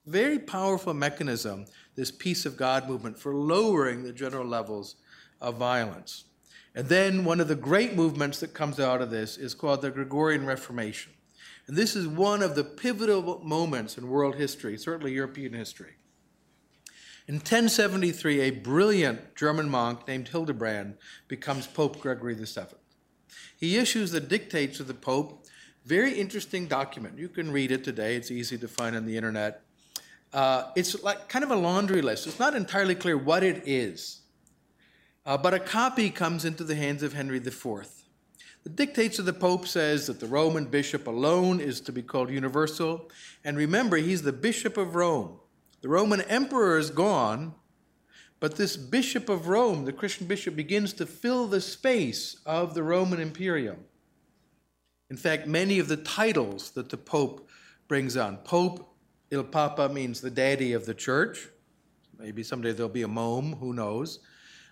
Very 0.07 0.39
powerful 0.39 0.95
mechanism, 0.95 1.67
this 1.95 2.09
peace 2.09 2.47
of 2.47 2.57
God 2.57 2.89
movement, 2.89 3.19
for 3.19 3.35
lowering 3.35 4.01
the 4.01 4.13
general 4.13 4.47
levels 4.47 4.95
of 5.39 5.57
violence. 5.57 6.23
And 6.77 6.89
then 6.89 7.25
one 7.25 7.39
of 7.39 7.47
the 7.47 7.55
great 7.55 7.95
movements 7.95 8.39
that 8.39 8.53
comes 8.53 8.79
out 8.79 9.01
of 9.01 9.09
this 9.09 9.35
is 9.35 9.55
called 9.55 9.81
the 9.81 9.89
Gregorian 9.89 10.45
Reformation. 10.45 11.11
And 11.65 11.75
this 11.75 11.95
is 11.95 12.07
one 12.07 12.43
of 12.43 12.53
the 12.53 12.63
pivotal 12.63 13.41
moments 13.43 13.97
in 13.97 14.07
world 14.07 14.35
history, 14.35 14.77
certainly 14.77 15.11
European 15.11 15.53
history. 15.53 15.95
In 17.27 17.37
1073, 17.37 18.41
a 18.41 18.51
brilliant 18.51 19.35
German 19.35 19.71
monk 19.71 20.07
named 20.07 20.27
Hildebrand 20.27 20.97
becomes 21.27 21.65
Pope 21.65 21.99
Gregory 21.99 22.35
VII. 22.35 22.61
He 23.59 23.77
issues 23.77 24.11
the 24.11 24.19
dictates 24.19 24.79
of 24.79 24.85
the 24.85 24.93
Pope, 24.93 25.47
very 25.83 26.13
interesting 26.13 26.67
document. 26.67 27.17
You 27.17 27.27
can 27.27 27.51
read 27.51 27.71
it 27.71 27.83
today, 27.83 28.15
it's 28.15 28.29
easy 28.29 28.55
to 28.59 28.67
find 28.67 28.95
on 28.95 29.07
the 29.07 29.17
internet. 29.17 29.63
Uh, 30.31 30.65
it's 30.75 31.01
like 31.01 31.27
kind 31.27 31.43
of 31.43 31.49
a 31.49 31.55
laundry 31.55 32.03
list. 32.03 32.27
It's 32.27 32.37
not 32.37 32.53
entirely 32.55 32.93
clear 32.93 33.17
what 33.17 33.41
it 33.41 33.63
is, 33.65 34.16
uh, 35.27 35.37
but 35.37 35.53
a 35.53 35.59
copy 35.59 36.09
comes 36.09 36.45
into 36.45 36.63
the 36.63 36.75
hands 36.75 37.03
of 37.03 37.11
Henry 37.11 37.37
IV. 37.37 37.85
The 38.63 38.69
dictates 38.69 39.19
of 39.19 39.25
the 39.25 39.33
Pope 39.33 39.67
says 39.67 40.07
that 40.07 40.21
the 40.21 40.25
Roman 40.25 40.65
bishop 40.65 41.05
alone 41.05 41.59
is 41.59 41.81
to 41.81 41.91
be 41.91 42.01
called 42.01 42.29
universal, 42.29 43.11
and 43.43 43.57
remember, 43.57 43.97
he's 43.97 44.21
the 44.21 44.31
bishop 44.31 44.77
of 44.77 44.95
Rome. 44.95 45.37
The 45.81 45.89
Roman 45.89 46.21
emperor 46.21 46.77
is 46.77 46.89
gone, 46.89 47.53
but 48.39 48.55
this 48.55 48.77
bishop 48.77 49.27
of 49.27 49.49
Rome, 49.49 49.83
the 49.83 49.91
Christian 49.91 50.27
bishop, 50.27 50.55
begins 50.55 50.93
to 50.93 51.05
fill 51.05 51.45
the 51.47 51.61
space 51.61 52.37
of 52.45 52.73
the 52.73 52.83
Roman 52.83 53.19
imperium. 53.19 53.77
In 55.09 55.17
fact, 55.17 55.45
many 55.45 55.79
of 55.79 55.89
the 55.89 55.97
titles 55.97 56.71
that 56.71 56.89
the 56.89 56.97
Pope 56.97 57.49
brings 57.89 58.15
on, 58.15 58.37
Pope 58.37 58.95
Il 59.31 59.43
Papa 59.43 59.89
means 59.89 60.21
the 60.21 60.31
daddy 60.31 60.71
of 60.71 60.85
the 60.85 60.93
church. 60.93 61.49
Maybe 62.17 62.43
someday 62.43 62.71
there'll 62.71 62.89
be 62.89 63.01
a 63.01 63.09
mome, 63.09 63.57
who 63.59 63.73
knows. 63.73 64.19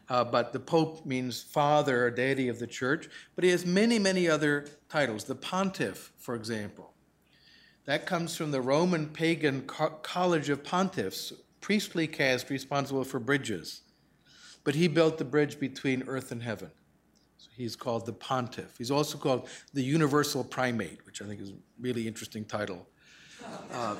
Uh, 0.07 0.23
but 0.23 0.53
the 0.53 0.59
Pope 0.59 1.05
means 1.05 1.41
father 1.41 2.05
or 2.05 2.11
daddy 2.11 2.47
of 2.47 2.59
the 2.59 2.67
church. 2.67 3.09
But 3.35 3.43
he 3.43 3.49
has 3.49 3.65
many, 3.65 3.97
many 3.97 4.29
other 4.29 4.67
titles. 4.89 5.23
The 5.23 5.35
pontiff, 5.35 6.11
for 6.17 6.35
example. 6.35 6.93
That 7.85 8.05
comes 8.05 8.35
from 8.35 8.51
the 8.51 8.61
Roman 8.61 9.07
pagan 9.07 9.61
co- 9.63 9.89
College 10.01 10.49
of 10.49 10.63
Pontiffs, 10.63 11.33
priestly 11.61 12.07
caste 12.07 12.49
responsible 12.49 13.03
for 13.03 13.19
bridges. 13.19 13.81
But 14.63 14.75
he 14.75 14.87
built 14.87 15.17
the 15.17 15.25
bridge 15.25 15.59
between 15.59 16.03
earth 16.07 16.31
and 16.31 16.41
heaven. 16.41 16.71
So 17.37 17.49
he's 17.55 17.75
called 17.75 18.07
the 18.07 18.13
pontiff. 18.13 18.77
He's 18.77 18.89
also 18.89 19.17
called 19.17 19.49
the 19.73 19.83
universal 19.83 20.43
primate, 20.43 21.05
which 21.05 21.21
I 21.21 21.25
think 21.25 21.41
is 21.41 21.49
a 21.49 21.55
really 21.79 22.07
interesting 22.07 22.43
title. 22.45 22.87
Uh, 23.71 23.95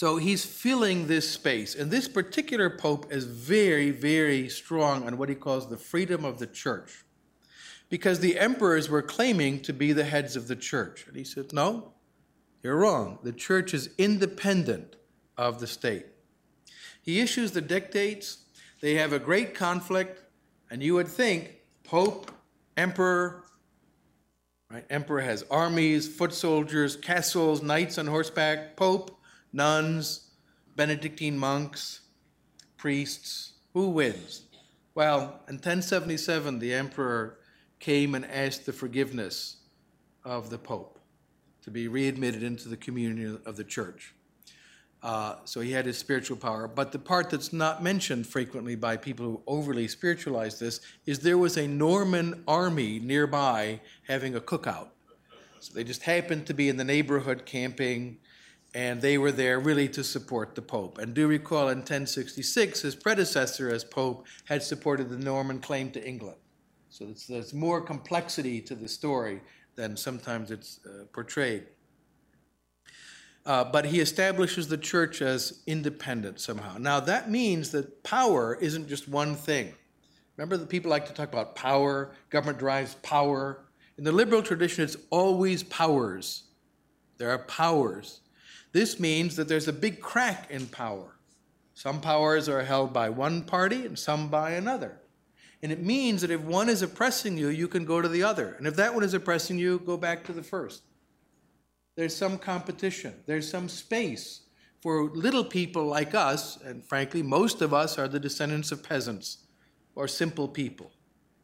so 0.00 0.16
he's 0.16 0.46
filling 0.46 1.08
this 1.08 1.28
space. 1.28 1.74
And 1.74 1.90
this 1.90 2.08
particular 2.08 2.70
pope 2.70 3.12
is 3.12 3.26
very, 3.26 3.90
very 3.90 4.48
strong 4.48 5.06
on 5.06 5.18
what 5.18 5.28
he 5.28 5.34
calls 5.34 5.68
the 5.68 5.76
freedom 5.76 6.24
of 6.24 6.38
the 6.38 6.46
church. 6.46 7.04
Because 7.90 8.20
the 8.20 8.38
emperors 8.38 8.88
were 8.88 9.02
claiming 9.02 9.60
to 9.60 9.74
be 9.74 9.92
the 9.92 10.04
heads 10.04 10.36
of 10.36 10.48
the 10.48 10.56
church. 10.56 11.06
And 11.06 11.16
he 11.16 11.22
said, 11.22 11.52
no, 11.52 11.92
you're 12.62 12.78
wrong. 12.78 13.18
The 13.22 13.34
church 13.34 13.74
is 13.74 13.90
independent 13.98 14.96
of 15.36 15.60
the 15.60 15.66
state. 15.66 16.06
He 17.02 17.20
issues 17.20 17.52
the 17.52 17.60
dictates. 17.60 18.46
They 18.80 18.94
have 18.94 19.12
a 19.12 19.18
great 19.18 19.54
conflict, 19.54 20.22
and 20.70 20.82
you 20.82 20.94
would 20.94 21.08
think 21.08 21.56
Pope, 21.84 22.32
Emperor, 22.74 23.44
right? 24.70 24.86
Emperor 24.88 25.20
has 25.20 25.44
armies, 25.50 26.08
foot 26.08 26.32
soldiers, 26.32 26.96
castles, 26.96 27.60
knights 27.60 27.98
on 27.98 28.06
horseback, 28.06 28.76
Pope, 28.76 29.18
nuns, 29.52 30.30
Benedictine 30.76 31.38
monks, 31.38 32.00
priests. 32.76 33.52
Who 33.74 33.90
wins? 33.90 34.42
Well, 34.94 35.40
in 35.48 35.56
1077, 35.56 36.58
the 36.58 36.74
emperor 36.74 37.38
came 37.78 38.14
and 38.14 38.24
asked 38.26 38.66
the 38.66 38.72
forgiveness 38.72 39.56
of 40.24 40.50
the 40.50 40.58
Pope 40.58 40.98
to 41.62 41.70
be 41.70 41.88
readmitted 41.88 42.42
into 42.42 42.68
the 42.68 42.76
communion 42.76 43.40
of 43.44 43.56
the 43.56 43.64
church. 43.64 44.14
Uh, 45.02 45.36
so 45.44 45.60
he 45.60 45.72
had 45.72 45.86
his 45.86 45.96
spiritual 45.96 46.36
power. 46.36 46.68
But 46.68 46.92
the 46.92 46.98
part 46.98 47.30
that's 47.30 47.52
not 47.52 47.82
mentioned 47.82 48.26
frequently 48.26 48.74
by 48.74 48.96
people 48.96 49.24
who 49.24 49.42
overly 49.46 49.88
spiritualize 49.88 50.58
this 50.58 50.80
is 51.06 51.20
there 51.20 51.38
was 51.38 51.56
a 51.56 51.66
Norman 51.66 52.42
army 52.46 52.98
nearby 52.98 53.80
having 54.06 54.34
a 54.34 54.40
cookout. 54.40 54.88
So 55.60 55.72
they 55.74 55.84
just 55.84 56.02
happened 56.02 56.46
to 56.46 56.54
be 56.54 56.68
in 56.68 56.76
the 56.76 56.84
neighborhood 56.84 57.46
camping, 57.46 58.18
and 58.74 59.00
they 59.00 59.18
were 59.18 59.32
there 59.32 59.58
really 59.58 59.88
to 59.88 60.04
support 60.04 60.54
the 60.54 60.62
Pope. 60.62 60.98
And 60.98 61.12
do 61.12 61.26
recall 61.26 61.68
in 61.68 61.78
1066, 61.78 62.82
his 62.82 62.94
predecessor 62.94 63.68
as 63.68 63.82
Pope 63.82 64.26
had 64.44 64.62
supported 64.62 65.08
the 65.08 65.18
Norman 65.18 65.58
claim 65.58 65.90
to 65.92 66.06
England. 66.06 66.36
So 66.88 67.06
there's 67.28 67.54
more 67.54 67.80
complexity 67.80 68.60
to 68.62 68.74
the 68.74 68.88
story 68.88 69.40
than 69.76 69.96
sometimes 69.96 70.50
it's 70.50 70.80
uh, 70.86 71.04
portrayed. 71.12 71.66
Uh, 73.46 73.64
but 73.64 73.86
he 73.86 74.00
establishes 74.00 74.68
the 74.68 74.76
church 74.76 75.22
as 75.22 75.62
independent 75.66 76.40
somehow. 76.40 76.76
Now, 76.78 77.00
that 77.00 77.30
means 77.30 77.70
that 77.70 78.02
power 78.02 78.58
isn't 78.60 78.88
just 78.88 79.08
one 79.08 79.34
thing. 79.34 79.72
Remember 80.36 80.56
that 80.56 80.68
people 80.68 80.90
like 80.90 81.06
to 81.06 81.12
talk 81.12 81.32
about 81.32 81.56
power, 81.56 82.12
government 82.28 82.58
drives 82.58 82.94
power. 83.02 83.64
In 83.98 84.04
the 84.04 84.12
liberal 84.12 84.42
tradition, 84.42 84.84
it's 84.84 84.96
always 85.10 85.62
powers. 85.62 86.44
There 87.16 87.30
are 87.30 87.38
powers. 87.38 88.20
This 88.72 89.00
means 89.00 89.36
that 89.36 89.48
there's 89.48 89.68
a 89.68 89.72
big 89.72 90.00
crack 90.00 90.50
in 90.50 90.66
power. 90.66 91.16
Some 91.74 92.00
powers 92.00 92.48
are 92.48 92.62
held 92.62 92.92
by 92.92 93.08
one 93.08 93.42
party 93.42 93.86
and 93.86 93.98
some 93.98 94.28
by 94.28 94.52
another. 94.52 95.00
And 95.62 95.72
it 95.72 95.82
means 95.82 96.22
that 96.22 96.30
if 96.30 96.40
one 96.40 96.68
is 96.68 96.82
oppressing 96.82 97.36
you, 97.36 97.48
you 97.48 97.68
can 97.68 97.84
go 97.84 98.00
to 98.00 98.08
the 98.08 98.22
other. 98.22 98.54
And 98.54 98.66
if 98.66 98.76
that 98.76 98.94
one 98.94 99.02
is 99.02 99.14
oppressing 99.14 99.58
you, 99.58 99.78
go 99.80 99.96
back 99.96 100.24
to 100.24 100.32
the 100.32 100.42
first. 100.42 100.82
There's 101.96 102.16
some 102.16 102.38
competition, 102.38 103.14
there's 103.26 103.50
some 103.50 103.68
space 103.68 104.42
for 104.80 105.10
little 105.10 105.44
people 105.44 105.84
like 105.84 106.14
us, 106.14 106.58
and 106.62 106.82
frankly, 106.84 107.22
most 107.22 107.60
of 107.60 107.74
us 107.74 107.98
are 107.98 108.08
the 108.08 108.20
descendants 108.20 108.72
of 108.72 108.82
peasants 108.82 109.38
or 109.94 110.08
simple 110.08 110.48
people, 110.48 110.90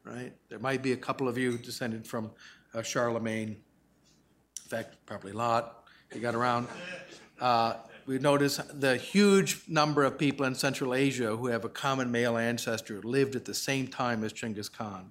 right? 0.04 0.32
There 0.48 0.58
might 0.58 0.82
be 0.82 0.92
a 0.92 0.96
couple 0.96 1.28
of 1.28 1.36
you 1.36 1.58
descended 1.58 2.06
from 2.06 2.30
uh, 2.72 2.82
Charlemagne. 2.82 3.48
In 3.50 4.68
fact, 4.68 4.96
probably 5.04 5.32
Lot. 5.32 5.85
He 6.12 6.20
got 6.20 6.34
around. 6.34 6.68
Uh, 7.40 7.74
we 8.06 8.18
notice 8.18 8.56
the 8.56 8.96
huge 8.96 9.62
number 9.68 10.04
of 10.04 10.16
people 10.18 10.46
in 10.46 10.54
Central 10.54 10.94
Asia 10.94 11.36
who 11.36 11.48
have 11.48 11.64
a 11.64 11.68
common 11.68 12.10
male 12.10 12.36
ancestor 12.36 13.00
lived 13.02 13.34
at 13.34 13.44
the 13.44 13.54
same 13.54 13.88
time 13.88 14.22
as 14.22 14.32
Genghis 14.32 14.68
Khan, 14.68 15.10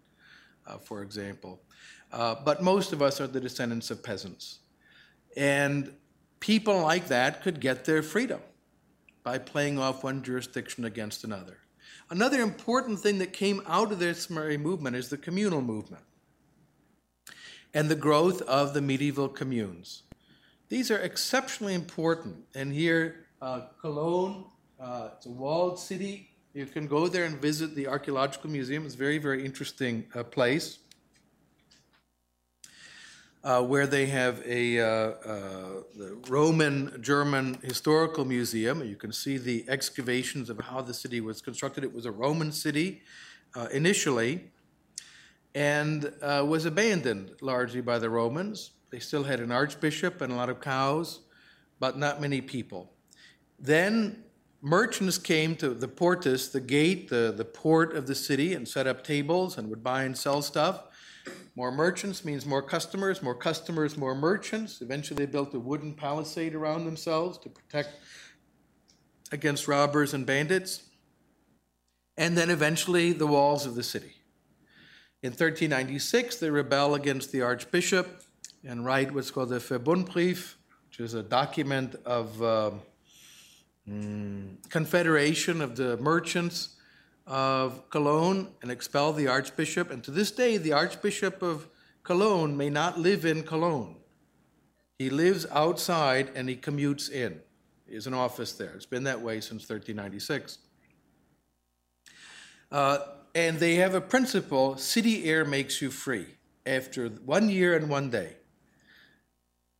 uh, 0.66 0.78
for 0.78 1.02
example. 1.02 1.62
Uh, 2.12 2.36
but 2.46 2.64
most 2.64 2.94
of 2.94 3.02
us 3.02 3.20
are 3.20 3.28
the 3.28 3.42
descendants 3.42 3.92
of 3.92 4.02
peasants. 4.02 4.60
And 5.36 5.94
people 6.40 6.82
like 6.82 7.08
that 7.10 7.42
could 7.42 7.60
get 7.60 7.86
their 7.86 8.02
freedom. 8.02 8.40
by 9.26 9.40
playing 9.40 9.80
off 9.80 10.04
one 10.04 10.22
jurisdiction 10.22 10.86
against 10.86 11.24
another. 11.24 11.58
Another 12.12 12.42
important 12.42 13.00
thing 13.00 13.18
that 13.18 13.34
came 13.34 13.62
out 13.66 13.92
of 13.92 13.98
this 13.98 14.30
movement 14.30 14.96
is 14.96 15.10
the 15.10 15.18
communal 15.18 15.62
movement 15.62 16.04
and 17.74 17.90
the 17.90 17.96
growth 17.96 18.44
of 18.44 18.76
the 18.76 18.82
medieval 18.82 19.28
communes. 19.28 20.04
These 20.76 20.92
are 20.92 21.00
exceptionally 21.00 21.74
important. 21.74 22.36
And 22.54 22.74
here, 22.74 23.28
uh, 23.42 23.62
Cologne, 23.80 24.44
uh, 24.78 25.12
it's 25.16 25.26
a 25.26 25.30
walled 25.30 25.80
city. 25.80 26.32
You 26.54 26.66
can 26.66 26.86
go 26.86 27.08
there 27.08 27.24
and 27.24 27.42
visit 27.42 27.76
the 27.76 27.88
archaeological 27.88 28.50
museum. 28.50 28.86
It's 28.86 28.96
a 28.96 28.98
very, 28.98 29.18
very 29.18 29.46
interesting 29.46 30.04
uh, 30.14 30.24
place. 30.24 30.80
Uh, 33.42 33.62
where 33.64 33.88
they 33.88 34.08
have 34.08 34.44
a 34.46 34.82
uh, 34.82 34.86
uh, 34.86 35.14
the 35.96 36.22
Roman 36.28 37.02
German 37.02 37.58
historical 37.64 38.26
museum. 38.26 38.84
You 38.84 38.98
can 38.98 39.14
see 39.14 39.38
the 39.38 39.64
excavations 39.70 40.50
of 40.50 40.60
how 40.60 40.82
the 40.82 40.94
city 40.94 41.22
was 41.22 41.42
constructed. 41.42 41.86
It 41.86 41.94
was 41.94 42.06
a 42.06 42.12
Roman 42.12 42.52
city 42.52 43.02
initially 43.72 44.52
and 45.54 46.12
was 46.22 46.66
abandoned 46.66 47.32
largely 47.40 47.80
by 47.80 47.98
the 47.98 48.10
Romans. 48.10 48.72
They 48.92 49.00
still 49.00 49.24
had 49.24 49.40
an 49.40 49.52
archbishop 49.52 50.22
and 50.22 50.32
a 50.32 50.36
lot 50.36 50.50
of 50.50 50.62
cows, 50.62 51.20
but 51.80 51.98
not 51.98 52.22
many 52.22 52.42
people. 52.42 52.94
Then 53.60 54.24
merchants 54.62 55.18
came 55.18 55.56
to 55.58 55.70
the 55.70 55.88
portus, 55.88 56.50
the 56.50 56.62
gate, 56.62 57.10
the, 57.10 57.34
the 57.36 57.46
port 57.46 57.96
of 57.96 58.08
the 58.08 58.16
city, 58.16 58.54
and 58.54 58.68
set 58.68 58.88
up 58.88 59.04
tables 59.04 59.58
and 59.58 59.70
would 59.70 59.84
buy 59.84 60.04
and 60.04 60.18
sell 60.18 60.42
stuff. 60.42 60.84
More 61.56 61.72
merchants 61.72 62.26
means 62.26 62.46
more 62.46 62.62
customers, 62.62 63.22
more 63.22 63.36
customers, 63.36 63.98
more 63.98 64.14
merchants. 64.14 64.82
Eventually, 64.82 65.26
they 65.26 65.32
built 65.32 65.54
a 65.54 65.60
wooden 65.60 65.94
palisade 65.94 66.54
around 66.54 66.86
themselves 66.86 67.38
to 67.40 67.50
protect 67.50 67.90
against 69.32 69.68
robbers 69.68 70.14
and 70.14 70.26
bandits. 70.26 70.84
And 72.18 72.38
then 72.38 72.50
eventually, 72.50 73.14
the 73.14 73.28
walls 73.28 73.66
of 73.66 73.76
the 73.76 73.84
city. 73.84 74.16
In 75.24 75.32
1396, 75.32 76.38
they 76.38 76.50
rebel 76.50 76.94
against 76.94 77.32
the 77.32 77.42
archbishop 77.42 78.22
and 78.66 78.84
write 78.84 79.14
what's 79.14 79.32
called 79.32 79.50
the 79.50 79.60
Verbundbrief, 79.60 80.56
which 80.88 81.00
is 81.00 81.14
a 81.14 81.24
document 81.24 81.96
of 82.06 82.42
uh, 82.42 82.72
mm, 83.88 84.70
confederation 84.70 85.62
of 85.62 85.76
the 85.76 85.98
merchants 85.98 86.76
of 87.28 87.90
Cologne 87.90 88.50
and 88.62 88.72
expel 88.72 89.14
the 89.14 89.28
archbishop. 89.28 89.92
And 89.92 90.04
to 90.04 90.12
this 90.12 90.32
day, 90.32 90.58
the 90.58 90.74
archbishop 90.74 91.42
of 91.42 91.68
Cologne 92.04 92.58
may 92.58 92.70
not 92.70 93.00
live 93.00 93.26
in 93.26 93.44
Cologne. 93.44 93.98
He 94.98 95.10
lives 95.10 95.46
outside 95.52 96.32
and 96.36 96.48
he 96.48 96.56
commutes 96.56 97.12
in. 97.12 97.42
He 97.88 97.96
has 97.96 98.08
an 98.08 98.14
office 98.14 98.54
there. 98.54 98.72
It's 98.76 98.86
been 98.86 99.04
that 99.04 99.22
way 99.22 99.42
since 99.42 99.70
1396. 99.70 100.60
Uh, 102.72 102.98
and 103.36 103.60
they 103.60 103.76
have 103.76 103.94
a 103.94 104.02
principle 104.02 104.78
city 104.78 105.26
air 105.26 105.46
makes 105.46 105.82
you 105.82 105.92
free 105.92 106.28
after 106.66 107.10
one 107.10 107.50
year 107.50 107.76
and 107.76 107.90
one 107.90 108.10
day. 108.10 108.38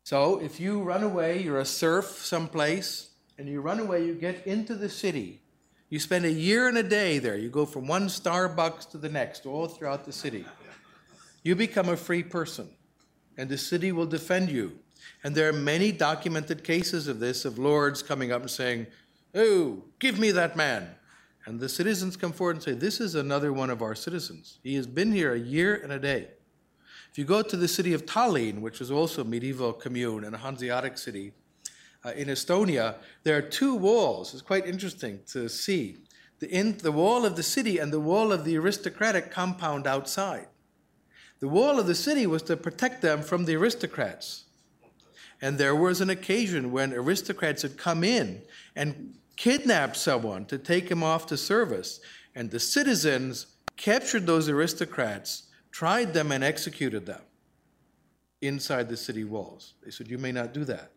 So 0.06 0.40
if 0.40 0.62
you 0.62 0.82
run 0.82 1.04
away, 1.04 1.42
you're 1.42 1.60
a 1.60 1.66
serf 1.66 2.06
someplace, 2.06 3.10
and 3.38 3.50
you 3.50 3.60
run 3.60 3.82
away, 3.82 4.06
you 4.06 4.16
get 4.16 4.48
into 4.48 4.76
the 4.76 4.88
city 4.88 5.42
you 5.90 6.00
spend 6.00 6.26
a 6.26 6.32
year 6.32 6.68
and 6.68 6.78
a 6.78 6.84
day 6.84 7.20
there. 7.20 7.38
You 7.38 7.50
go 7.50 7.66
from 7.66 7.88
one 7.88 8.08
Starbucks 8.08 8.90
to 8.92 8.98
the 8.98 9.10
next, 9.10 9.46
all 9.46 9.68
throughout 9.68 10.04
the 10.04 10.12
city. 10.12 10.46
You 11.44 11.56
become 11.56 11.90
a 11.90 11.98
free 11.98 12.24
person, 12.24 12.70
and 13.38 13.50
the 13.50 13.58
city 13.58 13.92
will 13.92 14.08
defend 14.08 14.50
you. 14.50 14.80
And 15.24 15.36
there 15.36 15.48
are 15.48 15.54
many 15.54 15.92
documented 15.92 16.64
cases 16.64 17.08
of 17.08 17.20
this, 17.20 17.46
of 17.46 17.60
lords 17.60 18.02
coming 18.02 18.32
up 18.32 18.42
and 18.42 18.50
saying, 18.50 18.88
Oh, 19.36 19.84
give 20.00 20.18
me 20.18 20.32
that 20.32 20.56
man. 20.56 20.90
And 21.46 21.60
the 21.60 21.70
citizens 21.70 22.18
come 22.18 22.32
forward 22.32 22.56
and 22.56 22.64
say, 22.64 22.74
This 22.74 23.00
is 23.00 23.14
another 23.14 23.54
one 23.54 23.70
of 23.70 23.84
our 23.84 23.94
citizens. 23.94 24.60
He 24.64 24.76
has 24.76 24.88
been 24.88 25.12
here 25.12 25.34
a 25.34 25.40
year 25.40 25.76
and 25.76 25.94
a 25.94 26.00
day. 26.00 26.30
If 27.16 27.20
you 27.20 27.24
go 27.24 27.42
to 27.42 27.56
the 27.56 27.70
city 27.70 27.94
of 27.94 28.06
Tallinn, 28.06 28.60
which 28.60 28.82
is 28.82 28.92
also 28.92 29.22
a 29.22 29.24
medieval 29.24 29.72
commune 29.72 30.26
and 30.26 30.36
a 30.36 30.38
Hanseatic 30.38 30.98
city, 30.98 31.32
uh, 32.04 32.10
in 32.10 32.28
Estonia, 32.28 32.96
there 33.24 33.38
are 33.38 33.42
two 33.42 33.74
walls. 33.74 34.34
It's 34.34 34.44
quite 34.44 34.66
interesting 34.66 35.22
to 35.28 35.48
see. 35.48 35.96
The, 36.40 36.50
in, 36.50 36.78
the 36.80 36.92
wall 36.92 37.26
of 37.26 37.38
the 37.38 37.42
city 37.42 37.78
and 37.78 37.94
the 37.94 38.02
wall 38.02 38.34
of 38.34 38.44
the 38.44 38.58
aristocratic 38.58 39.32
compound 39.32 39.88
outside. 39.88 40.48
The 41.40 41.48
wall 41.48 41.80
of 41.80 41.88
the 41.88 41.96
city 41.96 42.28
was 42.28 42.42
to 42.44 42.58
protect 42.58 43.02
them 43.02 43.22
from 43.22 43.46
the 43.46 43.56
aristocrats. 43.56 44.44
And 45.42 45.58
there 45.58 45.74
was 45.74 46.02
an 46.02 46.10
occasion 46.10 46.74
when 46.74 46.92
aristocrats 46.92 47.62
had 47.62 47.78
come 47.78 48.04
in 48.04 48.42
and 48.76 49.16
kidnapped 49.38 49.96
someone 49.96 50.48
to 50.48 50.58
take 50.58 50.92
him 50.92 51.02
off 51.02 51.28
to 51.28 51.38
service. 51.38 52.02
And 52.36 52.52
the 52.52 52.60
citizens 52.60 53.46
captured 53.78 54.26
those 54.26 54.50
aristocrats, 54.50 55.44
tried 55.76 56.14
them, 56.14 56.32
and 56.32 56.42
executed 56.42 57.06
them 57.06 57.22
inside 58.42 58.88
the 58.88 58.96
city 58.96 59.26
walls. 59.26 59.74
They 59.84 59.92
said, 59.92 60.08
You 60.08 60.18
may 60.18 60.32
not 60.32 60.54
do 60.54 60.64
that. 60.64 60.94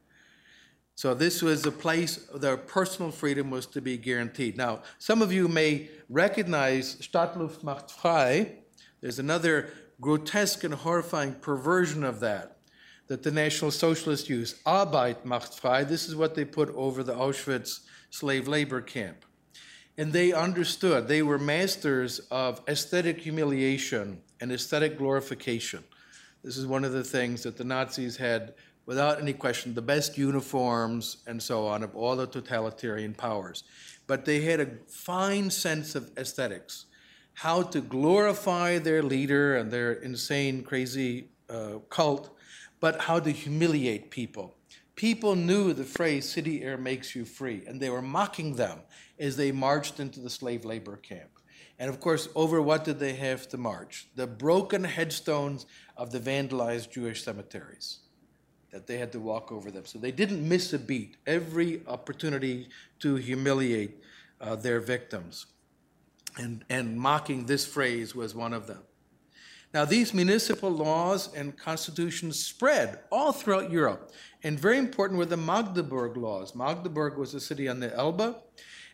So 0.94 1.14
this 1.14 1.42
was 1.42 1.66
a 1.66 1.72
place 1.72 2.28
their 2.32 2.56
personal 2.56 3.10
freedom 3.10 3.50
was 3.50 3.66
to 3.66 3.80
be 3.80 3.96
guaranteed. 3.96 4.56
Now, 4.56 4.82
some 5.00 5.20
of 5.20 5.32
you 5.32 5.48
may 5.48 5.88
recognize 6.08 6.94
Stadtluft 6.94 7.64
macht 7.64 7.90
frei. 7.90 8.58
There's 9.00 9.18
another 9.18 9.70
grotesque 10.00 10.62
and 10.62 10.74
horrifying 10.74 11.34
perversion 11.34 12.04
of 12.04 12.20
that 12.20 12.58
that 13.08 13.24
the 13.24 13.32
National 13.32 13.72
Socialists 13.72 14.28
use. 14.28 14.60
Arbeit 14.64 15.24
macht 15.24 15.58
frei. 15.58 15.82
This 15.82 16.06
is 16.06 16.14
what 16.14 16.36
they 16.36 16.44
put 16.44 16.72
over 16.76 17.02
the 17.02 17.14
Auschwitz 17.14 17.80
slave 18.10 18.46
labor 18.46 18.80
camp. 18.80 19.24
And 19.96 20.12
they 20.12 20.32
understood, 20.32 21.08
they 21.08 21.22
were 21.22 21.38
masters 21.40 22.20
of 22.30 22.62
aesthetic 22.68 23.18
humiliation 23.18 24.22
and 24.41 24.53
aesthetic 24.53 24.99
glorification. 24.99 25.84
This 26.45 26.57
is 26.57 26.66
one 26.66 26.84
of 26.84 26.93
the 26.93 27.05
things 27.05 27.43
that 27.43 27.57
the 27.57 27.64
Nazis 27.64 28.16
had 28.16 28.55
without 28.89 29.20
any 29.20 29.34
question, 29.34 29.74
the 29.74 29.82
best 29.82 30.16
uniforms 30.16 31.18
and 31.26 31.43
so 31.43 31.66
on 31.66 31.82
of 31.82 31.95
all 31.95 32.16
the 32.16 32.26
totalitarian 32.26 33.12
powers. 33.12 33.64
But 34.07 34.24
they 34.24 34.41
had 34.41 34.61
a 34.61 34.70
fine 34.86 35.51
sense 35.51 35.95
of 35.95 36.11
aesthetics, 36.16 36.86
how 37.34 37.62
to 37.64 37.82
glorify 37.82 38.78
their 38.78 39.03
leader 39.03 39.57
and 39.57 39.70
their 39.70 39.93
insane, 39.93 40.62
crazy 40.62 41.28
uh, 41.51 41.80
cult, 41.91 42.30
but 42.80 43.03
how 43.03 43.20
to 43.20 43.30
humiliate 43.30 44.11
people. 44.11 44.57
People 44.97 45.36
knew 45.36 45.74
the 45.74 45.84
phrase 45.84 46.26
city 46.26 46.62
air 46.62 46.78
makes 46.78 47.14
you 47.14 47.26
free, 47.26 47.64
and 47.66 47.78
they 47.78 47.91
were 47.91 48.01
mocking 48.01 48.55
them 48.57 48.80
as 49.18 49.36
they 49.36 49.53
marched 49.53 50.01
into 50.01 50.18
the 50.18 50.30
slave 50.30 50.64
labor 50.64 50.97
camp. 50.97 51.38
And 51.78 51.88
of 51.88 52.00
course, 52.00 52.28
over 52.34 52.60
what 52.60 52.84
did 52.84 52.98
they 52.98 53.14
have 53.14 53.48
to 53.50 53.56
march? 53.56 54.08
The 54.16 54.26
broken 54.26 54.84
headstones 54.84 55.66
of 55.96 56.10
the 56.10 56.18
vandalized 56.18 56.90
Jewish 56.90 57.22
cemeteries 57.22 57.98
that 58.70 58.86
they 58.86 58.98
had 58.98 59.12
to 59.12 59.20
walk 59.20 59.50
over 59.50 59.70
them. 59.70 59.86
So 59.86 59.98
they 59.98 60.12
didn't 60.12 60.46
miss 60.46 60.72
a 60.72 60.78
beat, 60.78 61.16
every 61.26 61.82
opportunity 61.86 62.68
to 63.00 63.14
humiliate 63.14 64.02
uh, 64.40 64.56
their 64.56 64.80
victims. 64.80 65.46
And, 66.36 66.64
and 66.68 66.98
mocking 66.98 67.46
this 67.46 67.64
phrase 67.66 68.14
was 68.14 68.34
one 68.34 68.52
of 68.52 68.66
them. 68.66 68.82
Now, 69.74 69.84
these 69.84 70.14
municipal 70.14 70.70
laws 70.70 71.32
and 71.34 71.56
constitutions 71.56 72.42
spread 72.42 73.00
all 73.10 73.32
throughout 73.32 73.70
Europe. 73.70 74.12
And 74.42 74.58
very 74.58 74.78
important 74.78 75.18
were 75.18 75.26
the 75.26 75.36
Magdeburg 75.36 76.16
laws. 76.16 76.54
Magdeburg 76.54 77.18
was 77.18 77.34
a 77.34 77.40
city 77.40 77.68
on 77.68 77.80
the 77.80 77.94
Elbe, 77.94 78.36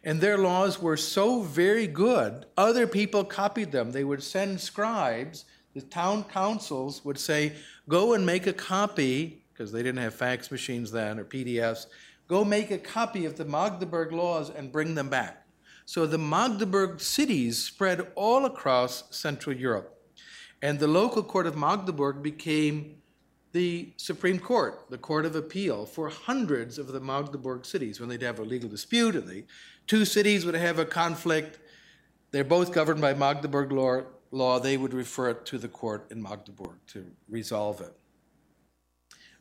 and 0.04 0.20
their 0.20 0.36
laws 0.36 0.80
were 0.80 0.98
so 0.98 1.40
very 1.40 1.86
good, 1.86 2.44
other 2.56 2.86
people 2.86 3.24
copied 3.24 3.72
them. 3.72 3.90
They 3.90 4.04
would 4.04 4.22
send 4.22 4.60
scribes, 4.60 5.46
the 5.72 5.80
town 5.80 6.24
councils 6.24 7.04
would 7.04 7.18
say, 7.18 7.54
Go 7.88 8.12
and 8.12 8.24
make 8.24 8.46
a 8.46 8.52
copy 8.52 9.44
because 9.52 9.72
they 9.72 9.82
didn't 9.82 10.02
have 10.02 10.14
fax 10.14 10.50
machines 10.50 10.90
then 10.90 11.18
or 11.18 11.24
PDFs. 11.24 11.86
Go 12.28 12.44
make 12.44 12.70
a 12.70 12.78
copy 12.78 13.24
of 13.24 13.36
the 13.36 13.44
Magdeburg 13.44 14.12
laws 14.12 14.50
and 14.50 14.72
bring 14.72 14.94
them 14.94 15.08
back. 15.08 15.46
So 15.86 16.06
the 16.06 16.18
Magdeburg 16.18 17.00
cities 17.00 17.62
spread 17.62 18.06
all 18.14 18.46
across 18.46 19.04
Central 19.14 19.54
Europe. 19.54 19.90
And 20.62 20.78
the 20.78 20.88
local 20.88 21.22
court 21.22 21.46
of 21.46 21.56
Magdeburg 21.56 22.22
became 22.22 22.96
the 23.54 23.92
Supreme 23.96 24.40
Court, 24.40 24.84
the 24.90 24.98
Court 24.98 25.24
of 25.24 25.36
Appeal 25.36 25.86
for 25.86 26.08
hundreds 26.08 26.76
of 26.76 26.88
the 26.88 26.98
Magdeburg 26.98 27.64
cities. 27.64 28.00
When 28.00 28.08
they'd 28.08 28.20
have 28.22 28.40
a 28.40 28.42
legal 28.42 28.68
dispute 28.68 29.14
and 29.14 29.28
the 29.28 29.44
two 29.86 30.04
cities 30.04 30.44
would 30.44 30.56
have 30.56 30.80
a 30.80 30.84
conflict, 30.84 31.60
they're 32.32 32.42
both 32.42 32.72
governed 32.72 33.00
by 33.00 33.14
Magdeburg 33.14 33.70
law, 34.32 34.58
they 34.58 34.76
would 34.76 34.92
refer 34.92 35.30
it 35.30 35.46
to 35.46 35.58
the 35.58 35.68
court 35.68 36.10
in 36.10 36.20
Magdeburg 36.20 36.74
to 36.88 37.06
resolve 37.28 37.80
it. 37.80 37.94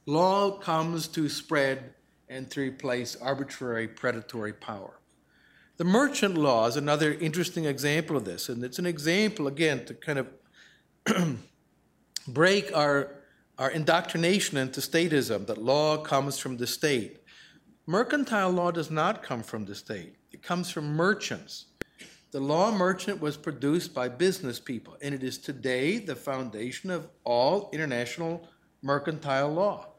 Law 0.05 0.59
comes 0.59 1.07
to 1.07 1.27
spread 1.27 1.95
and 2.29 2.51
to 2.51 2.61
replace 2.61 3.15
arbitrary 3.15 3.87
predatory 3.87 4.53
power. 4.53 4.99
The 5.77 5.85
merchant 5.85 6.37
law 6.37 6.67
is 6.67 6.77
another 6.77 7.13
interesting 7.13 7.65
example 7.65 8.15
of 8.15 8.25
this, 8.25 8.47
and 8.47 8.63
it's 8.63 8.77
an 8.77 8.85
example, 8.85 9.47
again, 9.47 9.85
to 9.85 9.95
kind 9.95 10.19
of 10.19 10.27
break 12.27 12.71
our, 12.77 13.22
our 13.57 13.69
indoctrination 13.69 14.57
into 14.57 14.79
statism 14.79 15.45
that 15.45 15.57
law 15.57 15.97
comes 15.97 16.37
from 16.37 16.57
the 16.57 16.67
state. 16.67 17.19
Mercantile 17.85 18.49
law 18.49 18.71
does 18.71 18.89
not 18.89 19.21
come 19.21 19.43
from 19.43 19.65
the 19.65 19.75
state, 19.75 20.15
it 20.31 20.41
comes 20.41 20.69
from 20.71 20.95
merchants. 20.95 21.65
The 22.31 22.39
law 22.39 22.71
merchant 22.71 23.21
was 23.21 23.37
produced 23.37 23.93
by 23.93 24.09
business 24.09 24.59
people, 24.59 24.97
and 25.03 25.13
it 25.13 25.21
is 25.21 25.37
today 25.37 25.99
the 25.99 26.15
foundation 26.15 26.89
of 26.89 27.07
all 27.23 27.69
international 27.71 28.47
mercantile 28.81 29.53
law. 29.53 29.89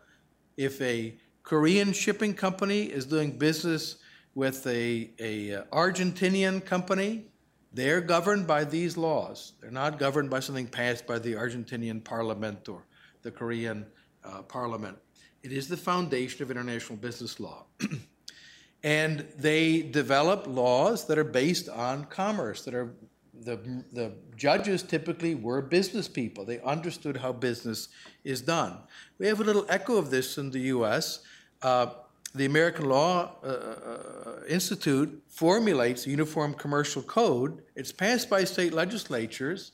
If 0.56 0.80
a 0.82 1.14
Korean 1.44 1.92
shipping 1.92 2.34
company 2.34 2.84
is 2.84 3.06
doing 3.06 3.38
business 3.38 3.96
with 4.34 4.66
a, 4.66 5.10
a 5.20 5.54
uh, 5.54 5.64
Argentinian 5.72 6.64
company, 6.64 7.26
they're 7.72 8.00
governed 8.00 8.48
by 8.48 8.64
these 8.64 8.96
laws. 8.96 9.52
They're 9.60 9.70
not 9.70 10.00
governed 10.00 10.30
by 10.30 10.40
something 10.40 10.66
passed 10.66 11.06
by 11.06 11.20
the 11.20 11.34
Argentinian 11.34 12.02
parliament 12.02 12.68
or 12.68 12.82
the 13.24 13.32
Korean 13.32 13.84
uh, 14.24 14.42
parliament. 14.42 14.96
It 15.42 15.50
is 15.50 15.66
the 15.66 15.76
foundation 15.76 16.42
of 16.42 16.50
international 16.50 16.96
business 16.96 17.40
law. 17.40 17.66
and 18.84 19.26
they 19.36 19.82
develop 19.82 20.46
laws 20.46 21.06
that 21.08 21.18
are 21.18 21.24
based 21.24 21.68
on 21.68 22.04
commerce, 22.04 22.64
that 22.64 22.74
are 22.74 22.94
the, 23.42 23.56
the 23.92 24.12
judges 24.36 24.82
typically 24.82 25.34
were 25.34 25.60
business 25.60 26.08
people. 26.08 26.44
They 26.44 26.60
understood 26.60 27.16
how 27.16 27.32
business 27.32 27.88
is 28.22 28.40
done. 28.40 28.78
We 29.18 29.26
have 29.26 29.40
a 29.40 29.44
little 29.44 29.66
echo 29.68 29.96
of 29.96 30.10
this 30.10 30.38
in 30.38 30.50
the 30.50 30.60
US. 30.60 31.20
Uh, 31.60 31.86
the 32.34 32.46
American 32.46 32.88
Law 32.88 33.36
uh, 33.42 33.46
uh, 33.46 34.44
Institute 34.48 35.22
formulates 35.28 36.06
a 36.06 36.10
uniform 36.10 36.54
commercial 36.54 37.02
code. 37.02 37.62
It's 37.76 37.92
passed 37.92 38.28
by 38.28 38.44
state 38.44 38.72
legislatures, 38.72 39.72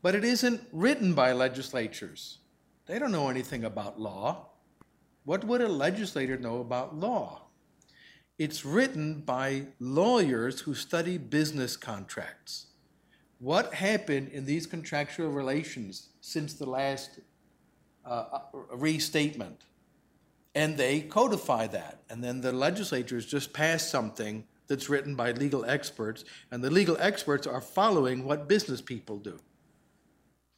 but 0.00 0.14
it 0.14 0.24
isn't 0.24 0.60
written 0.72 1.12
by 1.14 1.32
legislatures. 1.32 2.38
They 2.88 2.98
don't 2.98 3.12
know 3.12 3.28
anything 3.28 3.64
about 3.64 4.00
law. 4.00 4.46
What 5.24 5.44
would 5.44 5.60
a 5.60 5.68
legislator 5.68 6.38
know 6.38 6.60
about 6.60 6.98
law? 6.98 7.42
It's 8.38 8.64
written 8.64 9.20
by 9.20 9.66
lawyers 9.78 10.60
who 10.60 10.74
study 10.74 11.18
business 11.18 11.76
contracts. 11.76 12.68
What 13.40 13.74
happened 13.74 14.28
in 14.28 14.46
these 14.46 14.66
contractual 14.66 15.28
relations 15.28 16.08
since 16.22 16.54
the 16.54 16.68
last 16.68 17.20
uh, 18.06 18.08
uh, 18.08 18.40
restatement? 18.72 19.64
And 20.54 20.78
they 20.78 21.02
codify 21.02 21.66
that. 21.66 22.00
And 22.08 22.24
then 22.24 22.40
the 22.40 22.52
legislatures 22.52 23.26
just 23.26 23.52
pass 23.52 23.86
something 23.86 24.44
that's 24.66 24.88
written 24.88 25.14
by 25.14 25.32
legal 25.32 25.64
experts, 25.64 26.24
and 26.50 26.62
the 26.64 26.70
legal 26.70 26.96
experts 27.00 27.46
are 27.46 27.60
following 27.60 28.24
what 28.24 28.48
business 28.48 28.80
people 28.80 29.18
do. 29.18 29.38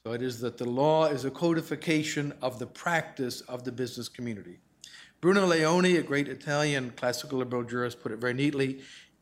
So 0.04 0.12
it 0.12 0.22
is 0.22 0.40
that 0.40 0.56
the 0.56 0.68
law 0.68 1.06
is 1.06 1.24
a 1.24 1.30
codification 1.30 2.32
of 2.40 2.58
the 2.58 2.66
practice 2.66 3.42
of 3.42 3.64
the 3.64 3.72
business 3.72 4.08
community. 4.08 4.58
Bruno 5.20 5.46
Leoni, 5.46 5.96
a 5.96 6.02
great 6.02 6.28
Italian 6.28 6.92
classical 6.96 7.38
liberal 7.38 7.64
jurist, 7.64 8.00
put 8.00 8.12
it 8.12 8.18
very 8.18 8.32
neatly 8.32 8.80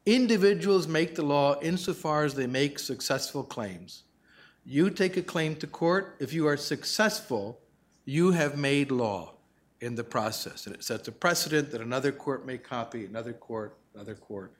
individuals 0.09 0.89
make 0.89 1.15
the 1.15 1.23
law 1.23 1.61
insofar 1.61 2.25
as 2.25 2.35
they 2.35 2.47
make 2.47 2.79
successful 2.79 3.45
claims. 3.45 4.05
You 4.65 4.89
take 4.89 5.19
a 5.19 5.23
claim 5.23 5.55
to 5.57 5.67
court, 5.67 6.17
if 6.19 6.33
you 6.33 6.47
are 6.47 6.57
successful, 6.57 7.61
you 8.07 8.31
have 8.31 8.57
made 8.57 8.91
law 8.91 9.35
in 9.83 9.97
the 9.97 10.05
process. 10.05 10.67
And 10.67 10.75
it 10.75 10.83
sets 10.83 11.09
a 11.09 11.13
precedent 11.13 11.71
that 11.73 11.83
another 11.83 12.11
court 12.11 12.47
may 12.47 12.57
copy, 12.57 13.05
another 13.05 13.35
court, 13.35 13.77
another 13.95 14.15
court, 14.15 14.55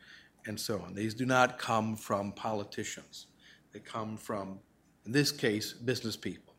and 0.47 0.61
so 0.61 0.81
on. 0.81 0.95
These 0.95 1.15
do 1.15 1.25
not 1.25 1.59
come 1.59 1.97
from 1.97 2.33
politicians, 2.33 3.29
they 3.73 3.81
come 3.81 4.19
from, 4.19 4.59
in 5.09 5.13
this 5.13 5.33
case, 5.33 5.73
business 5.73 6.17
people. 6.17 6.53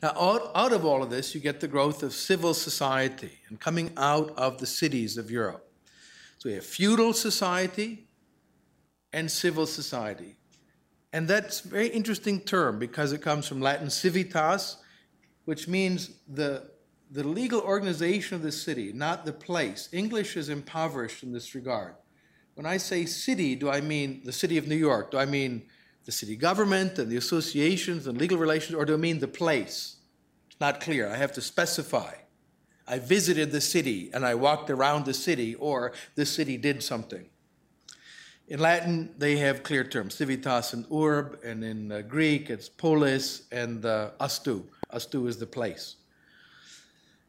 Now, 0.00 0.12
out, 0.16 0.52
out 0.54 0.72
of 0.72 0.84
all 0.84 1.02
of 1.02 1.10
this, 1.10 1.34
you 1.34 1.40
get 1.40 1.58
the 1.58 1.66
growth 1.66 2.04
of 2.04 2.14
civil 2.14 2.54
society 2.54 3.32
and 3.48 3.58
coming 3.58 3.90
out 3.96 4.30
of 4.38 4.58
the 4.58 4.66
cities 4.66 5.18
of 5.18 5.28
Europe. 5.28 5.68
So 6.38 6.48
we 6.48 6.54
have 6.54 6.64
feudal 6.64 7.12
society 7.12 8.06
and 9.12 9.28
civil 9.28 9.66
society. 9.66 10.36
And 11.12 11.26
that's 11.26 11.64
a 11.64 11.68
very 11.68 11.88
interesting 11.88 12.40
term 12.42 12.78
because 12.78 13.12
it 13.12 13.20
comes 13.20 13.48
from 13.48 13.60
Latin 13.60 13.90
civitas, 13.90 14.76
which 15.46 15.66
means 15.66 16.12
the, 16.28 16.70
the 17.10 17.26
legal 17.26 17.60
organization 17.60 18.36
of 18.36 18.42
the 18.42 18.52
city, 18.52 18.92
not 18.92 19.24
the 19.24 19.32
place. 19.32 19.88
English 19.90 20.36
is 20.36 20.48
impoverished 20.48 21.24
in 21.24 21.32
this 21.32 21.56
regard. 21.56 21.96
When 22.54 22.66
I 22.66 22.76
say 22.76 23.04
city, 23.04 23.56
do 23.56 23.68
I 23.68 23.80
mean 23.80 24.22
the 24.24 24.32
city 24.32 24.58
of 24.58 24.68
New 24.68 24.76
York? 24.76 25.10
Do 25.10 25.18
I 25.18 25.26
mean 25.26 25.66
the 26.04 26.12
city 26.12 26.36
government 26.36 26.98
and 26.98 27.10
the 27.10 27.16
associations 27.16 28.06
and 28.06 28.18
legal 28.18 28.38
relations, 28.38 28.74
or 28.74 28.84
do 28.84 28.94
I 28.94 28.96
mean 28.96 29.18
the 29.18 29.28
place? 29.28 29.96
It's 30.50 30.60
not 30.60 30.80
clear. 30.80 31.08
I 31.08 31.16
have 31.16 31.32
to 31.32 31.40
specify. 31.40 32.14
I 32.86 32.98
visited 32.98 33.52
the 33.52 33.60
city 33.60 34.10
and 34.12 34.24
I 34.26 34.34
walked 34.34 34.70
around 34.70 35.04
the 35.04 35.14
city, 35.14 35.54
or 35.54 35.92
the 36.16 36.26
city 36.26 36.56
did 36.56 36.82
something. 36.82 37.26
In 38.48 38.58
Latin, 38.58 39.14
they 39.16 39.36
have 39.36 39.62
clear 39.62 39.84
terms, 39.84 40.14
civitas 40.14 40.72
and 40.72 40.84
urb, 40.92 41.38
and 41.44 41.62
in 41.62 41.92
uh, 41.92 42.00
Greek, 42.02 42.50
it's 42.50 42.68
polis 42.68 43.42
and 43.52 43.84
uh, 43.86 44.10
astu. 44.20 44.64
Astu 44.92 45.28
is 45.28 45.36
the 45.36 45.46
place. 45.46 45.94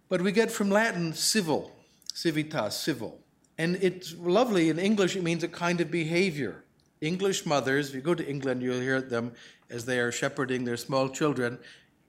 But 0.10 0.22
we 0.22 0.32
get 0.32 0.52
from 0.52 0.72
Latin 0.72 1.14
civil, 1.14 1.72
civitas, 2.12 2.76
civil. 2.76 3.20
And 3.60 3.76
it's 3.84 4.16
lovely. 4.16 4.70
In 4.70 4.80
English, 4.80 5.16
it 5.16 5.22
means 5.22 5.44
a 5.44 5.48
kind 5.48 5.80
of 5.80 5.92
behavior. 5.92 6.64
English 7.02 7.46
mothers, 7.48 7.90
if 7.90 7.96
you 7.96 8.02
go 8.02 8.14
to 8.14 8.28
England, 8.28 8.62
you'll 8.62 8.80
hear 8.80 9.02
them 9.02 9.34
as 9.70 9.86
they 9.86 10.00
are 10.00 10.12
shepherding 10.12 10.66
their 10.66 10.78
small 10.78 11.10
children, 11.10 11.58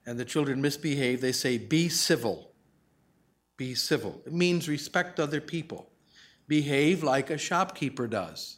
and 0.05 0.19
the 0.19 0.25
children 0.25 0.61
misbehave, 0.61 1.19
they 1.19 1.31
say, 1.31 1.57
Be 1.57 1.89
civil. 1.89 2.51
Be 3.57 3.73
civil. 3.73 4.21
It 4.25 4.33
means 4.33 4.69
respect 4.69 5.19
other 5.19 5.41
people. 5.41 5.89
Behave 6.47 7.03
like 7.03 7.29
a 7.29 7.37
shopkeeper 7.37 8.07
does. 8.07 8.57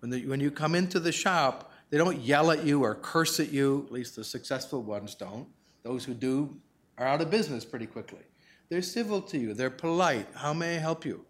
When, 0.00 0.10
the, 0.10 0.26
when 0.26 0.40
you 0.40 0.50
come 0.50 0.74
into 0.74 0.98
the 0.98 1.12
shop, 1.12 1.72
they 1.90 1.98
don't 1.98 2.20
yell 2.20 2.50
at 2.50 2.64
you 2.64 2.82
or 2.82 2.94
curse 2.94 3.38
at 3.40 3.52
you, 3.52 3.84
at 3.86 3.92
least 3.92 4.16
the 4.16 4.24
successful 4.24 4.82
ones 4.82 5.14
don't. 5.14 5.48
Those 5.82 6.04
who 6.04 6.14
do 6.14 6.56
are 6.98 7.06
out 7.06 7.20
of 7.20 7.30
business 7.30 7.64
pretty 7.64 7.86
quickly. 7.86 8.20
They're 8.68 8.82
civil 8.82 9.20
to 9.22 9.38
you, 9.38 9.54
they're 9.54 9.70
polite. 9.70 10.28
How 10.34 10.52
may 10.52 10.76
I 10.76 10.78
help 10.78 11.04
you? 11.04 11.24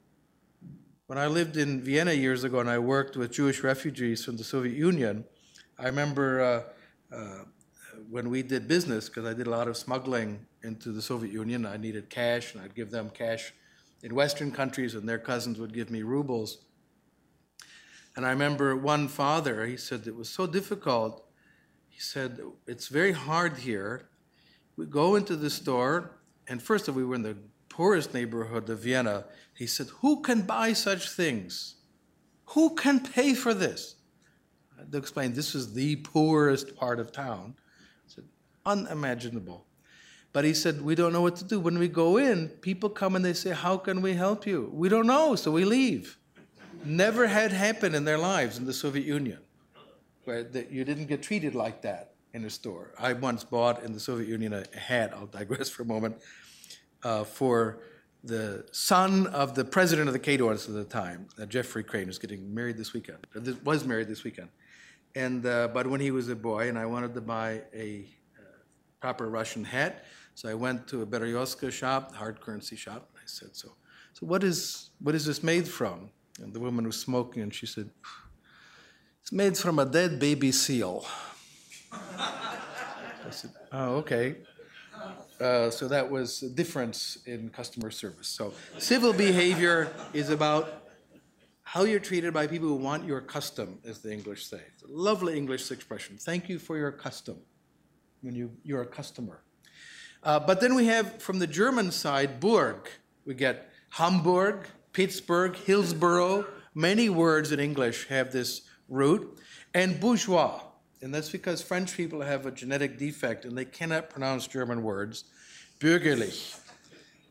When 1.10 1.18
I 1.18 1.26
lived 1.26 1.56
in 1.56 1.80
Vienna 1.80 2.12
years 2.12 2.44
ago 2.44 2.60
and 2.60 2.70
I 2.70 2.78
worked 2.78 3.16
with 3.16 3.32
Jewish 3.32 3.64
refugees 3.64 4.24
from 4.24 4.36
the 4.36 4.44
Soviet 4.44 4.76
Union, 4.76 5.24
I 5.76 5.86
remember 5.86 6.40
uh, 6.40 6.62
uh, 7.12 7.44
when 8.08 8.30
we 8.30 8.44
did 8.44 8.68
business, 8.68 9.08
because 9.08 9.26
I 9.26 9.34
did 9.34 9.48
a 9.48 9.50
lot 9.50 9.66
of 9.66 9.76
smuggling 9.76 10.46
into 10.62 10.92
the 10.92 11.02
Soviet 11.02 11.32
Union, 11.32 11.66
I 11.66 11.78
needed 11.78 12.10
cash 12.10 12.54
and 12.54 12.62
I'd 12.62 12.76
give 12.76 12.92
them 12.92 13.10
cash 13.10 13.52
in 14.04 14.14
Western 14.14 14.52
countries 14.52 14.94
and 14.94 15.08
their 15.08 15.18
cousins 15.18 15.58
would 15.58 15.74
give 15.74 15.90
me 15.90 16.02
rubles. 16.02 16.58
And 18.14 18.24
I 18.24 18.30
remember 18.30 18.76
one 18.76 19.08
father, 19.08 19.66
he 19.66 19.76
said 19.76 20.06
it 20.06 20.14
was 20.14 20.28
so 20.28 20.46
difficult. 20.46 21.26
He 21.88 21.98
said, 21.98 22.38
It's 22.68 22.86
very 22.86 23.10
hard 23.10 23.56
here. 23.56 24.10
We 24.76 24.86
go 24.86 25.16
into 25.16 25.34
the 25.34 25.50
store, 25.50 26.20
and 26.46 26.62
first 26.62 26.86
of 26.86 26.94
all, 26.94 27.00
we 27.00 27.04
were 27.04 27.16
in 27.16 27.22
the 27.22 27.36
poorest 27.68 28.14
neighborhood 28.14 28.68
of 28.68 28.78
Vienna. 28.78 29.24
He 29.60 29.66
said, 29.66 29.88
Who 30.00 30.22
can 30.22 30.40
buy 30.40 30.72
such 30.72 31.10
things? 31.10 31.74
Who 32.46 32.74
can 32.74 32.98
pay 32.98 33.34
for 33.34 33.52
this? 33.52 33.96
I 34.74 34.80
had 34.80 34.92
to 34.92 34.96
explain 34.96 35.34
this 35.34 35.54
is 35.54 35.74
the 35.74 35.96
poorest 35.96 36.74
part 36.76 36.98
of 36.98 37.12
town. 37.12 37.56
Said, 38.06 38.24
Unimaginable. 38.64 39.66
But 40.32 40.46
he 40.46 40.54
said, 40.54 40.80
We 40.80 40.94
don't 40.94 41.12
know 41.12 41.20
what 41.20 41.36
to 41.36 41.44
do. 41.44 41.60
When 41.60 41.78
we 41.78 41.88
go 41.88 42.16
in, 42.16 42.48
people 42.48 42.88
come 42.88 43.14
and 43.14 43.22
they 43.22 43.34
say, 43.34 43.50
How 43.50 43.76
can 43.76 44.00
we 44.00 44.14
help 44.14 44.46
you? 44.46 44.70
We 44.72 44.88
don't 44.88 45.06
know, 45.06 45.34
so 45.34 45.50
we 45.50 45.66
leave. 45.66 46.16
Never 46.82 47.26
had 47.26 47.52
happened 47.52 47.94
in 47.94 48.06
their 48.06 48.16
lives 48.16 48.56
in 48.56 48.64
the 48.64 48.72
Soviet 48.72 49.04
Union, 49.04 49.40
where 50.24 50.48
you 50.70 50.86
didn't 50.86 51.04
get 51.04 51.22
treated 51.22 51.54
like 51.54 51.82
that 51.82 52.14
in 52.32 52.46
a 52.46 52.50
store. 52.50 52.94
I 52.98 53.12
once 53.12 53.44
bought 53.44 53.82
in 53.82 53.92
the 53.92 54.00
Soviet 54.00 54.26
Union 54.26 54.54
a 54.54 54.64
hat, 54.74 55.12
I'll 55.14 55.26
digress 55.26 55.68
for 55.74 55.82
a 55.82 55.86
moment, 55.86 56.16
uh, 57.02 57.24
for 57.24 57.80
the 58.22 58.66
son 58.72 59.26
of 59.28 59.54
the 59.54 59.64
president 59.64 60.08
of 60.08 60.12
the 60.12 60.18
Cadons 60.18 60.68
at 60.68 60.74
the 60.74 60.84
time, 60.84 61.28
uh, 61.40 61.46
Jeffrey 61.46 61.82
Crane, 61.82 62.06
who's 62.06 62.18
getting 62.18 62.54
married 62.54 62.76
this 62.76 62.92
weekend, 62.92 63.26
uh, 63.34 63.40
was 63.64 63.84
married 63.84 64.08
this 64.08 64.24
weekend. 64.24 64.48
And, 65.14 65.44
uh, 65.46 65.68
but 65.68 65.86
when 65.86 66.00
he 66.00 66.10
was 66.10 66.28
a 66.28 66.36
boy, 66.36 66.68
and 66.68 66.78
I 66.78 66.86
wanted 66.86 67.14
to 67.14 67.20
buy 67.20 67.62
a 67.74 68.06
uh, 68.38 68.42
proper 69.00 69.28
Russian 69.28 69.64
hat, 69.64 70.04
so 70.34 70.48
I 70.48 70.54
went 70.54 70.86
to 70.88 71.02
a 71.02 71.06
Beryozka 71.06 71.72
shop, 71.72 72.14
hard 72.14 72.40
currency 72.40 72.76
shop. 72.76 73.08
and 73.12 73.18
I 73.22 73.26
said, 73.26 73.56
so, 73.56 73.72
so 74.12 74.26
what, 74.26 74.44
is, 74.44 74.90
what 75.00 75.14
is 75.14 75.24
this 75.24 75.42
made 75.42 75.66
from? 75.66 76.10
And 76.40 76.52
the 76.52 76.60
woman 76.60 76.86
was 76.86 76.98
smoking, 76.98 77.42
and 77.42 77.52
she 77.52 77.66
said, 77.66 77.90
it's 79.22 79.32
made 79.32 79.56
from 79.56 79.78
a 79.78 79.86
dead 79.86 80.18
baby 80.18 80.52
seal. 80.52 81.06
I 81.92 83.30
said, 83.30 83.50
oh, 83.72 83.96
okay. 83.96 84.36
Uh, 85.40 85.70
so 85.70 85.88
that 85.88 86.10
was 86.10 86.42
a 86.42 86.50
difference 86.50 87.18
in 87.24 87.48
customer 87.48 87.90
service. 87.90 88.28
So 88.28 88.52
civil 88.78 89.14
behavior 89.14 89.90
is 90.12 90.28
about 90.28 90.80
how 91.62 91.84
you're 91.84 92.00
treated 92.00 92.34
by 92.34 92.46
people 92.46 92.68
who 92.68 92.74
want 92.74 93.06
your 93.06 93.20
custom, 93.20 93.78
as 93.84 94.00
the 94.00 94.12
English 94.12 94.44
say. 94.46 94.60
It's 94.74 94.82
a 94.82 94.88
lovely 94.88 95.38
English 95.38 95.70
expression. 95.70 96.18
Thank 96.18 96.48
you 96.48 96.58
for 96.58 96.76
your 96.76 96.92
custom 96.92 97.38
when 98.20 98.34
you, 98.34 98.50
you're 98.64 98.82
a 98.82 98.86
customer. 98.86 99.40
Uh, 100.22 100.40
but 100.40 100.60
then 100.60 100.74
we 100.74 100.86
have 100.86 101.22
from 101.22 101.38
the 101.38 101.46
German 101.46 101.90
side, 101.90 102.40
Burg. 102.40 102.90
We 103.24 103.34
get 103.34 103.70
Hamburg, 103.90 104.66
Pittsburgh, 104.92 105.56
Hillsborough. 105.56 106.44
Many 106.74 107.08
words 107.08 107.50
in 107.50 107.60
English 107.60 108.08
have 108.08 108.30
this 108.30 108.62
root. 108.88 109.38
And 109.72 109.98
bourgeois. 110.00 110.60
And 111.02 111.14
that's 111.14 111.30
because 111.30 111.62
French 111.62 111.96
people 111.96 112.20
have 112.20 112.46
a 112.46 112.50
genetic 112.50 112.98
defect 112.98 113.44
and 113.44 113.56
they 113.56 113.64
cannot 113.64 114.10
pronounce 114.10 114.46
German 114.46 114.82
words. 114.82 115.24
Bürgerlich. 115.78 116.58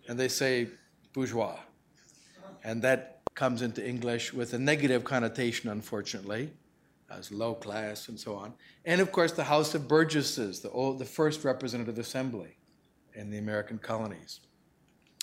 And 0.07 0.19
they 0.19 0.27
say 0.27 0.69
bourgeois. 1.13 1.57
And 2.63 2.81
that 2.81 3.21
comes 3.35 3.61
into 3.61 3.87
English 3.87 4.33
with 4.33 4.53
a 4.53 4.59
negative 4.59 5.03
connotation, 5.03 5.69
unfortunately, 5.69 6.51
as 7.11 7.31
low 7.31 7.53
class 7.53 8.09
and 8.09 8.19
so 8.19 8.35
on. 8.35 8.53
And 8.85 8.99
of 9.01 9.11
course, 9.11 9.31
the 9.31 9.43
House 9.43 9.75
of 9.75 9.87
Burgesses, 9.87 10.61
the, 10.61 10.69
old, 10.71 10.99
the 10.99 11.05
first 11.05 11.43
representative 11.43 11.99
assembly 11.99 12.57
in 13.13 13.29
the 13.29 13.37
American 13.37 13.77
colonies. 13.77 14.41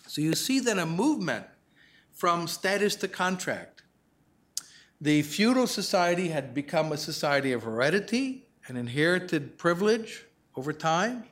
So 0.07 0.21
you 0.21 0.35
see 0.35 0.61
then 0.61 0.79
a 0.79 0.87
movement 0.87 1.47
from 2.13 2.47
status 2.47 2.95
to 2.97 3.09
contract. 3.09 3.83
The 5.01 5.23
feudal 5.23 5.67
society 5.67 6.29
had 6.29 6.55
become 6.55 6.91
a 6.91 6.97
society 6.97 7.53
of 7.53 7.65
heredity 7.65 8.47
and 8.67 8.79
inherited 8.79 9.59
privilege 9.59 10.25
over 10.57 10.73
time. 10.73 11.25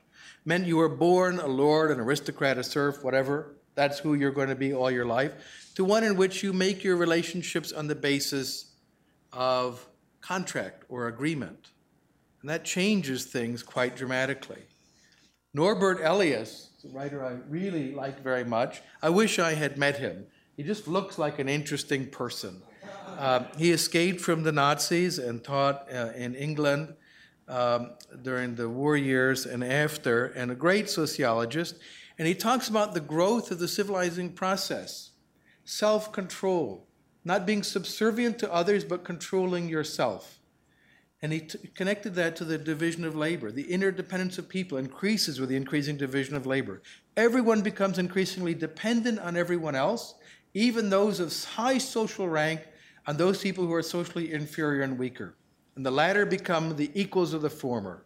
Meant 0.44 0.66
you 0.66 0.76
were 0.76 0.90
born 0.90 1.38
a 1.38 1.46
lord, 1.46 1.90
an 1.90 1.98
aristocrat, 1.98 2.58
a 2.58 2.64
serf, 2.64 3.02
whatever. 3.02 3.54
That's 3.74 3.98
who 3.98 4.14
you're 4.14 4.30
going 4.30 4.50
to 4.50 4.54
be 4.54 4.74
all 4.74 4.90
your 4.90 5.06
life. 5.06 5.32
To 5.76 5.84
one 5.84 6.04
in 6.04 6.16
which 6.16 6.42
you 6.42 6.52
make 6.52 6.84
your 6.84 6.96
relationships 6.96 7.72
on 7.72 7.86
the 7.86 7.94
basis 7.94 8.66
of 9.32 9.86
contract 10.20 10.84
or 10.90 11.08
agreement. 11.08 11.70
And 12.42 12.50
that 12.50 12.64
changes 12.64 13.24
things 13.24 13.62
quite 13.62 13.96
dramatically. 13.96 14.62
Norbert 15.54 16.00
Elias, 16.02 16.68
a 16.84 16.88
writer 16.88 17.24
I 17.24 17.36
really 17.48 17.92
like 17.92 18.22
very 18.22 18.44
much, 18.44 18.82
I 19.00 19.08
wish 19.08 19.38
I 19.38 19.54
had 19.54 19.78
met 19.78 19.96
him. 19.96 20.26
He 20.56 20.62
just 20.62 20.86
looks 20.86 21.18
like 21.18 21.38
an 21.38 21.48
interesting 21.48 22.10
person. 22.10 22.60
Uh, 23.06 23.44
he 23.56 23.70
escaped 23.70 24.20
from 24.20 24.42
the 24.42 24.52
Nazis 24.52 25.18
and 25.18 25.42
taught 25.42 25.86
uh, 25.92 26.10
in 26.16 26.34
England 26.34 26.94
um, 27.48 27.92
during 28.22 28.54
the 28.54 28.68
war 28.68 28.96
years 28.96 29.46
and 29.46 29.62
after, 29.62 30.26
and 30.26 30.50
a 30.50 30.54
great 30.54 30.88
sociologist. 30.88 31.76
And 32.18 32.26
he 32.28 32.34
talks 32.34 32.68
about 32.68 32.94
the 32.94 33.00
growth 33.00 33.50
of 33.50 33.58
the 33.58 33.68
civilizing 33.68 34.32
process, 34.32 35.10
self 35.64 36.12
control, 36.12 36.86
not 37.24 37.46
being 37.46 37.62
subservient 37.62 38.38
to 38.40 38.52
others, 38.52 38.84
but 38.84 39.04
controlling 39.04 39.68
yourself. 39.68 40.38
And 41.22 41.32
he 41.32 41.40
connected 41.74 42.14
that 42.16 42.36
to 42.36 42.44
the 42.44 42.58
division 42.58 43.04
of 43.04 43.16
labor. 43.16 43.50
The 43.50 43.72
interdependence 43.72 44.36
of 44.36 44.46
people 44.46 44.76
increases 44.76 45.40
with 45.40 45.48
the 45.48 45.56
increasing 45.56 45.96
division 45.96 46.36
of 46.36 46.44
labor. 46.44 46.82
Everyone 47.16 47.62
becomes 47.62 47.98
increasingly 47.98 48.52
dependent 48.52 49.18
on 49.20 49.34
everyone 49.34 49.74
else, 49.74 50.14
even 50.52 50.90
those 50.90 51.20
of 51.20 51.32
high 51.54 51.78
social 51.78 52.28
rank, 52.28 52.60
on 53.06 53.16
those 53.16 53.40
people 53.40 53.66
who 53.66 53.74
are 53.74 53.82
socially 53.82 54.32
inferior 54.32 54.82
and 54.82 54.98
weaker. 54.98 55.34
And 55.76 55.84
the 55.84 55.90
latter 55.90 56.24
become 56.24 56.76
the 56.76 56.90
equals 56.94 57.34
of 57.34 57.42
the 57.42 57.50
former. 57.50 58.04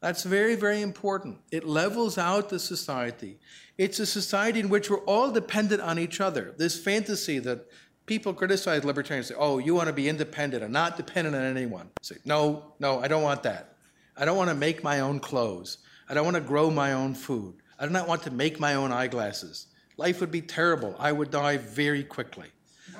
That's 0.00 0.22
very, 0.22 0.54
very 0.54 0.80
important. 0.80 1.38
It 1.50 1.66
levels 1.66 2.18
out 2.18 2.48
the 2.48 2.58
society. 2.58 3.38
It's 3.76 3.98
a 3.98 4.06
society 4.06 4.60
in 4.60 4.68
which 4.68 4.90
we're 4.90 5.04
all 5.04 5.30
dependent 5.32 5.80
on 5.82 5.98
each 5.98 6.20
other. 6.20 6.54
This 6.56 6.78
fantasy 6.78 7.40
that 7.40 7.66
people 8.06 8.32
criticize 8.32 8.84
libertarians 8.84 9.26
say, 9.26 9.34
oh, 9.36 9.58
you 9.58 9.74
want 9.74 9.88
to 9.88 9.92
be 9.92 10.08
independent 10.08 10.62
and 10.62 10.72
not 10.72 10.96
dependent 10.96 11.34
on 11.34 11.42
anyone. 11.42 11.90
Say, 12.02 12.16
no, 12.24 12.74
no, 12.78 13.00
I 13.00 13.08
don't 13.08 13.22
want 13.22 13.42
that. 13.42 13.74
I 14.16 14.24
don't 14.24 14.36
want 14.36 14.50
to 14.50 14.56
make 14.56 14.84
my 14.84 15.00
own 15.00 15.18
clothes. 15.20 15.78
I 16.08 16.14
don't 16.14 16.24
want 16.24 16.36
to 16.36 16.40
grow 16.40 16.70
my 16.70 16.92
own 16.92 17.14
food. 17.14 17.56
I 17.78 17.86
do 17.86 17.92
not 17.92 18.08
want 18.08 18.22
to 18.22 18.30
make 18.30 18.58
my 18.58 18.74
own 18.74 18.92
eyeglasses. 18.92 19.66
Life 19.96 20.20
would 20.20 20.30
be 20.30 20.40
terrible. 20.40 20.94
I 20.98 21.12
would 21.12 21.30
die 21.30 21.56
very 21.56 22.04
quickly. 22.04 22.46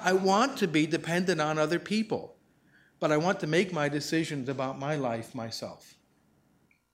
I 0.03 0.13
want 0.13 0.57
to 0.59 0.69
be 0.69 0.87
dependent 0.87 1.41
on 1.41 1.59
other 1.59 1.79
people, 1.79 2.37
but 3.01 3.13
I 3.13 3.17
want 3.17 3.41
to 3.41 3.47
make 3.47 3.73
my 3.73 3.89
decisions 3.89 4.49
about 4.49 4.79
my 4.79 4.97
life 4.97 5.35
myself. 5.35 5.95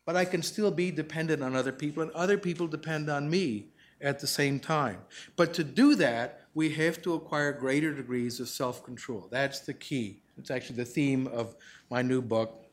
But 0.05 0.17
I 0.17 0.25
can 0.25 0.43
still 0.43 0.71
be 0.71 0.91
dependent 0.91 1.43
on 1.43 1.57
other 1.57 1.73
people, 1.73 2.03
and 2.03 2.13
other 2.13 2.37
people 2.37 2.67
depend 2.67 3.09
on 3.09 3.31
me 3.31 3.69
at 4.01 4.21
the 4.21 4.27
same 4.27 4.61
time. 4.61 4.99
But 5.37 5.55
to 5.55 5.65
do 5.65 5.95
that, 5.97 6.43
we 6.55 6.71
have 6.71 7.03
to 7.03 7.15
acquire 7.15 7.53
greater 7.53 7.93
degrees 7.93 8.39
of 8.41 8.49
self 8.49 8.85
control. 8.85 9.29
That's 9.31 9.61
the 9.61 9.75
key. 9.75 10.21
It's 10.37 10.51
actually 10.51 10.77
the 10.77 10.85
theme 10.85 11.27
of 11.29 11.57
my 11.91 12.03
new 12.03 12.21
book, 12.21 12.67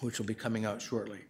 which 0.00 0.18
will 0.18 0.26
be 0.26 0.34
coming 0.34 0.64
out 0.64 0.80
shortly. 0.80 1.20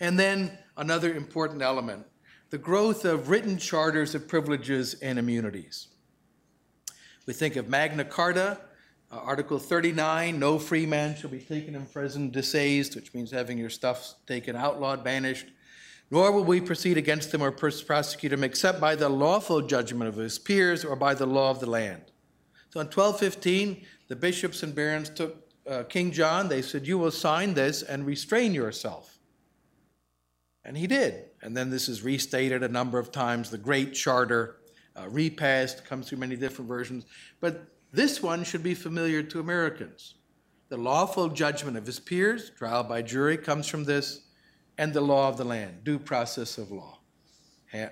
And 0.00 0.18
then 0.18 0.56
another 0.76 1.14
important 1.14 1.62
element 1.62 2.06
the 2.50 2.58
growth 2.58 3.04
of 3.04 3.28
written 3.28 3.58
charters 3.58 4.14
of 4.14 4.28
privileges 4.28 4.94
and 5.02 5.18
immunities. 5.18 5.88
We 7.26 7.32
think 7.32 7.56
of 7.56 7.68
Magna 7.68 8.04
Carta, 8.04 8.58
uh, 9.12 9.16
Article 9.16 9.58
39 9.58 10.38
no 10.38 10.58
free 10.58 10.86
man 10.86 11.16
shall 11.16 11.30
be 11.30 11.40
taken 11.40 11.74
in 11.74 11.86
prison, 11.86 12.30
disseised, 12.30 12.96
which 12.96 13.12
means 13.14 13.30
having 13.30 13.58
your 13.58 13.70
stuff 13.70 14.14
taken, 14.26 14.56
outlawed, 14.56 15.04
banished 15.04 15.46
nor 16.10 16.30
will 16.30 16.44
we 16.44 16.60
proceed 16.60 16.96
against 16.96 17.34
him 17.34 17.42
or 17.42 17.50
prosecute 17.50 18.32
him 18.32 18.44
except 18.44 18.80
by 18.80 18.94
the 18.94 19.08
lawful 19.08 19.60
judgment 19.60 20.08
of 20.08 20.16
his 20.16 20.38
peers 20.38 20.84
or 20.84 20.94
by 20.94 21.14
the 21.14 21.26
law 21.26 21.50
of 21.50 21.60
the 21.60 21.68
land. 21.68 22.02
So 22.70 22.80
in 22.80 22.86
1215, 22.86 23.84
the 24.08 24.16
bishops 24.16 24.62
and 24.62 24.74
barons 24.74 25.08
took 25.08 25.42
uh, 25.68 25.82
King 25.82 26.12
John, 26.12 26.48
they 26.48 26.62
said, 26.62 26.86
You 26.86 26.96
will 26.96 27.10
sign 27.10 27.54
this 27.54 27.82
and 27.82 28.06
restrain 28.06 28.54
yourself. 28.54 29.18
And 30.64 30.76
he 30.76 30.86
did. 30.86 31.24
And 31.42 31.56
then 31.56 31.70
this 31.70 31.88
is 31.88 32.02
restated 32.02 32.62
a 32.62 32.68
number 32.68 33.00
of 33.00 33.10
times. 33.10 33.50
The 33.50 33.58
Great 33.58 33.92
Charter, 33.92 34.56
uh, 34.98 35.08
repassed, 35.08 35.84
comes 35.84 36.08
through 36.08 36.18
many 36.18 36.36
different 36.36 36.68
versions. 36.68 37.06
But 37.40 37.68
this 37.92 38.22
one 38.22 38.44
should 38.44 38.62
be 38.62 38.74
familiar 38.74 39.22
to 39.22 39.40
Americans. 39.40 40.14
The 40.68 40.76
lawful 40.76 41.28
judgment 41.28 41.76
of 41.76 41.86
his 41.86 42.00
peers, 42.00 42.50
trial 42.50 42.82
by 42.82 43.02
jury, 43.02 43.36
comes 43.36 43.68
from 43.68 43.84
this 43.84 44.22
and 44.78 44.92
the 44.92 45.00
law 45.00 45.28
of 45.28 45.36
the 45.36 45.44
land, 45.44 45.84
due 45.84 45.98
process 45.98 46.58
of 46.58 46.70
law, 46.70 46.98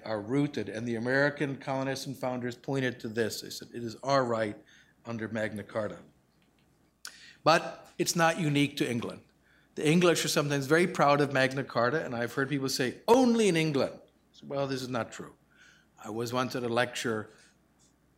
are 0.05 0.21
rooted. 0.21 0.69
And 0.69 0.87
the 0.87 0.97
American 0.97 1.57
colonists 1.57 2.07
and 2.07 2.17
founders 2.17 2.57
pointed 2.57 3.01
to 3.01 3.09
this. 3.09 3.41
They 3.41 3.51
said, 3.51 3.69
it 3.73 3.83
is 3.83 3.97
our 4.03 4.25
right 4.25 4.57
under 5.07 5.29
Magna 5.29 5.63
Carta. 5.63 5.99
But 7.43 7.87
it's 7.99 8.17
not 8.17 8.41
unique 8.41 8.77
to 8.79 8.91
England. 8.91 9.21
The 9.77 9.89
English 9.89 10.25
are 10.25 10.29
sometimes 10.29 10.67
very 10.67 10.87
proud 10.87 11.21
of 11.21 11.33
Magna 11.33 11.65
Carta, 11.65 12.05
and 12.05 12.15
I've 12.15 12.33
heard 12.33 12.49
people 12.49 12.69
say, 12.69 12.97
only 13.09 13.49
in 13.49 13.57
England. 13.57 13.95
Well, 14.47 14.67
this 14.67 14.83
is 14.83 14.89
not 14.89 15.11
true. 15.11 15.33
I 16.05 16.11
was 16.11 16.33
once 16.33 16.55
at 16.55 16.63
a 16.63 16.69
lecture 16.69 17.31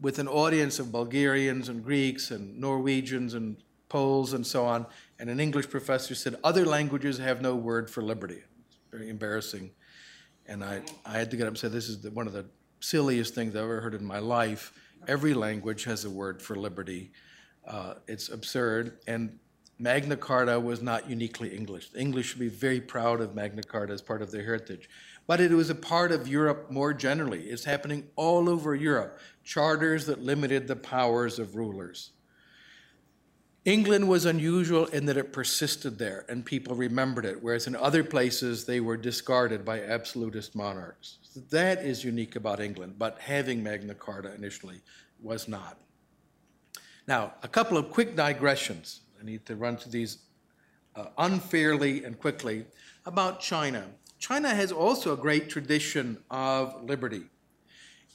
with 0.01 0.19
an 0.19 0.29
audience 0.29 0.79
of 0.79 0.93
Bulgarians 0.93 1.69
and 1.69 1.83
Greeks 1.83 2.31
and 2.31 2.59
Norwegians 2.59 3.35
and 3.35 3.57
Poles 3.89 4.33
and 4.33 4.45
so 4.45 4.67
on, 4.67 4.85
and 5.19 5.31
an 5.31 5.39
English 5.39 5.71
professor 5.71 6.15
said, 6.15 6.37
Other 6.43 6.67
languages 6.67 7.19
have 7.19 7.41
no 7.41 7.55
word 7.55 7.89
for 7.89 8.03
liberty 8.03 8.43
very 8.97 9.11
embarrassing. 9.11 9.71
And 10.47 10.65
I, 10.65 10.81
I 11.05 11.19
had 11.19 11.31
to 11.31 11.37
get 11.37 11.45
up 11.45 11.51
and 11.51 11.59
say, 11.59 11.69
this 11.69 11.89
is 11.89 12.01
the, 12.01 12.11
one 12.11 12.27
of 12.27 12.33
the 12.33 12.47
silliest 12.81 13.35
things 13.35 13.55
I've 13.55 13.65
ever 13.65 13.81
heard 13.81 13.95
in 13.95 14.05
my 14.05 14.19
life. 14.19 14.73
Every 15.09 15.35
language 15.35 15.85
has 15.85 16.05
a 16.05 16.11
word 16.11 16.41
for 16.41 16.57
liberty. 16.57 17.11
Uh, 17.67 17.95
it's 18.07 18.29
absurd. 18.29 18.99
And 19.07 19.39
Magna 19.79 20.17
Carta 20.17 20.59
was 20.59 20.81
not 20.81 21.11
uniquely 21.11 21.55
English. 21.55 21.91
The 21.91 22.01
English 22.01 22.29
should 22.29 22.39
be 22.39 22.49
very 22.49 22.81
proud 22.81 23.21
of 23.21 23.35
Magna 23.35 23.63
Carta 23.63 23.93
as 23.93 24.01
part 24.01 24.23
of 24.23 24.31
their 24.31 24.43
heritage. 24.43 24.89
But 25.27 25.41
it 25.41 25.51
was 25.51 25.71
a 25.71 25.75
part 25.75 26.13
of 26.13 26.29
Europe 26.29 26.71
more 26.71 26.95
generally. 26.95 27.45
It's 27.45 27.65
happening 27.65 28.09
all 28.15 28.49
over 28.49 28.75
Europe. 28.75 29.19
Charters 29.43 30.07
that 30.07 30.23
limited 30.23 30.69
the 30.69 30.77
powers 30.77 31.39
of 31.39 31.57
rulers. 31.57 32.11
England 33.65 34.09
was 34.09 34.25
unusual 34.27 34.87
in 34.87 35.07
that 35.07 35.17
it 35.17 35.33
persisted 35.33 35.99
there 35.99 36.25
and 36.29 36.47
people 36.47 36.77
remembered 36.77 37.25
it, 37.25 37.43
whereas 37.43 37.67
in 37.67 37.75
other 37.75 38.05
places 38.05 38.65
they 38.65 38.79
were 38.79 38.97
discarded 38.97 39.65
by 39.65 39.83
absolutist 39.83 40.55
monarchs. 40.55 41.19
That 41.51 41.85
is 41.85 42.05
unique 42.05 42.37
about 42.37 42.61
England, 42.61 42.95
but 42.97 43.19
having 43.19 43.65
Magna 43.65 43.95
Carta 43.95 44.33
initially 44.35 44.81
was 45.21 45.49
not. 45.49 45.79
Now, 47.09 47.35
a 47.43 47.49
couple 47.49 47.77
of 47.77 47.91
quick 47.91 48.15
digressions. 48.15 49.01
I 49.21 49.25
need 49.25 49.45
to 49.47 49.57
run 49.57 49.77
through 49.77 49.91
these 49.93 50.19
uh, 50.95 51.07
unfairly 51.19 52.05
and 52.05 52.17
quickly 52.17 52.67
about 53.05 53.41
China. 53.41 53.85
China 54.19 54.49
has 54.49 54.73
also 54.73 55.13
a 55.13 55.17
great 55.17 55.49
tradition 55.49 56.19
of 56.31 56.85
liberty. 56.85 57.23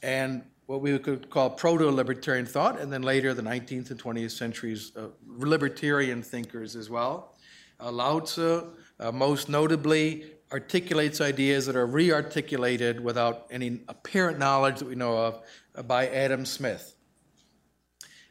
And 0.04 0.44
what 0.66 0.82
we 0.82 0.98
could 1.00 1.30
call 1.30 1.50
proto-libertarian 1.50 2.46
thought, 2.46 2.80
and 2.80 2.92
then 2.92 3.02
later 3.02 3.34
the 3.34 3.42
19th 3.42 3.92
and 3.92 4.02
20th 4.02 4.32
centuries 4.32 4.92
uh, 4.96 5.08
libertarian 5.28 6.22
thinkers 6.22 6.76
as 6.76 6.90
well. 6.90 7.36
Uh, 7.80 7.92
Lao 7.92 8.20
Tzu, 8.20 8.68
uh, 9.00 9.12
most 9.12 9.50
notably, 9.50 10.26
articulates 10.52 11.22
ideas 11.22 11.66
that 11.66 11.76
are 11.76 11.86
re-articulated 11.86 13.00
without 13.00 13.48
any 13.52 13.82
apparent 13.88 14.38
knowledge 14.38 14.80
that 14.80 14.88
we 14.88 14.96
know 14.96 15.18
of 15.18 15.42
uh, 15.76 15.82
by 15.84 16.08
Adam 16.08 16.46
Smith. 16.46 16.96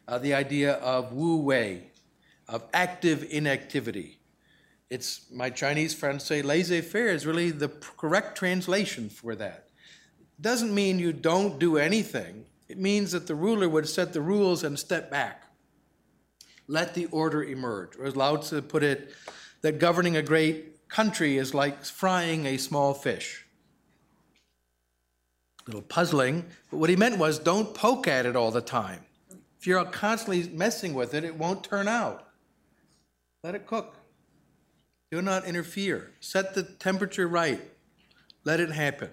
Uh, 0.07 0.19
the 0.19 0.35
idea 0.35 0.75
of 0.75 1.13
wu 1.13 1.39
wei, 1.39 1.91
of 2.49 2.65
active 2.73 3.27
inactivity. 3.31 4.20
It's 4.91 5.31
my 5.31 5.51
Chinese 5.51 5.95
friends 5.95 6.25
say 6.25 6.43
laissez-faire 6.43 7.09
is 7.09 7.25
really 7.25 7.53
the 7.53 7.69
correct 7.69 8.37
translation 8.37 9.09
for 9.09 9.37
that 9.37 9.69
It 10.19 10.43
doesn't 10.43 10.75
mean 10.75 10.99
you 10.99 11.13
don't 11.13 11.61
do 11.61 11.79
anything. 11.79 12.45
It 12.69 12.79
means 12.79 13.13
that 13.13 13.27
the 13.27 13.35
ruler 13.35 13.69
would 13.69 13.89
set 13.89 14.13
the 14.13 14.21
rules 14.21 14.65
and 14.65 14.79
step 14.79 15.11
back. 15.11 15.45
Let 16.67 16.95
the 16.95 17.07
order 17.07 17.43
emerge. 17.43 17.97
Or 17.97 18.05
as 18.05 18.17
Lao 18.17 18.37
Tzu 18.37 18.63
put 18.63 18.83
it, 18.83 19.13
that 19.63 19.79
governing 19.79 20.17
a 20.17 20.23
great 20.23 20.89
country 20.89 21.37
is 21.37 21.55
like 21.55 21.85
frying 21.85 22.47
a 22.47 22.57
small 22.57 22.95
fish. 22.95 23.45
A 25.67 25.71
little 25.71 25.83
puzzling, 25.83 26.47
but 26.71 26.79
what 26.79 26.91
he 26.91 26.97
meant 26.97 27.19
was 27.19 27.39
don't 27.39 27.75
poke 27.75 28.09
at 28.09 28.27
it 28.27 28.37
all 28.37 28.51
the 28.51 28.61
time. 28.61 29.05
If 29.59 29.67
you're 29.67 29.85
constantly 29.85 30.49
messing 30.49 30.95
with 30.95 31.13
it, 31.13 31.23
it 31.23 31.37
won't 31.37 31.63
turn 31.63 31.87
out. 31.87 32.29
Let 33.45 33.55
it 33.55 33.67
cook. 33.67 34.00
Do 35.11 35.21
not 35.21 35.45
interfere. 35.45 36.13
Set 36.21 36.55
the 36.55 36.63
temperature 36.63 37.27
right. 37.27 37.61
Let 38.45 38.61
it 38.61 38.71
happen. 38.71 39.11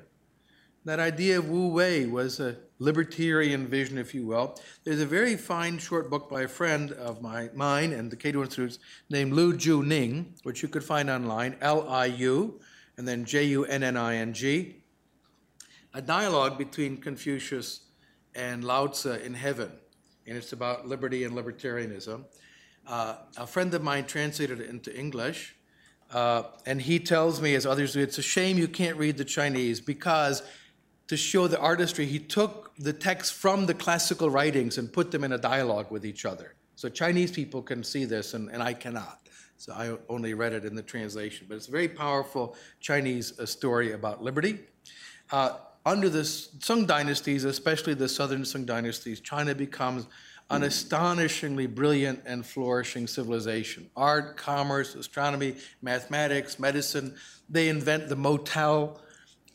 That 0.86 1.00
idea 1.00 1.39
of 1.39 1.50
Wu 1.50 1.70
Wei 1.70 2.06
was 2.06 2.39
a 2.39 2.56
libertarian 2.80 3.68
vision, 3.68 3.98
if 3.98 4.14
you 4.14 4.26
will. 4.26 4.58
There's 4.84 5.02
a 5.02 5.06
very 5.06 5.36
fine 5.36 5.80
short 5.80 6.10
book 6.10 6.30
by 6.30 6.43
a 6.43 6.48
friend 6.48 6.91
of 6.91 7.22
my, 7.22 7.50
mine 7.56 7.93
and 7.93 8.12
the 8.12 8.16
Cato 8.16 8.41
Institute's 8.41 8.78
named 9.10 9.34
Liu 9.34 9.54
Junning, 9.58 10.36
which 10.43 10.62
you 10.62 10.70
could 10.70 10.84
find 10.84 11.10
online, 11.10 11.58
L-I-U, 11.62 12.60
and 12.95 13.08
then 13.08 13.26
J-U-N-N-I-N-G. 13.26 14.76
A 15.95 16.02
dialogue 16.02 16.58
between 16.60 16.98
Confucius 16.98 17.82
and 18.36 18.64
Lao 18.64 18.88
Tzu 18.88 19.14
in 19.14 19.34
heaven, 19.34 19.72
and 20.28 20.38
it's 20.38 20.54
about 20.54 20.88
liberty 20.88 21.24
and 21.24 21.36
libertarianism. 21.36 22.24
Uh, 22.86 23.16
a 23.36 23.48
friend 23.48 23.74
of 23.74 23.84
mine 23.84 24.06
translated 24.06 24.62
it 24.62 24.70
into 24.70 24.98
English, 24.98 25.57
uh, 26.14 26.43
and 26.66 26.82
he 26.82 26.99
tells 26.99 27.41
me, 27.41 27.55
as 27.55 27.66
others 27.66 27.93
do, 27.93 28.01
it's 28.01 28.18
a 28.18 28.24
shame 28.24 28.58
you 28.58 28.68
can't 28.68 28.97
read 28.97 29.18
the 29.18 29.26
Chinese 29.26 29.82
because 29.82 30.43
to 31.08 31.18
show 31.18 31.47
the 31.47 31.60
artistry, 31.60 32.05
he 32.05 32.20
took 32.20 32.74
the 32.78 32.93
text 32.93 33.34
from 33.34 33.66
the 33.66 33.74
classical 33.74 34.30
writings 34.30 34.78
and 34.78 34.91
put 34.91 35.12
them 35.12 35.24
in 35.24 35.34
a 35.34 35.38
dialogue 35.38 35.89
with 35.89 36.05
each 36.05 36.26
other. 36.26 36.55
So 36.76 36.89
Chinese 36.89 37.32
people 37.32 37.62
can 37.62 37.84
see 37.84 38.05
this, 38.05 38.34
and, 38.34 38.49
and 38.51 38.62
I 38.62 38.74
cannot. 38.74 39.20
So 39.58 39.74
I 39.74 39.97
only 40.10 40.34
read 40.34 40.53
it 40.53 40.64
in 40.64 40.76
the 40.76 40.84
translation. 40.84 41.47
But 41.49 41.55
it's 41.55 41.68
a 41.68 41.72
very 41.72 41.88
powerful 41.88 42.55
Chinese 42.80 43.39
uh, 43.39 43.45
story 43.45 43.93
about 43.93 44.22
liberty. 44.22 44.60
Uh, 45.32 45.58
under 45.86 46.10
the 46.10 46.24
Sung 46.24 46.86
dynasties, 46.86 47.45
especially 47.45 47.93
the 47.93 48.10
southern 48.10 48.45
Sung 48.45 48.66
dynasties, 48.66 49.20
China 49.22 49.55
becomes 49.55 50.05
an 50.50 50.64
astonishingly 50.64 51.68
brilliant 51.68 52.22
and 52.26 52.45
flourishing 52.45 53.08
civilization. 53.08 53.89
Art, 53.95 54.38
commerce, 54.38 54.95
astronomy, 54.95 55.56
mathematics, 55.82 56.58
medicine. 56.58 57.16
They 57.50 57.70
invent 57.70 58.10
the 58.10 58.16
motel 58.16 59.02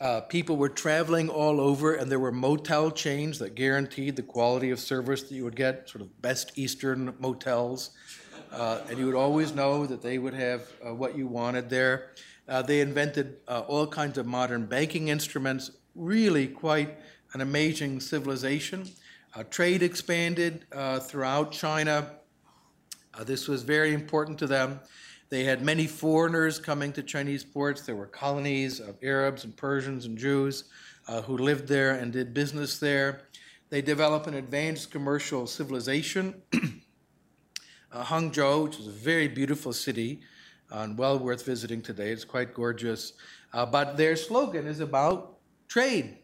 uh, 0.03 0.19
people 0.19 0.57
were 0.57 0.67
traveling 0.67 1.29
all 1.29 1.61
over, 1.61 1.93
and 1.93 2.11
there 2.11 2.19
were 2.19 2.29
motel 2.29 2.91
chains 2.91 3.39
that 3.39 3.55
guaranteed 3.55 4.17
the 4.17 4.21
quality 4.21 4.69
of 4.69 4.77
service 4.77 5.23
that 5.23 5.33
you 5.33 5.45
would 5.45 5.55
get, 5.55 5.87
sort 5.87 6.01
of 6.01 6.21
best 6.21 6.51
Eastern 6.57 7.13
motels. 7.19 7.91
Uh, 8.51 8.81
and 8.89 8.99
you 8.99 9.05
would 9.05 9.15
always 9.15 9.55
know 9.55 9.85
that 9.85 10.01
they 10.01 10.17
would 10.17 10.33
have 10.33 10.67
uh, 10.85 10.93
what 10.93 11.17
you 11.17 11.25
wanted 11.25 11.69
there. 11.69 12.09
Uh, 12.49 12.61
they 12.61 12.81
invented 12.81 13.37
uh, 13.47 13.61
all 13.61 13.87
kinds 13.87 14.17
of 14.17 14.25
modern 14.25 14.65
banking 14.65 15.07
instruments, 15.07 15.71
really 15.95 16.47
quite 16.47 16.99
an 17.31 17.39
amazing 17.39 18.01
civilization. 18.01 18.85
Uh, 19.35 19.43
trade 19.49 19.81
expanded 19.81 20.65
throughout 21.01 21.51
China. 21.51 22.11
this 23.25 23.47
was 23.47 23.63
very 23.63 23.93
important 23.93 24.37
to 24.39 24.47
them. 24.47 24.79
They 25.33 25.43
had 25.45 25.63
many 25.63 25.87
foreigners 25.87 26.59
coming 26.59 26.93
to 26.93 27.01
Chinese 27.01 27.43
ports. 27.43 27.81
There 27.81 27.95
were 27.95 28.05
colonies 28.05 28.79
of 28.79 28.97
Arabs 29.01 29.43
and 29.43 29.57
Persians 29.57 30.05
and 30.05 30.15
Jews 30.15 30.65
uh, 31.07 31.23
who 31.23 31.37
lived 31.39 31.67
there 31.67 31.95
and 31.95 32.13
did 32.13 32.35
business 32.35 32.77
there. 32.77 33.23
They 33.71 33.81
developed 33.81 34.27
an 34.27 34.35
advanced 34.35 34.91
commercial 34.91 35.47
civilization. 35.47 36.43
uh, 37.91 38.03
Hangzhou, 38.03 38.65
which 38.65 38.79
is 38.79 38.85
a 38.85 38.91
very 38.91 39.27
beautiful 39.27 39.73
city 39.73 40.21
uh, 40.71 40.81
and 40.81 40.97
well 40.97 41.17
worth 41.17 41.43
visiting 41.43 41.81
today, 41.81 42.11
it's 42.11 42.25
quite 42.25 42.53
gorgeous. 42.53 43.13
Uh, 43.53 43.65
but 43.65 43.97
their 43.97 44.15
slogan 44.15 44.67
is 44.67 44.81
about 44.81 45.39
trade, 45.67 46.19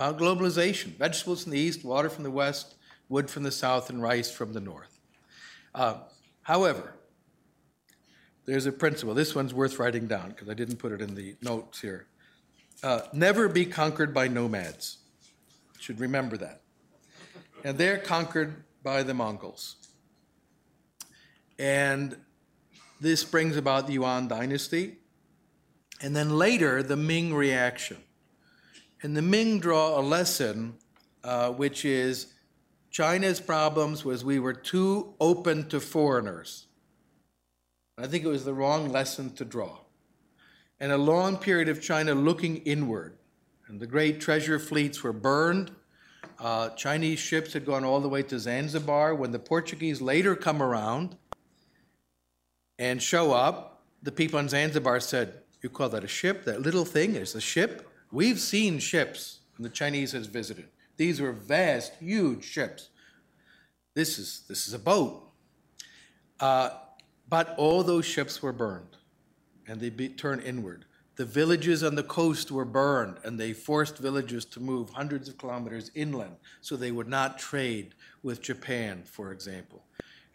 about 0.00 0.18
globalization 0.18 0.96
vegetables 0.96 1.42
from 1.42 1.52
the 1.52 1.58
east, 1.58 1.84
water 1.84 2.08
from 2.08 2.24
the 2.24 2.30
west, 2.30 2.74
wood 3.10 3.28
from 3.28 3.42
the 3.42 3.50
south, 3.50 3.90
and 3.90 4.00
rice 4.00 4.30
from 4.30 4.54
the 4.54 4.60
north. 4.60 4.98
Uh, 5.74 5.96
however, 6.40 6.94
there's 8.46 8.64
a 8.64 8.72
principle. 8.72 9.12
This 9.12 9.34
one's 9.34 9.52
worth 9.52 9.78
writing 9.78 10.06
down 10.06 10.30
because 10.30 10.48
I 10.48 10.54
didn't 10.54 10.76
put 10.76 10.92
it 10.92 11.02
in 11.02 11.14
the 11.14 11.36
notes 11.42 11.82
here. 11.82 12.06
Uh, 12.82 13.02
never 13.12 13.46
be 13.46 13.66
conquered 13.66 14.14
by 14.14 14.26
nomads. 14.26 15.00
Should 15.78 16.00
remember 16.00 16.38
that. 16.38 16.62
And 17.62 17.76
they're 17.76 17.98
conquered 17.98 18.64
by 18.82 19.02
the 19.02 19.12
Mongols. 19.12 19.76
And 21.58 22.16
this 23.02 23.22
brings 23.22 23.58
about 23.58 23.86
the 23.86 23.92
Yuan 23.94 24.28
dynasty. 24.28 24.96
And 26.00 26.16
then 26.16 26.38
later, 26.38 26.82
the 26.82 26.96
Ming 26.96 27.34
reaction. 27.34 27.98
And 29.02 29.16
the 29.16 29.22
Ming 29.22 29.60
draw 29.60 29.98
a 29.98 30.02
lesson, 30.02 30.74
uh, 31.24 31.50
which 31.50 31.84
is 31.84 32.34
China's 32.90 33.40
problems 33.40 34.04
was 34.04 34.24
we 34.24 34.38
were 34.38 34.52
too 34.52 35.14
open 35.20 35.68
to 35.68 35.80
foreigners. 35.80 36.66
I 37.96 38.06
think 38.06 38.24
it 38.24 38.28
was 38.28 38.44
the 38.44 38.52
wrong 38.52 38.90
lesson 38.90 39.32
to 39.34 39.44
draw. 39.44 39.78
And 40.80 40.92
a 40.92 40.98
long 40.98 41.36
period 41.36 41.68
of 41.68 41.80
China 41.80 42.14
looking 42.14 42.58
inward, 42.58 43.16
and 43.68 43.80
the 43.80 43.86
great 43.86 44.20
treasure 44.20 44.58
fleets 44.58 45.02
were 45.02 45.12
burned. 45.12 45.70
Uh, 46.38 46.70
Chinese 46.70 47.18
ships 47.18 47.52
had 47.52 47.64
gone 47.64 47.84
all 47.84 48.00
the 48.00 48.08
way 48.08 48.22
to 48.24 48.38
Zanzibar. 48.38 49.14
When 49.14 49.30
the 49.30 49.38
Portuguese 49.38 50.00
later 50.00 50.34
come 50.34 50.62
around 50.62 51.16
and 52.78 53.02
show 53.02 53.32
up, 53.32 53.82
the 54.02 54.12
people 54.12 54.38
in 54.40 54.48
Zanzibar 54.48 55.00
said, 55.00 55.42
You 55.62 55.68
call 55.68 55.90
that 55.90 56.04
a 56.04 56.08
ship? 56.08 56.44
That 56.44 56.62
little 56.62 56.86
thing 56.86 57.14
is 57.14 57.34
a 57.34 57.40
ship? 57.40 57.89
We've 58.12 58.40
seen 58.40 58.78
ships 58.78 59.40
the 59.62 59.68
Chinese 59.68 60.12
has 60.12 60.26
visited. 60.26 60.68
These 60.96 61.20
were 61.20 61.32
vast, 61.32 61.94
huge 61.96 62.44
ships. 62.44 62.88
This 63.94 64.18
is, 64.18 64.42
this 64.48 64.66
is 64.66 64.74
a 64.74 64.78
boat. 64.78 65.28
Uh, 66.38 66.70
but 67.28 67.54
all 67.58 67.82
those 67.82 68.06
ships 68.06 68.42
were 68.42 68.52
burned 68.52 68.96
and 69.66 69.80
they 69.80 69.90
be, 69.90 70.08
turned 70.08 70.42
inward. 70.42 70.86
The 71.16 71.24
villages 71.24 71.82
on 71.82 71.94
the 71.94 72.02
coast 72.02 72.50
were 72.50 72.64
burned 72.64 73.18
and 73.24 73.38
they 73.38 73.52
forced 73.52 73.98
villagers 73.98 74.44
to 74.46 74.60
move 74.60 74.90
hundreds 74.90 75.28
of 75.28 75.36
kilometers 75.36 75.90
inland 75.94 76.36
so 76.60 76.76
they 76.76 76.92
would 76.92 77.08
not 77.08 77.38
trade 77.38 77.94
with 78.22 78.40
Japan, 78.40 79.02
for 79.04 79.32
example. 79.32 79.84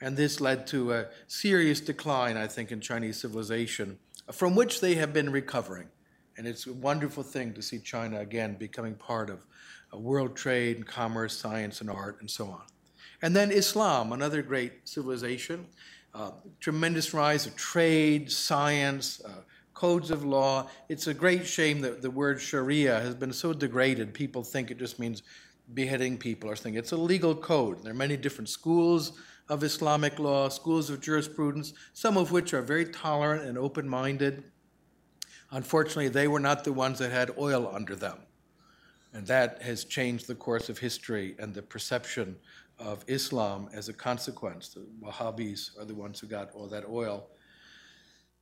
And 0.01 0.15
this 0.15 0.39
led 0.39 0.67
to 0.67 0.93
a 0.93 1.07
serious 1.27 1.79
decline, 1.79 2.37
I 2.37 2.47
think, 2.47 2.71
in 2.71 2.81
Chinese 2.81 3.17
civilization, 3.17 3.97
from 4.31 4.55
which 4.55 4.81
they 4.81 4.95
have 4.95 5.13
been 5.13 5.31
recovering. 5.31 5.87
And 6.37 6.47
it's 6.47 6.67
a 6.67 6.73
wonderful 6.73 7.23
thing 7.23 7.53
to 7.53 7.61
see 7.61 7.79
China 7.79 8.19
again 8.19 8.55
becoming 8.55 8.95
part 8.95 9.29
of 9.29 9.39
world 9.93 10.35
trade 10.35 10.77
and 10.77 10.85
commerce, 10.85 11.37
science 11.37 11.81
and 11.81 11.89
art, 11.89 12.17
and 12.19 12.29
so 12.29 12.47
on. 12.47 12.61
And 13.21 13.35
then 13.35 13.51
Islam, 13.51 14.11
another 14.11 14.41
great 14.41 14.87
civilization 14.87 15.67
uh, 16.15 16.31
tremendous 16.61 17.13
rise 17.13 17.45
of 17.45 17.53
trade, 17.57 18.31
science, 18.31 19.21
uh, 19.25 19.41
codes 19.73 20.11
of 20.11 20.23
law. 20.23 20.65
It's 20.87 21.07
a 21.07 21.13
great 21.13 21.45
shame 21.45 21.81
that 21.81 22.01
the 22.01 22.09
word 22.09 22.39
Sharia 22.39 23.01
has 23.01 23.13
been 23.15 23.33
so 23.33 23.51
degraded. 23.51 24.13
People 24.13 24.41
think 24.41 24.71
it 24.71 24.79
just 24.79 24.97
means 24.97 25.23
beheading 25.73 26.17
people 26.17 26.49
or 26.49 26.55
something. 26.55 26.75
It's 26.75 26.93
a 26.93 26.97
legal 26.97 27.35
code. 27.35 27.83
There 27.83 27.91
are 27.91 27.95
many 27.95 28.15
different 28.15 28.47
schools 28.47 29.19
of 29.49 29.61
Islamic 29.61 30.17
law, 30.17 30.47
schools 30.47 30.89
of 30.89 31.01
jurisprudence, 31.01 31.73
some 31.91 32.15
of 32.15 32.31
which 32.31 32.53
are 32.53 32.61
very 32.61 32.85
tolerant 32.85 33.43
and 33.43 33.57
open 33.57 33.87
minded. 33.87 34.45
Unfortunately, 35.51 36.09
they 36.09 36.27
were 36.27 36.39
not 36.39 36.63
the 36.63 36.73
ones 36.73 36.99
that 36.99 37.11
had 37.11 37.31
oil 37.37 37.71
under 37.73 37.95
them. 37.95 38.17
And 39.13 39.25
that 39.27 39.61
has 39.61 39.85
changed 39.85 40.27
the 40.27 40.35
course 40.35 40.67
of 40.67 40.77
history 40.77 41.35
and 41.39 41.53
the 41.53 41.61
perception 41.61 42.35
of 42.79 43.05
Islam 43.07 43.69
as 43.73 43.87
a 43.87 43.93
consequence. 43.93 44.69
The 44.69 44.85
Wahhabis 45.01 45.79
are 45.79 45.85
the 45.85 45.95
ones 45.95 46.19
who 46.19 46.27
got 46.27 46.51
all 46.53 46.67
that 46.67 46.85
oil. 46.89 47.27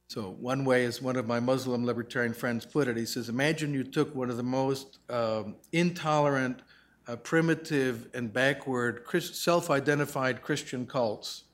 So, 0.08 0.36
one 0.40 0.66
way, 0.66 0.86
as 0.86 1.02
one 1.02 1.16
of 1.16 1.28
my 1.28 1.40
Muslim 1.40 1.86
libertarian 1.86 2.34
friends 2.34 2.66
put 2.66 2.88
it, 2.88 2.98
he 2.98 3.06
says, 3.06 3.30
Imagine 3.30 3.74
you 3.74 3.84
took 3.84 4.14
one 4.14 4.30
of 4.30 4.38
the 4.38 4.44
most 4.44 5.00
um, 5.10 5.56
intolerant, 5.72 6.62
uh, 7.08 7.16
primitive, 7.18 8.10
and 8.14 8.32
backward 8.32 9.06
self 9.22 9.70
identified 9.70 10.42
Christian 10.42 10.86
cults 10.86 11.46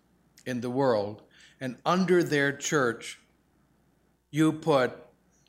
in 0.45 0.61
the 0.61 0.69
world, 0.69 1.21
and 1.61 1.77
under 1.85 2.23
their 2.23 2.51
church, 2.51 3.19
you 4.31 4.51
put 4.51 4.93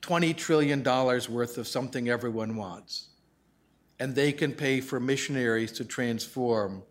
$20 0.03 0.37
trillion 0.37 0.83
worth 0.83 1.59
of 1.59 1.69
something 1.69 2.09
everyone 2.09 2.57
wants. 2.57 3.09
And 3.99 4.15
they 4.15 4.33
can 4.33 4.53
pay 4.53 4.81
for 4.81 4.99
missionaries 4.99 5.73
to 5.73 5.85
transform 5.85 6.83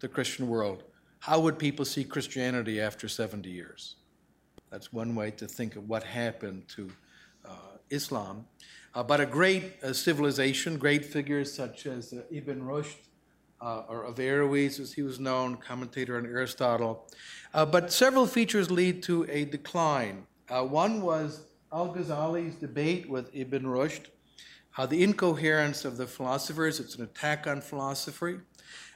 the 0.00 0.08
Christian 0.08 0.48
world, 0.48 0.84
how 1.20 1.40
would 1.40 1.58
people 1.58 1.84
see 1.84 2.04
Christianity 2.04 2.80
after 2.80 3.08
70 3.08 3.50
years? 3.50 3.96
That's 4.70 4.92
one 4.92 5.14
way 5.14 5.30
to 5.32 5.46
think 5.46 5.76
of 5.76 5.88
what 5.88 6.04
happened 6.04 6.68
to 6.76 6.90
uh, 7.44 7.78
Islam. 7.90 8.46
Uh, 8.94 9.02
but 9.02 9.20
a 9.20 9.26
great 9.26 9.82
uh, 9.82 9.92
civilization, 9.92 10.78
great 10.78 11.04
figures 11.04 11.52
such 11.52 11.86
as 11.86 12.12
uh, 12.12 12.22
Ibn 12.30 12.60
Rushd, 12.60 12.96
uh, 13.60 13.82
or 13.88 14.06
Averroes, 14.06 14.78
as 14.78 14.92
he 14.92 15.02
was 15.02 15.18
known, 15.18 15.56
commentator 15.56 16.18
on 16.18 16.26
Aristotle. 16.26 17.06
Uh, 17.54 17.64
but 17.64 17.92
several 17.92 18.26
features 18.26 18.70
lead 18.70 19.02
to 19.04 19.26
a 19.30 19.44
decline. 19.44 20.26
Uh, 20.48 20.62
one 20.62 21.00
was 21.00 21.46
Al 21.72 21.92
Ghazali's 21.92 22.54
debate 22.54 23.08
with 23.08 23.28
Ibn 23.34 23.64
Rushd, 23.64 24.06
uh, 24.78 24.86
the 24.86 25.02
incoherence 25.02 25.84
of 25.84 25.96
the 25.96 26.06
philosophers, 26.06 26.78
it's 26.78 26.94
an 26.94 27.02
attack 27.02 27.46
on 27.46 27.60
philosophy. 27.60 28.38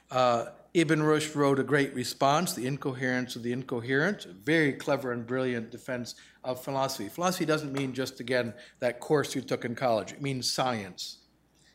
Uh, 0.09 0.45
Ibn 0.73 0.99
Rushd 0.99 1.35
wrote 1.35 1.59
a 1.59 1.63
great 1.63 1.93
response, 1.93 2.53
The 2.53 2.67
Incoherence 2.67 3.35
of 3.35 3.43
the 3.43 3.51
Incoherent, 3.51 4.25
a 4.25 4.31
very 4.31 4.71
clever 4.71 5.11
and 5.11 5.27
brilliant 5.27 5.69
defense 5.69 6.15
of 6.45 6.63
philosophy. 6.63 7.09
Philosophy 7.09 7.45
doesn't 7.45 7.73
mean 7.73 7.93
just, 7.93 8.21
again, 8.21 8.53
that 8.79 9.01
course 9.01 9.35
you 9.35 9.41
took 9.41 9.65
in 9.65 9.75
college, 9.75 10.13
it 10.13 10.21
means 10.21 10.49
science. 10.49 11.17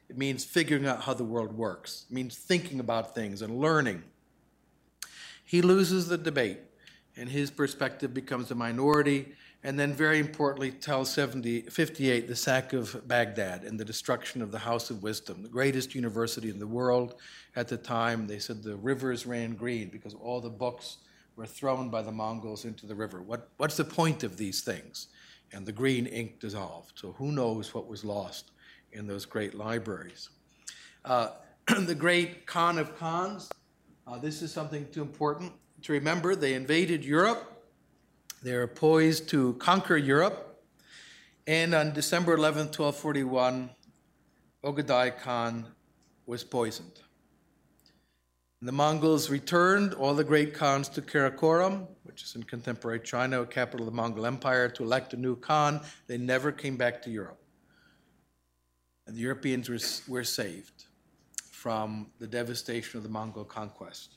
It 0.09 0.16
means 0.16 0.44
figuring 0.44 0.86
out 0.86 1.03
how 1.03 1.14
the 1.14 1.24
world 1.24 1.53
works, 1.53 2.07
it 2.09 2.14
means 2.14 2.36
thinking 2.36 2.80
about 2.80 3.14
things 3.14 3.42
and 3.42 3.59
learning. 3.59 4.03
He 5.44 5.61
loses 5.61 6.09
the 6.09 6.16
debate, 6.16 6.61
and 7.16 7.28
his 7.28 7.51
perspective 7.51 8.14
becomes 8.14 8.51
a 8.51 8.55
minority 8.55 9.34
and 9.66 9.76
then 9.76 9.92
very 9.92 10.20
importantly 10.20 10.70
tells 10.70 11.10
70, 11.10 11.62
58 11.62 12.28
the 12.28 12.36
sack 12.36 12.72
of 12.72 13.08
Baghdad 13.08 13.64
and 13.64 13.80
the 13.80 13.84
destruction 13.84 14.40
of 14.40 14.52
the 14.52 14.60
House 14.60 14.90
of 14.90 15.02
Wisdom, 15.02 15.42
the 15.42 15.48
greatest 15.48 15.92
university 15.92 16.50
in 16.50 16.60
the 16.60 16.66
world 16.68 17.16
at 17.56 17.66
the 17.66 17.76
time. 17.76 18.28
They 18.28 18.38
said 18.38 18.62
the 18.62 18.76
rivers 18.76 19.26
ran 19.26 19.56
green 19.56 19.88
because 19.88 20.14
all 20.14 20.40
the 20.40 20.48
books 20.48 20.98
were 21.34 21.46
thrown 21.46 21.90
by 21.90 22.02
the 22.02 22.12
Mongols 22.12 22.64
into 22.64 22.86
the 22.86 22.94
river. 22.94 23.20
What, 23.20 23.48
what's 23.56 23.76
the 23.76 23.84
point 23.84 24.22
of 24.22 24.36
these 24.36 24.60
things? 24.60 25.08
And 25.52 25.66
the 25.66 25.72
green 25.72 26.06
ink 26.06 26.38
dissolved. 26.38 26.92
So 26.94 27.16
who 27.18 27.32
knows 27.32 27.74
what 27.74 27.88
was 27.88 28.04
lost 28.04 28.52
in 28.92 29.08
those 29.08 29.24
great 29.24 29.52
libraries. 29.52 30.28
Uh, 31.04 31.30
the 31.66 31.94
great 31.96 32.46
Khan 32.46 32.78
of 32.78 32.96
Khans, 33.00 33.50
uh, 34.06 34.16
this 34.16 34.42
is 34.42 34.52
something 34.52 34.86
too 34.92 35.02
important 35.02 35.52
to 35.82 35.92
remember. 35.92 36.36
They 36.36 36.54
invaded 36.54 37.04
Europe 37.04 37.55
they 38.47 38.55
are 38.55 38.68
poised 38.68 39.28
to 39.28 39.55
conquer 39.55 39.97
Europe. 39.97 40.62
And 41.49 41.74
on 41.74 41.92
December 41.92 42.34
11, 42.34 42.66
1241, 42.66 43.70
Ogedai 44.62 45.18
Khan 45.18 45.66
was 46.26 46.44
poisoned. 46.44 47.01
The 48.62 48.70
Mongols 48.70 49.30
returned 49.30 49.94
all 49.94 50.14
the 50.14 50.22
great 50.22 50.55
Khans 50.55 50.88
to 50.90 51.03
Karakoram, 51.03 51.88
which 52.05 52.22
is 52.22 52.36
in 52.36 52.44
contemporary 52.44 53.01
China, 53.01 53.44
capital 53.47 53.86
of 53.88 53.92
the 53.92 53.97
Mongol 53.97 54.26
Empire, 54.26 54.68
to 54.68 54.84
elect 54.84 55.12
a 55.12 55.16
new 55.16 55.34
Khan. 55.34 55.80
They 56.07 56.16
never 56.16 56.53
came 56.53 56.76
back 56.76 57.03
to 57.03 57.11
Europe. 57.11 57.42
And 59.09 59.16
the 59.16 59.20
Europeans 59.22 59.68
were, 59.68 59.78
were 60.07 60.24
saved 60.24 60.84
from 61.51 62.12
the 62.20 62.28
devastation 62.28 62.99
of 62.99 63.03
the 63.03 63.11
Mongol 63.11 63.44
conquest. 63.44 64.15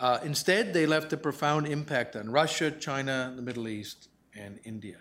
Uh, 0.00 0.18
instead, 0.24 0.72
they 0.72 0.86
left 0.86 1.12
a 1.12 1.16
profound 1.16 1.66
impact 1.68 2.16
on 2.16 2.30
Russia, 2.30 2.70
China, 2.70 3.34
the 3.36 3.42
Middle 3.42 3.68
East, 3.68 4.08
and 4.34 4.58
India. 4.64 4.96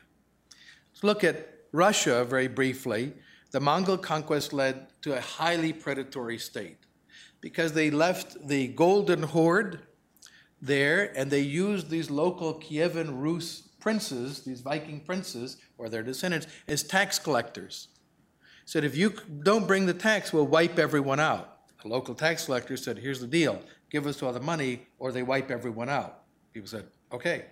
Let's 0.92 1.06
look 1.06 1.24
at 1.24 1.48
Russia 1.72 2.26
very 2.26 2.50
briefly. 2.50 3.14
The 3.52 3.62
Mongol 3.62 3.98
conquest 3.98 4.52
led 4.52 4.88
to 5.04 5.18
a 5.18 5.22
highly 5.22 5.72
predatory 5.72 6.38
state 6.38 6.80
because 7.40 7.72
they 7.72 7.90
left 7.90 8.46
the 8.46 8.68
Golden 8.68 9.24
Horde 9.24 9.80
there 10.62 11.18
and 11.18 11.32
they 11.32 11.40
used 11.40 11.90
these 11.90 12.12
local 12.12 12.56
Kievan 12.56 13.22
Rus 13.22 13.70
princes, 13.80 14.42
these 14.42 14.60
Viking 14.60 15.00
princes, 15.00 15.56
or 15.78 15.88
their 15.88 16.04
descendants, 16.04 16.48
as 16.68 16.84
tax 16.84 17.18
collectors. 17.18 17.88
Said, 18.66 18.84
if 18.84 18.98
you 18.98 19.14
don't 19.44 19.66
bring 19.66 19.86
the 19.86 19.94
tax, 19.94 20.34
we'll 20.34 20.46
wipe 20.46 20.78
everyone 20.78 21.22
out. 21.22 21.60
A 21.86 21.88
local 21.88 22.14
tax 22.14 22.46
collector 22.46 22.76
said, 22.76 22.98
here's 22.98 23.22
the 23.22 23.28
deal 23.28 23.62
give 23.90 24.06
us 24.06 24.22
all 24.22 24.34
the 24.34 24.40
money, 24.40 24.88
or 24.98 25.12
they 25.12 25.24
wipe 25.24 25.52
everyone 25.52 25.90
out. 25.90 26.24
People 26.54 26.68
said, 26.68 26.86
okay. 27.12 27.46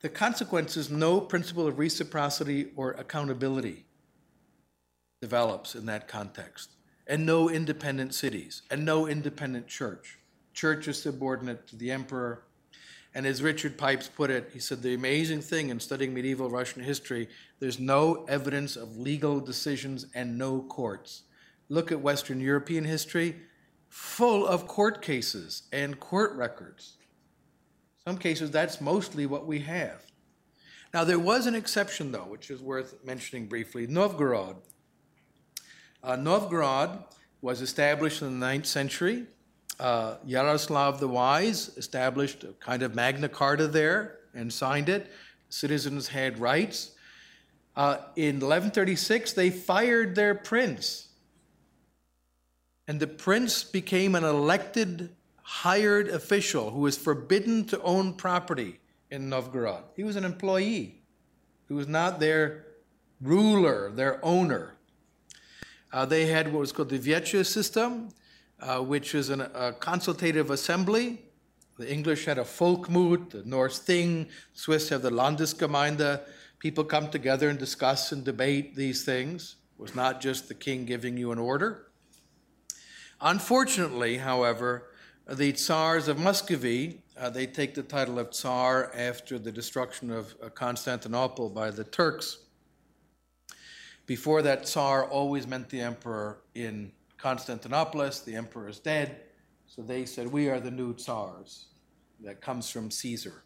The 0.00 0.08
consequence 0.08 0.76
is 0.76 0.90
no 0.90 1.20
principle 1.20 1.66
of 1.66 1.78
reciprocity 1.78 2.68
or 2.76 2.92
accountability 2.92 3.84
develops 5.20 5.74
in 5.74 5.84
that 5.86 6.08
context, 6.08 6.70
and 7.06 7.26
no 7.26 7.50
independent 7.50 8.14
cities, 8.14 8.62
and 8.70 8.84
no 8.84 9.06
independent 9.06 9.66
church. 9.66 10.18
Church 10.54 10.88
is 10.88 11.02
subordinate 11.02 11.66
to 11.68 11.76
the 11.76 11.90
emperor. 11.90 12.44
And 13.14 13.26
as 13.26 13.42
Richard 13.42 13.76
Pipes 13.76 14.08
put 14.08 14.30
it, 14.30 14.50
he 14.52 14.58
said 14.58 14.82
the 14.82 14.94
amazing 14.94 15.42
thing 15.42 15.68
in 15.68 15.80
studying 15.80 16.14
medieval 16.14 16.48
Russian 16.48 16.82
history, 16.82 17.28
there's 17.58 17.78
no 17.78 18.24
evidence 18.28 18.76
of 18.76 18.96
legal 18.96 19.40
decisions 19.40 20.06
and 20.14 20.38
no 20.38 20.62
courts. 20.62 21.24
Look 21.68 21.92
at 21.92 22.00
Western 22.00 22.40
European 22.40 22.84
history, 22.84 23.36
full 23.90 24.46
of 24.46 24.66
court 24.66 25.02
cases 25.02 25.64
and 25.72 26.00
court 26.00 26.32
records. 26.36 26.96
Some 28.06 28.16
cases, 28.16 28.50
that's 28.50 28.80
mostly 28.80 29.26
what 29.26 29.46
we 29.46 29.58
have. 29.60 30.02
Now, 30.94 31.04
there 31.04 31.18
was 31.18 31.46
an 31.46 31.54
exception, 31.54 32.10
though, 32.10 32.24
which 32.24 32.50
is 32.50 32.62
worth 32.62 33.04
mentioning 33.04 33.46
briefly 33.46 33.86
Novgorod. 33.86 34.56
Uh, 36.02 36.16
Novgorod 36.16 37.04
was 37.42 37.60
established 37.60 38.22
in 38.22 38.40
the 38.40 38.46
9th 38.46 38.66
century. 38.66 39.26
Uh, 39.78 40.16
Yaroslav 40.24 41.00
the 41.00 41.08
Wise 41.08 41.76
established 41.76 42.44
a 42.44 42.52
kind 42.54 42.82
of 42.82 42.94
Magna 42.94 43.28
Carta 43.28 43.66
there 43.66 44.18
and 44.34 44.52
signed 44.52 44.88
it. 44.88 45.10
Citizens 45.48 46.08
had 46.08 46.38
rights. 46.38 46.92
Uh, 47.76 47.98
in 48.16 48.36
1136, 48.36 49.32
they 49.32 49.50
fired 49.50 50.14
their 50.14 50.34
prince 50.34 51.09
and 52.90 52.98
the 52.98 53.06
prince 53.06 53.62
became 53.62 54.16
an 54.16 54.24
elected, 54.24 55.10
hired 55.42 56.08
official 56.08 56.72
who 56.72 56.80
was 56.80 56.98
forbidden 56.98 57.64
to 57.64 57.80
own 57.82 58.14
property 58.14 58.80
in 59.12 59.28
Novgorod. 59.28 59.84
He 59.94 60.02
was 60.02 60.16
an 60.16 60.24
employee, 60.24 61.00
he 61.68 61.72
was 61.72 61.86
not 61.86 62.18
their 62.18 62.66
ruler, 63.20 63.92
their 63.92 64.18
owner. 64.24 64.74
Uh, 65.92 66.04
they 66.04 66.26
had 66.26 66.52
what 66.52 66.58
was 66.58 66.72
called 66.72 66.88
the 66.88 66.98
Veche 66.98 67.46
system, 67.46 68.08
uh, 68.58 68.80
which 68.80 69.14
is 69.14 69.30
an, 69.30 69.42
a 69.42 69.72
consultative 69.72 70.50
assembly. 70.50 71.22
The 71.78 71.88
English 71.88 72.24
had 72.24 72.38
a 72.38 72.44
Folkmoot, 72.44 73.30
the 73.30 73.44
Norse 73.44 73.78
Thing, 73.78 74.26
Swiss 74.52 74.88
have 74.88 75.02
the 75.02 75.10
Landesgemeinde. 75.10 76.22
People 76.58 76.82
come 76.82 77.08
together 77.08 77.50
and 77.50 77.56
discuss 77.56 78.10
and 78.10 78.24
debate 78.24 78.74
these 78.74 79.04
things. 79.04 79.54
It 79.78 79.80
was 79.80 79.94
not 79.94 80.20
just 80.20 80.48
the 80.48 80.54
king 80.54 80.86
giving 80.86 81.16
you 81.16 81.30
an 81.30 81.38
order. 81.38 81.86
Unfortunately, 83.20 84.16
however, 84.16 84.90
the 85.28 85.52
Tsars 85.52 86.08
of 86.08 86.18
Muscovy, 86.18 87.02
uh, 87.18 87.28
they 87.28 87.46
take 87.46 87.74
the 87.74 87.82
title 87.82 88.18
of 88.18 88.30
Tsar 88.30 88.90
after 88.94 89.38
the 89.38 89.52
destruction 89.52 90.10
of 90.10 90.34
uh, 90.42 90.48
Constantinople 90.48 91.50
by 91.50 91.70
the 91.70 91.84
Turks. 91.84 92.38
Before 94.06 94.40
that, 94.42 94.66
Tsar 94.66 95.04
always 95.04 95.46
meant 95.46 95.68
the 95.68 95.80
emperor 95.80 96.38
in 96.54 96.92
Constantinople. 97.18 98.00
The 98.24 98.34
emperor 98.34 98.68
is 98.68 98.80
dead, 98.80 99.20
so 99.66 99.82
they 99.82 100.06
said, 100.06 100.26
We 100.26 100.48
are 100.48 100.58
the 100.58 100.70
new 100.70 100.94
Tsars. 100.94 101.66
That 102.22 102.40
comes 102.40 102.68
from 102.68 102.90
Caesar, 102.90 103.44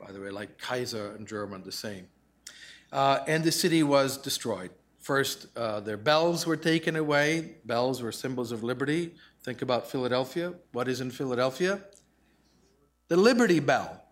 by 0.00 0.10
the 0.10 0.20
way, 0.20 0.30
like 0.30 0.58
Kaiser 0.58 1.14
in 1.16 1.26
German, 1.26 1.62
the 1.62 1.72
same. 1.72 2.08
Uh, 2.92 3.20
and 3.28 3.44
the 3.44 3.52
city 3.52 3.82
was 3.82 4.16
destroyed. 4.16 4.70
First, 5.04 5.48
uh, 5.54 5.80
their 5.80 5.98
bells 5.98 6.46
were 6.46 6.56
taken 6.56 6.96
away. 6.96 7.56
Bells 7.66 8.00
were 8.00 8.10
symbols 8.10 8.52
of 8.52 8.62
liberty. 8.62 9.14
Think 9.42 9.60
about 9.60 9.86
Philadelphia. 9.86 10.54
What 10.72 10.88
is 10.88 11.02
in 11.02 11.10
Philadelphia? 11.10 11.82
The 13.08 13.18
Liberty 13.18 13.60
Bell. 13.60 14.02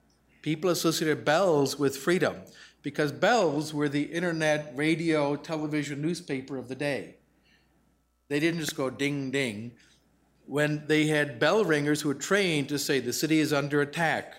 People 0.43 0.69
associated 0.69 1.25
bells 1.25 1.79
with 1.79 1.97
freedom 1.97 2.37
because 2.83 3.11
bells 3.11 3.73
were 3.73 3.89
the 3.89 4.03
internet, 4.03 4.71
radio, 4.77 5.35
television, 5.35 6.03
newspaper 6.03 6.59
of 6.59 6.69
the 6.69 6.75
day. 6.75 7.17
They 8.29 8.39
didn't 8.39 8.61
just 8.61 8.77
go 8.77 8.91
ding 8.91 9.31
ding. 9.31 9.73
When 10.45 10.87
they 10.89 11.07
had 11.07 11.39
bell 11.39 11.65
ringers 11.65 12.03
who 12.03 12.11
were 12.11 12.15
trained 12.15 12.69
to 12.69 12.79
say 12.79 13.01
the 13.01 13.15
city 13.15 13.41
is 13.41 13.55
under 13.55 13.81
attack, 13.81 14.35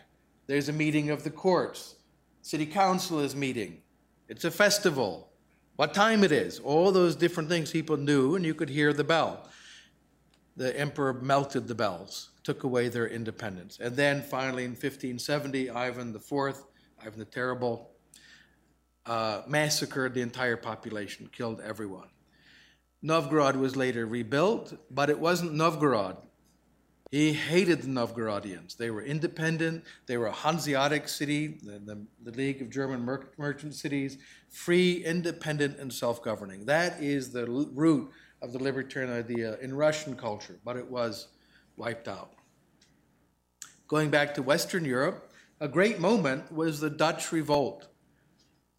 there's 0.45 0.69
a 0.69 0.73
meeting 0.73 1.09
of 1.09 1.23
the 1.23 1.31
courts, 1.31 1.95
city 2.43 2.67
council 2.67 3.21
is 3.21 3.35
meeting, 3.35 3.81
it's 4.27 4.45
a 4.45 4.51
festival, 4.51 5.32
what 5.76 5.93
time 5.93 6.24
it 6.24 6.32
is, 6.32 6.59
all 6.59 6.91
those 6.91 7.15
different 7.15 7.49
things 7.49 7.71
people 7.71 7.97
knew, 7.97 8.36
and 8.36 8.45
you 8.45 8.53
could 8.53 8.69
hear 8.69 8.93
the 8.93 9.03
bell. 9.03 9.49
The 10.55 10.78
emperor 10.80 11.13
melted 11.13 11.67
the 11.67 11.74
bells, 11.76 12.30
took 12.43 12.63
away 12.63 12.89
their 12.89 13.07
independence. 13.07 13.80
And 13.82 13.95
then 13.95 14.21
finally 14.21 14.65
in 14.65 14.71
1570, 14.71 15.71
Ivan 15.71 16.15
IV, 16.15 16.57
Ivan 17.03 17.19
the 17.19 17.26
Terrible, 17.26 17.89
uh, 19.05 19.41
massacred 19.47 20.13
the 20.13 20.21
entire 20.21 20.57
population, 20.57 21.30
killed 21.32 21.59
everyone. 21.61 22.07
Novgorod 23.01 23.57
was 23.57 23.76
later 23.76 24.05
rebuilt, 24.05 24.74
but 24.89 25.09
it 25.09 25.19
wasn't 25.19 25.53
Novgorod. 25.53 26.17
He 27.14 27.32
hated 27.32 27.84
the 27.84 27.89
Novgorodians. 27.89 28.76
They 28.76 28.89
were 28.89 29.03
independent. 29.03 29.84
They 30.07 30.18
were 30.18 30.26
a 30.26 30.32
Hanseatic 30.32 31.07
city, 31.07 31.59
the, 31.61 31.78
the, 31.78 32.03
the 32.24 32.32
League 32.32 32.59
of 32.59 32.72
German 32.72 33.05
Mer- 33.05 33.30
Merchant 33.38 33.76
Cities, 33.76 34.18
free, 34.49 35.05
independent, 35.05 35.78
and 35.78 35.93
self 35.93 36.24
governing. 36.24 36.66
That 36.66 36.99
is 37.03 37.30
the 37.30 37.45
root 37.45 38.09
of 38.41 38.51
the 38.51 38.57
libertarian 38.57 39.14
idea 39.14 39.59
in 39.61 39.76
Russian 39.76 40.16
culture, 40.16 40.57
but 40.66 40.76
it 40.76 40.89
was 40.89 41.28
wiped 41.78 42.07
out. 42.07 42.34
Going 43.88 44.09
back 44.09 44.34
to 44.34 44.41
Western 44.41 44.84
Europe, 44.84 45.32
a 45.59 45.68
great 45.68 45.99
moment 45.99 46.51
was 46.51 46.80
the 46.80 46.89
Dutch 46.89 47.32
revolt. 47.32 47.89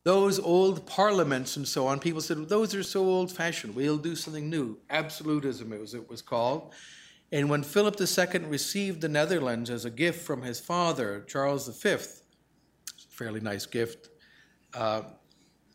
Those 0.03 0.41
old 0.41 0.87
parliaments 0.87 1.57
and 1.57 1.69
so 1.69 1.87
on, 1.87 2.01
people 2.01 2.21
said, 2.21 2.49
those 2.49 2.75
are 2.75 2.83
so 2.83 3.05
old 3.05 3.31
fashioned, 3.31 3.77
we'll 3.77 3.97
do 3.97 4.17
something 4.17 4.51
new. 4.51 4.79
Absolutism, 4.91 5.73
it 5.73 5.81
was, 5.81 5.95
it 5.95 6.11
was 6.11 6.21
called. 6.21 6.75
And 7.35 7.51
when 7.51 7.65
Philip 7.65 7.97
II 8.01 8.45
received 8.45 9.01
the 9.01 9.09
Netherlands 9.09 9.69
as 9.69 9.85
a 9.85 9.91
gift 9.91 10.25
from 10.25 10.43
his 10.43 10.61
father, 10.61 11.25
Charles 11.27 11.67
V, 11.67 11.97
fairly 13.09 13.41
nice 13.41 13.67
gift. 13.67 14.11
Uh, 14.73 15.03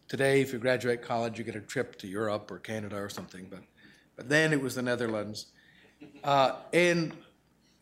today, 0.08 0.40
if 0.40 0.54
you 0.54 0.60
graduate 0.60 1.02
college, 1.02 1.38
you 1.38 1.44
get 1.44 1.58
a 1.58 1.60
trip 1.60 1.98
to 1.98 2.08
Europe 2.08 2.50
or 2.50 2.60
Canada 2.60 2.96
or 2.96 3.10
something, 3.10 3.46
but, 3.50 3.60
but 4.16 4.30
then 4.30 4.54
it 4.54 4.62
was 4.62 4.76
the 4.76 4.82
Netherlands. 4.82 5.48
Uh, 6.24 6.54
and 6.72 7.12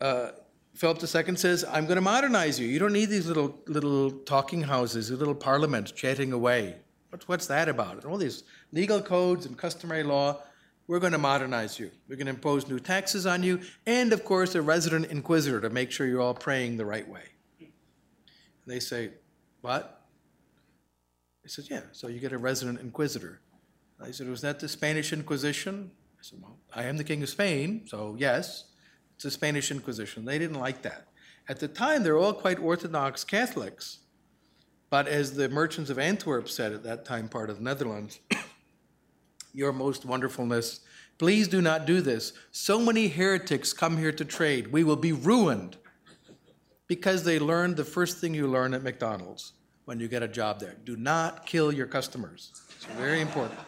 uh, 0.00 0.30
Philip 0.74 0.98
II 1.00 1.36
says, 1.36 1.64
I'm 1.70 1.84
going 1.84 1.98
to 1.98 2.00
modernize 2.00 2.58
you. 2.58 2.66
You 2.66 2.80
don't 2.80 2.92
need 2.92 3.10
these 3.10 3.28
little, 3.28 3.60
little 3.68 4.10
talking 4.10 4.62
houses, 4.62 5.10
these 5.10 5.18
little 5.20 5.36
parliaments 5.36 5.92
chatting 5.92 6.32
away. 6.32 6.74
What's, 7.10 7.28
what's 7.28 7.46
that 7.46 7.68
about? 7.68 7.94
And 7.94 8.06
all 8.06 8.18
these 8.18 8.42
legal 8.72 9.00
codes 9.00 9.46
and 9.46 9.56
customary 9.56 10.02
law, 10.02 10.42
we're 10.88 10.98
going 10.98 11.12
to 11.12 11.18
modernize 11.18 11.78
you. 11.78 11.90
We're 12.08 12.16
going 12.16 12.26
to 12.26 12.32
impose 12.32 12.66
new 12.66 12.80
taxes 12.80 13.26
on 13.26 13.42
you, 13.42 13.60
and 13.86 14.12
of 14.12 14.24
course, 14.24 14.54
a 14.54 14.62
resident 14.62 15.06
inquisitor 15.06 15.60
to 15.60 15.70
make 15.70 15.92
sure 15.92 16.06
you're 16.06 16.22
all 16.22 16.34
praying 16.34 16.78
the 16.78 16.86
right 16.86 17.08
way. 17.08 17.22
And 17.60 17.68
they 18.66 18.80
say, 18.80 19.10
What? 19.60 20.06
He 21.42 21.48
says, 21.48 21.70
Yeah, 21.70 21.82
so 21.92 22.08
you 22.08 22.18
get 22.18 22.32
a 22.32 22.38
resident 22.38 22.80
inquisitor. 22.80 23.40
I 24.00 24.10
said, 24.10 24.28
Was 24.28 24.40
that 24.40 24.58
the 24.58 24.68
Spanish 24.68 25.12
Inquisition? 25.12 25.90
I 26.18 26.22
said, 26.22 26.40
Well, 26.42 26.56
I 26.74 26.84
am 26.84 26.96
the 26.96 27.04
King 27.04 27.22
of 27.22 27.28
Spain, 27.28 27.82
so 27.86 28.16
yes. 28.18 28.64
It's 29.14 29.24
the 29.24 29.30
Spanish 29.30 29.70
Inquisition. 29.70 30.24
They 30.24 30.38
didn't 30.38 30.58
like 30.58 30.82
that. 30.82 31.08
At 31.48 31.60
the 31.60 31.68
time, 31.68 32.02
they're 32.02 32.18
all 32.18 32.32
quite 32.32 32.58
Orthodox 32.58 33.24
Catholics. 33.24 33.98
But 34.90 35.06
as 35.06 35.34
the 35.34 35.48
merchants 35.48 35.90
of 35.90 35.98
Antwerp 35.98 36.48
said 36.48 36.72
at 36.72 36.82
that 36.84 37.04
time, 37.04 37.28
part 37.28 37.50
of 37.50 37.56
the 37.56 37.62
Netherlands, 37.62 38.20
your 39.52 39.72
most 39.72 40.04
wonderfulness, 40.04 40.80
please 41.18 41.48
do 41.48 41.60
not 41.60 41.86
do 41.86 42.00
this. 42.00 42.32
So 42.52 42.80
many 42.80 43.08
heretics 43.08 43.72
come 43.72 43.96
here 43.96 44.12
to 44.12 44.24
trade. 44.24 44.72
We 44.72 44.84
will 44.84 44.96
be 44.96 45.12
ruined 45.12 45.76
because 46.86 47.24
they 47.24 47.38
learned 47.38 47.76
the 47.76 47.84
first 47.84 48.18
thing 48.18 48.34
you 48.34 48.46
learn 48.46 48.74
at 48.74 48.82
McDonald's 48.82 49.52
when 49.84 50.00
you 50.00 50.08
get 50.08 50.22
a 50.22 50.28
job 50.28 50.60
there. 50.60 50.76
Do 50.84 50.96
not 50.96 51.46
kill 51.46 51.72
your 51.72 51.86
customers. 51.86 52.52
It's 52.76 52.86
very 52.96 53.20
important. 53.20 53.58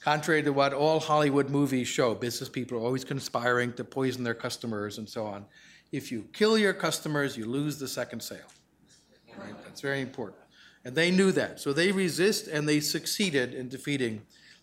Contrary 0.00 0.42
to 0.42 0.52
what 0.52 0.72
all 0.72 0.98
Hollywood 0.98 1.48
movies 1.48 1.86
show, 1.86 2.14
business 2.14 2.48
people 2.48 2.78
are 2.78 2.80
always 2.80 3.04
conspiring 3.04 3.72
to 3.74 3.84
poison 3.84 4.24
their 4.24 4.34
customers 4.34 4.98
and 4.98 5.08
so 5.08 5.24
on. 5.24 5.44
If 5.92 6.10
you 6.10 6.26
kill 6.32 6.58
your 6.58 6.72
customers, 6.72 7.36
you 7.36 7.44
lose 7.44 7.78
the 7.78 7.86
second 7.86 8.20
sale. 8.20 8.38
Right? 9.38 9.54
That's 9.64 9.80
very 9.80 10.00
important. 10.00 10.40
And 10.84 10.96
they 10.96 11.12
knew 11.12 11.30
that. 11.32 11.60
So 11.60 11.72
they 11.72 11.92
resist 11.92 12.48
and 12.48 12.68
they 12.68 12.80
succeeded 12.80 13.54
in 13.54 13.68
defeating 13.68 14.22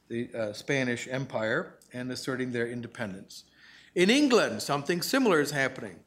the 0.09 0.29
uh, 0.33 0.53
Spanish 0.53 1.07
Empire 1.09 1.75
and 1.93 2.11
asserting 2.11 2.51
their 2.51 2.67
independence. 2.67 3.45
In 3.95 4.09
England, 4.09 4.61
something 4.61 5.01
similar 5.01 5.39
is 5.39 5.51
happening. 5.51 5.99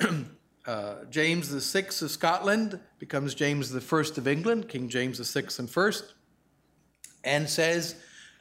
uh, 0.66 0.94
James 1.10 1.48
VI 1.48 1.86
of 2.04 2.10
Scotland 2.10 2.80
becomes 2.98 3.34
James 3.34 3.74
I 3.74 4.00
of 4.00 4.28
England, 4.28 4.68
King 4.68 4.88
James 4.88 5.18
VI 5.18 5.46
and 5.58 5.70
first, 5.70 6.14
and 7.24 7.48
says, 7.48 7.96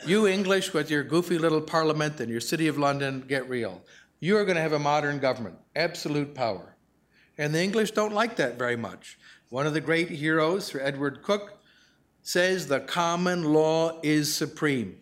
you 0.05 0.27
English, 0.27 0.73
with 0.73 0.89
your 0.89 1.03
goofy 1.03 1.37
little 1.37 1.61
parliament 1.61 2.21
and 2.21 2.31
your 2.31 2.39
city 2.39 2.67
of 2.67 2.77
London, 2.77 3.25
get 3.27 3.49
real. 3.49 3.81
You 4.21 4.37
are 4.37 4.45
going 4.45 4.55
to 4.55 4.61
have 4.61 4.73
a 4.73 4.79
modern 4.79 5.19
government, 5.19 5.57
absolute 5.75 6.33
power. 6.33 6.75
And 7.37 7.53
the 7.53 7.61
English 7.61 7.91
don't 7.91 8.13
like 8.13 8.37
that 8.37 8.57
very 8.57 8.77
much. 8.77 9.19
One 9.49 9.67
of 9.67 9.73
the 9.73 9.81
great 9.81 10.09
heroes, 10.09 10.67
Sir 10.67 10.79
Edward 10.81 11.21
Coke, 11.21 11.58
says 12.21 12.67
the 12.67 12.79
common 12.79 13.53
law 13.53 13.99
is 14.03 14.33
supreme. 14.33 14.97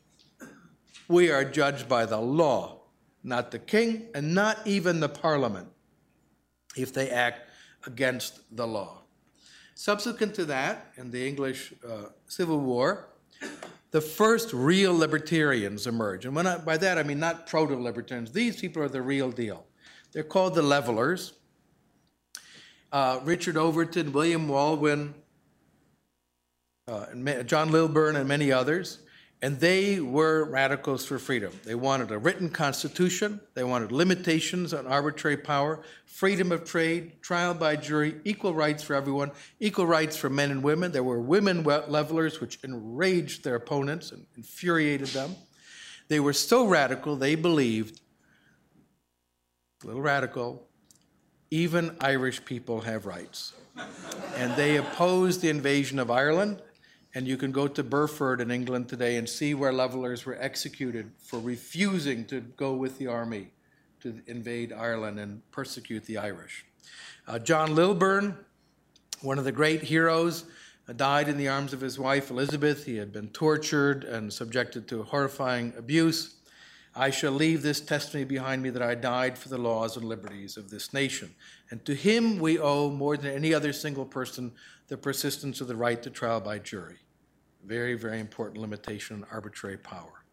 We 1.08 1.32
are 1.32 1.44
judged 1.44 1.88
by 1.88 2.06
the 2.06 2.20
law, 2.20 2.82
not 3.24 3.52
the 3.52 3.60
king, 3.60 4.08
and 4.14 4.34
not 4.34 4.66
even 4.66 5.00
the 5.00 5.10
parliament, 5.10 5.68
if 6.76 6.94
they 6.94 7.10
act 7.10 7.50
against 7.86 8.56
the 8.56 8.68
law. 8.68 9.02
Subsequent 9.76 10.34
to 10.36 10.46
that, 10.46 10.92
in 10.98 11.12
the 11.12 11.28
English 11.28 11.74
uh, 11.88 12.10
Civil 12.28 12.60
War, 12.60 13.10
the 13.92 14.02
first 14.02 14.52
real 14.52 14.96
libertarians 14.96 15.88
emerge. 15.88 16.26
And 16.26 16.38
I, 16.40 16.58
by 16.58 16.78
that, 16.78 16.98
I 16.98 17.04
mean 17.04 17.20
not 17.20 17.48
proto 17.48 17.76
libertarians. 17.76 18.32
These 18.32 18.60
people 18.60 18.82
are 18.82 18.90
the 18.90 19.02
real 19.02 19.32
deal. 19.32 19.66
They're 20.12 20.24
called 20.24 20.56
the 20.56 20.62
levelers. 20.62 21.34
Uh, 22.92 23.20
Richard 23.24 23.56
Overton, 23.58 24.12
William 24.14 24.48
Walwyn, 24.48 25.14
uh, 26.88 27.44
John 27.44 27.72
Lilburne, 27.72 28.16
and 28.16 28.28
many 28.28 28.52
others. 28.52 29.00
And 29.42 29.60
they 29.60 30.00
were 30.00 30.46
radicals 30.46 31.06
for 31.06 31.20
freedom. 31.20 31.54
They 31.64 31.76
wanted 31.76 32.10
a 32.12 32.18
written 32.18 32.50
constitution, 32.50 33.40
they 33.54 33.64
wanted 33.64 33.92
limitations 33.92 34.74
on 34.74 34.88
arbitrary 34.88 35.38
power, 35.38 35.84
freedom 36.06 36.52
of 36.52 36.64
trade, 36.64 37.22
trial 37.22 37.54
by 37.54 37.76
jury, 37.76 38.16
equal 38.26 38.56
rights 38.56 38.82
for 38.82 38.96
everyone, 38.96 39.32
equal 39.60 39.86
rights 39.86 40.18
for 40.18 40.30
men 40.30 40.50
and 40.50 40.64
women. 40.64 40.92
There 40.92 41.04
were 41.04 41.20
women 41.20 41.64
levelers, 41.64 42.42
which 42.42 42.58
enraged 42.64 43.44
their 43.44 43.56
opponents 43.56 44.12
and 44.12 44.26
infuriated 44.36 45.10
them. 45.10 45.36
They 46.08 46.20
were 46.20 46.34
so 46.34 46.66
radical, 46.66 47.16
they 47.16 47.36
believed, 47.36 48.02
a 49.84 49.88
little 49.88 50.02
radical, 50.02 50.68
even 51.52 51.96
Irish 52.02 52.44
people 52.44 52.82
have 52.82 53.06
rights. 53.06 53.54
and 54.36 54.56
they 54.56 54.78
opposed 54.78 55.42
the 55.42 55.50
invasion 55.50 56.00
of 56.00 56.10
Ireland 56.10 56.60
and 57.18 57.28
you 57.28 57.36
can 57.36 57.52
go 57.52 57.68
to 57.68 57.84
Burford 57.84 58.42
in 58.42 58.52
England 58.52 58.88
today 58.88 59.16
and 59.16 59.28
see 59.28 59.56
where 59.56 59.74
levelers 59.74 60.24
were 60.24 60.38
executed 60.40 61.10
for 61.18 61.40
refusing 61.40 62.24
to 62.26 62.42
go 62.42 62.74
with 62.74 63.00
the 63.00 63.08
army 63.08 63.48
to 64.02 64.22
invade 64.28 64.72
Ireland 64.72 65.20
and 65.20 65.42
persecute 65.50 66.06
the 66.06 66.20
Irish. 66.20 66.64
Uh, 67.28 67.40
John 67.40 67.74
Lilburne, 67.74 68.38
one 69.24 69.40
of 69.40 69.46
the 69.46 69.52
great 69.52 69.82
heroes, 69.82 70.46
uh, 70.88 70.94
died 70.94 71.28
in 71.28 71.38
the 71.38 71.48
arms 71.48 71.74
of 71.74 71.82
his 71.82 71.98
wife 71.98 72.30
Elizabeth. 72.30 72.86
He 72.86 72.98
had 72.98 73.12
been 73.12 73.30
tortured 73.30 74.04
and 74.04 74.32
subjected 74.32 74.88
to 74.90 75.02
horrifying 75.02 75.74
abuse. 75.76 76.36
I 76.96 77.10
shall 77.10 77.32
leave 77.32 77.64
this 77.64 77.82
testimony 77.82 78.26
behind 78.26 78.62
me 78.62 78.70
that 78.70 78.84
I 78.84 78.94
died 78.94 79.40
for 79.40 79.50
the 79.50 79.58
laws 79.58 79.98
and 79.98 80.06
liberties 80.06 80.56
of 80.56 80.70
this 80.70 80.94
nation. 80.94 81.34
And 81.72 81.84
to 81.86 81.96
him 81.96 82.38
we 82.38 82.60
owe, 82.60 82.92
more 82.92 83.18
than 83.18 83.34
any 83.34 83.56
other 83.56 83.74
single 83.74 84.06
person, 84.06 84.52
the 84.88 84.98
persistence 84.98 85.62
of 85.62 85.68
the 85.68 85.76
right 85.76 86.04
to 86.04 86.12
trial 86.12 86.42
by 86.42 86.60
jury. 86.60 87.00
Very, 87.68 87.96
very 87.96 88.22
important 88.22 88.62
limitation 88.62 89.18
on 89.18 89.28
arbitrary 89.30 89.78
power. 89.78 90.24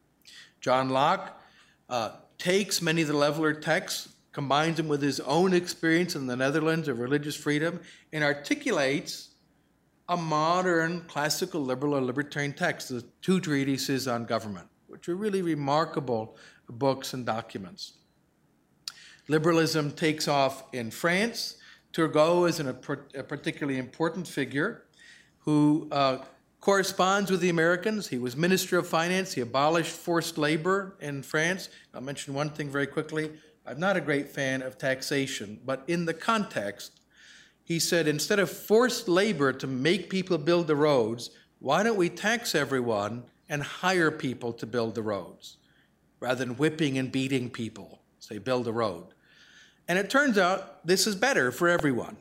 John 0.61 0.90
Locke 0.90 1.43
uh, 1.89 2.11
takes 2.39 2.81
many 2.81 3.02
of 3.02 3.09
the 3.09 3.16
leveler 3.16 3.52
texts, 3.52 4.15
combines 4.31 4.77
them 4.77 4.86
with 4.86 5.02
his 5.02 5.19
own 5.19 5.52
experience 5.52 6.15
in 6.15 6.28
the 6.28 6.36
Netherlands 6.36 6.86
of 6.86 7.01
religious 7.01 7.35
freedom, 7.35 7.81
and 8.12 8.23
articulates 8.23 9.31
a 10.09 10.16
modern 10.16 11.01
classical 11.09 11.61
liberal 11.61 11.97
or 11.97 12.01
libertarian 12.01 12.52
text, 12.52 12.90
the 12.90 13.05
two 13.20 13.40
treatises 13.40 14.06
on 14.06 14.27
government, 14.27 14.69
which 14.86 15.09
are 15.09 15.16
really 15.16 15.43
remarkable 15.43 16.36
books 16.69 17.15
and 17.15 17.27
documents. 17.27 17.94
Liberalism 19.27 19.90
takes 19.90 20.28
off 20.28 20.62
in 20.73 20.93
France. 20.93 21.56
Turgot 21.93 22.48
is 22.48 22.61
an, 22.61 22.69
a, 22.69 23.23
particularly 23.24 23.78
important 23.78 24.28
figure 24.28 24.85
who 25.39 25.89
uh, 25.90 26.19
corresponds 26.65 27.31
with 27.31 27.41
the 27.41 27.51
Americans. 27.51 28.09
He 28.09 28.16
was 28.16 28.39
Minister 28.39 28.78
of 28.78 28.89
Finance. 28.89 29.35
He 29.35 29.43
abolished 29.43 29.91
forced 29.91 30.39
labor 30.39 30.97
in 30.99 31.23
France. 31.23 31.69
I'll 31.93 32.01
mention 32.01 32.32
one 32.32 32.49
thing 32.49 32.70
very 32.70 32.86
quickly. 32.86 33.32
I'm 33.66 33.78
not 33.78 33.99
a 33.99 34.01
great 34.01 34.31
fan 34.31 34.62
of 34.62 34.78
taxation, 34.78 35.61
but 35.66 35.85
in 35.89 36.07
the 36.07 36.15
context, 36.15 37.01
he 37.65 37.78
said 37.78 38.09
instead 38.09 38.39
of 38.39 38.49
forced 38.51 39.09
labor 39.09 39.53
to 39.53 39.66
make 39.66 40.09
people 40.09 40.39
build 40.39 40.66
the 40.66 40.74
roads, 40.74 41.28
why 41.59 41.82
don't 41.82 41.99
we 41.99 42.09
tax 42.09 42.55
everyone 42.55 43.24
and 43.51 43.62
hire 43.62 44.11
people 44.11 44.55
to 44.55 44.65
build 44.65 44.95
the 44.95 45.03
roads 45.03 45.59
rather 46.19 46.47
than 46.47 46.57
whipping 46.57 46.97
and 46.97 47.12
beating 47.12 47.51
people? 47.51 48.01
Say, 48.20 48.39
build 48.39 48.66
a 48.69 48.73
road. 48.73 49.09
And 49.86 49.99
it 49.99 50.09
turns 50.09 50.39
out 50.39 50.86
this 50.86 51.07
is 51.07 51.15
better 51.15 51.53
for 51.53 51.69
everyone. 51.69 52.16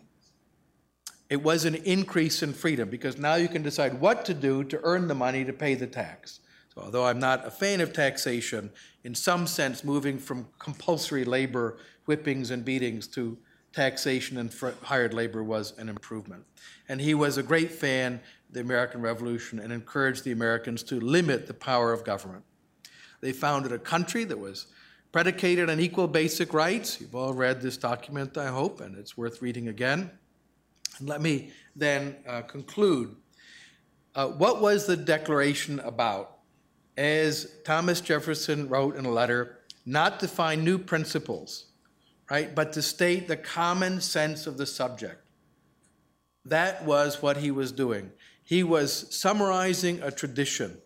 It 1.34 1.42
was 1.42 1.66
an 1.66 1.74
increase 1.74 2.44
in 2.44 2.54
freedom 2.54 2.90
because 2.90 3.18
now 3.18 3.34
you 3.34 3.48
can 3.48 3.64
decide 3.64 4.00
what 4.00 4.24
to 4.26 4.36
do 4.36 4.64
to 4.66 4.80
earn 4.84 5.08
the 5.08 5.16
money 5.16 5.44
to 5.44 5.52
pay 5.52 5.74
the 5.74 5.88
tax. 5.88 6.42
So, 6.72 6.82
although 6.82 7.08
I'm 7.08 7.18
not 7.18 7.44
a 7.44 7.50
fan 7.50 7.82
of 7.82 7.92
taxation, 7.92 8.70
in 9.04 9.16
some 9.16 9.48
sense, 9.48 9.84
moving 9.84 10.20
from 10.20 10.46
compulsory 10.60 11.26
labor, 11.26 11.80
whippings, 12.06 12.52
and 12.52 12.64
beatings 12.64 13.08
to 13.16 13.36
taxation 13.72 14.38
and 14.38 14.54
hired 14.84 15.16
labor 15.16 15.44
was 15.44 15.74
an 15.80 15.90
improvement. 15.90 16.44
And 16.88 17.02
he 17.02 17.16
was 17.16 17.40
a 17.40 17.42
great 17.42 17.72
fan 17.72 18.22
of 18.50 18.54
the 18.54 18.60
American 18.60 19.02
Revolution 19.02 19.58
and 19.58 19.74
encouraged 19.74 20.26
the 20.26 20.34
Americans 20.34 20.84
to 20.84 21.00
limit 21.00 21.48
the 21.48 21.56
power 21.56 21.92
of 21.92 22.04
government. 22.04 22.44
They 23.22 23.32
founded 23.32 23.72
a 23.72 23.80
country 23.80 24.24
that 24.26 24.38
was 24.38 24.68
predicated 25.12 25.68
on 25.72 25.80
equal 25.80 26.08
basic 26.08 26.54
rights. 26.54 27.02
You've 27.02 27.16
all 27.16 27.34
read 27.34 27.60
this 27.60 27.78
document, 27.78 28.38
I 28.38 28.50
hope, 28.50 28.82
and 28.82 28.96
it's 28.96 29.18
worth 29.18 29.42
reading 29.42 29.68
again. 29.68 30.12
And 31.00 31.10
let 31.10 31.22
me 31.22 31.52
then 31.76 32.18
uh, 32.28 32.42
conclude. 32.42 33.16
Uh, 34.16 34.28
what 34.28 34.62
was 34.62 34.86
the 34.86 34.98
Declaration 34.98 35.80
about? 35.80 36.38
As 36.98 37.52
Thomas 37.66 38.02
Jefferson 38.02 38.70
wrote 38.70 38.96
in 38.96 39.06
a 39.06 39.12
letter, 39.12 39.60
not 39.86 40.20
to 40.20 40.28
find 40.28 40.64
new 40.64 40.78
principles, 40.78 41.66
right, 42.30 42.54
but 42.54 42.74
to 42.74 42.82
state 42.82 43.28
the 43.28 43.38
common 43.38 44.00
sense 44.02 44.48
of 44.48 44.58
the 44.58 44.66
subject. 44.66 45.20
That 46.46 46.86
was 46.86 47.22
what 47.22 47.38
he 47.38 47.52
was 47.52 47.72
doing. 47.72 48.12
He 48.44 48.64
was 48.64 49.08
summarizing 49.10 50.02
a 50.02 50.12
tradition, 50.12 50.78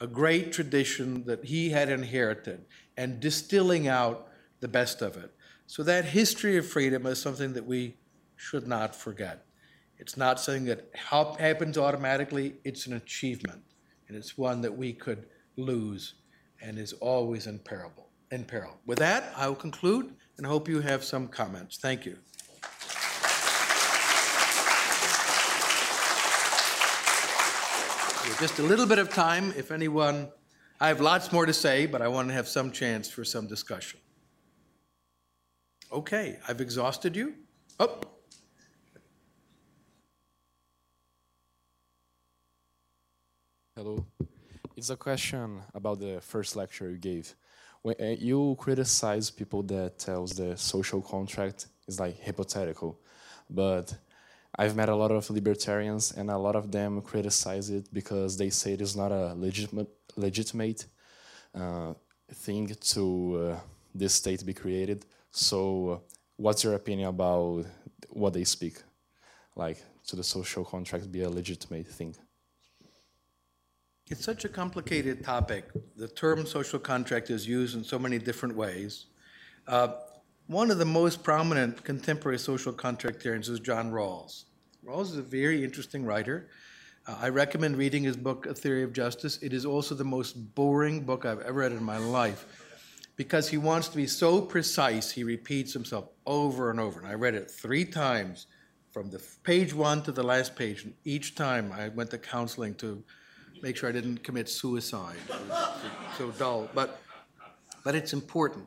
a 0.00 0.06
great 0.06 0.52
tradition 0.52 1.24
that 1.24 1.44
he 1.44 1.70
had 1.70 1.88
inherited, 1.88 2.66
and 2.96 3.18
distilling 3.18 3.88
out 3.88 4.28
the 4.60 4.68
best 4.68 5.02
of 5.02 5.16
it. 5.16 5.32
So 5.66 5.82
that 5.82 6.04
history 6.04 6.56
of 6.56 6.66
freedom 6.66 7.06
is 7.06 7.20
something 7.20 7.54
that 7.54 7.66
we 7.66 7.96
should 8.36 8.66
not 8.66 8.94
forget. 8.94 9.46
It's 9.98 10.16
not 10.16 10.38
something 10.38 10.66
that 10.66 10.90
happens 10.94 11.78
automatically, 11.78 12.54
it's 12.64 12.86
an 12.86 12.94
achievement, 12.94 13.62
and 14.08 14.16
it's 14.16 14.36
one 14.36 14.60
that 14.60 14.76
we 14.76 14.92
could 14.92 15.26
lose 15.56 16.14
and 16.60 16.78
is 16.78 16.92
always 16.94 17.46
in 17.46 17.58
peril. 17.58 17.92
In 18.30 18.44
peril. 18.44 18.78
With 18.84 18.98
that, 18.98 19.32
I 19.36 19.48
will 19.48 19.56
conclude 19.56 20.14
and 20.36 20.46
hope 20.46 20.68
you 20.68 20.80
have 20.80 21.02
some 21.02 21.28
comments. 21.28 21.78
Thank 21.78 22.04
you. 22.04 22.18
Just 28.38 28.58
a 28.58 28.62
little 28.62 28.84
bit 28.84 28.98
of 28.98 29.08
time, 29.08 29.54
if 29.56 29.70
anyone, 29.70 30.28
I 30.78 30.88
have 30.88 31.00
lots 31.00 31.32
more 31.32 31.46
to 31.46 31.54
say, 31.54 31.86
but 31.86 32.02
I 32.02 32.08
want 32.08 32.28
to 32.28 32.34
have 32.34 32.46
some 32.46 32.70
chance 32.70 33.08
for 33.08 33.24
some 33.24 33.46
discussion. 33.46 33.98
Okay, 35.90 36.38
I've 36.46 36.60
exhausted 36.60 37.16
you. 37.16 37.34
Oh. 37.80 38.00
Hello. 43.78 44.06
It's 44.74 44.88
a 44.88 44.96
question 44.96 45.60
about 45.74 46.00
the 46.00 46.18
first 46.22 46.56
lecture 46.56 46.90
you 46.90 46.96
gave. 46.96 47.34
When 47.82 47.94
uh, 48.00 48.16
you 48.18 48.56
criticize 48.58 49.28
people 49.28 49.62
that 49.64 49.98
tells 49.98 50.32
the 50.32 50.56
social 50.56 51.02
contract 51.02 51.66
is 51.86 52.00
like 52.00 52.18
hypothetical, 52.24 52.98
but 53.50 53.94
I've 54.58 54.76
met 54.76 54.88
a 54.88 54.96
lot 54.96 55.10
of 55.10 55.28
libertarians, 55.28 56.12
and 56.12 56.30
a 56.30 56.38
lot 56.38 56.56
of 56.56 56.72
them 56.72 57.02
criticize 57.02 57.68
it 57.68 57.92
because 57.92 58.38
they 58.38 58.48
say 58.48 58.72
it 58.72 58.80
is 58.80 58.96
not 58.96 59.12
a 59.12 59.34
legitimate, 59.34 59.90
legitimate 60.16 60.86
uh, 61.54 61.92
thing 62.32 62.68
to 62.68 63.04
uh, 63.36 63.60
this 63.94 64.14
state 64.14 64.46
be 64.46 64.54
created. 64.54 65.04
So, 65.32 65.90
uh, 65.90 65.98
what's 66.36 66.64
your 66.64 66.76
opinion 66.76 67.10
about 67.10 67.66
what 68.08 68.32
they 68.32 68.44
speak? 68.44 68.78
Like, 69.54 69.84
to 70.06 70.16
the 70.16 70.24
social 70.24 70.64
contract 70.64 71.12
be 71.12 71.20
a 71.24 71.28
legitimate 71.28 71.88
thing? 71.88 72.14
It's 74.08 74.24
such 74.24 74.44
a 74.44 74.48
complicated 74.48 75.24
topic. 75.24 75.64
The 75.96 76.06
term 76.06 76.46
social 76.46 76.78
contract 76.78 77.28
is 77.28 77.48
used 77.48 77.74
in 77.74 77.82
so 77.82 77.98
many 77.98 78.18
different 78.20 78.54
ways. 78.54 79.06
Uh, 79.66 79.94
one 80.46 80.70
of 80.70 80.78
the 80.78 80.84
most 80.84 81.24
prominent 81.24 81.82
contemporary 81.82 82.38
social 82.38 82.72
contract 82.72 83.18
contractarians 83.18 83.50
is 83.50 83.58
John 83.58 83.90
Rawls. 83.90 84.44
Rawls 84.86 85.06
is 85.06 85.16
a 85.16 85.22
very 85.22 85.64
interesting 85.64 86.04
writer. 86.04 86.48
Uh, 87.08 87.16
I 87.20 87.30
recommend 87.30 87.78
reading 87.78 88.04
his 88.04 88.16
book, 88.16 88.46
A 88.46 88.54
Theory 88.54 88.84
of 88.84 88.92
Justice. 88.92 89.42
It 89.42 89.52
is 89.52 89.66
also 89.66 89.96
the 89.96 90.04
most 90.04 90.54
boring 90.54 91.00
book 91.00 91.24
I've 91.24 91.40
ever 91.40 91.58
read 91.58 91.72
in 91.72 91.82
my 91.82 91.98
life 91.98 92.46
because 93.16 93.48
he 93.48 93.56
wants 93.56 93.88
to 93.88 93.96
be 93.96 94.06
so 94.06 94.40
precise, 94.40 95.10
he 95.10 95.24
repeats 95.24 95.72
himself 95.72 96.10
over 96.26 96.70
and 96.70 96.78
over. 96.78 97.00
And 97.00 97.08
I 97.08 97.14
read 97.14 97.34
it 97.34 97.50
three 97.50 97.84
times 97.84 98.46
from 98.92 99.10
the 99.10 99.20
page 99.42 99.74
one 99.74 100.02
to 100.04 100.12
the 100.12 100.22
last 100.22 100.54
page. 100.54 100.84
And 100.84 100.94
each 101.02 101.34
time 101.34 101.72
I 101.72 101.88
went 101.88 102.10
to 102.10 102.18
counseling 102.18 102.76
to 102.76 103.02
make 103.62 103.76
sure 103.76 103.88
I 103.88 103.92
didn't 103.92 104.22
commit 104.22 104.48
suicide. 104.48 105.16
so 106.16 106.30
dull. 106.32 106.68
But, 106.74 107.00
but 107.84 107.94
it's 107.94 108.12
important. 108.12 108.66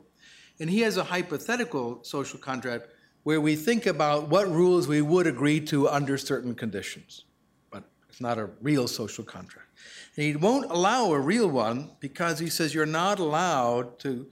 And 0.58 0.68
he 0.68 0.80
has 0.80 0.96
a 0.96 1.04
hypothetical 1.04 2.02
social 2.02 2.38
contract 2.38 2.88
where 3.22 3.40
we 3.40 3.56
think 3.56 3.86
about 3.86 4.28
what 4.28 4.48
rules 4.48 4.88
we 4.88 5.02
would 5.02 5.26
agree 5.26 5.60
to 5.60 5.88
under 5.88 6.16
certain 6.16 6.54
conditions. 6.54 7.24
But 7.70 7.84
it's 8.08 8.20
not 8.20 8.38
a 8.38 8.50
real 8.60 8.88
social 8.88 9.24
contract. 9.24 9.68
And 10.16 10.24
he 10.24 10.36
won't 10.36 10.70
allow 10.70 11.12
a 11.12 11.18
real 11.18 11.48
one 11.48 11.90
because 12.00 12.38
he 12.38 12.48
says 12.48 12.74
you're 12.74 12.86
not 12.86 13.18
allowed 13.18 13.98
to 14.00 14.26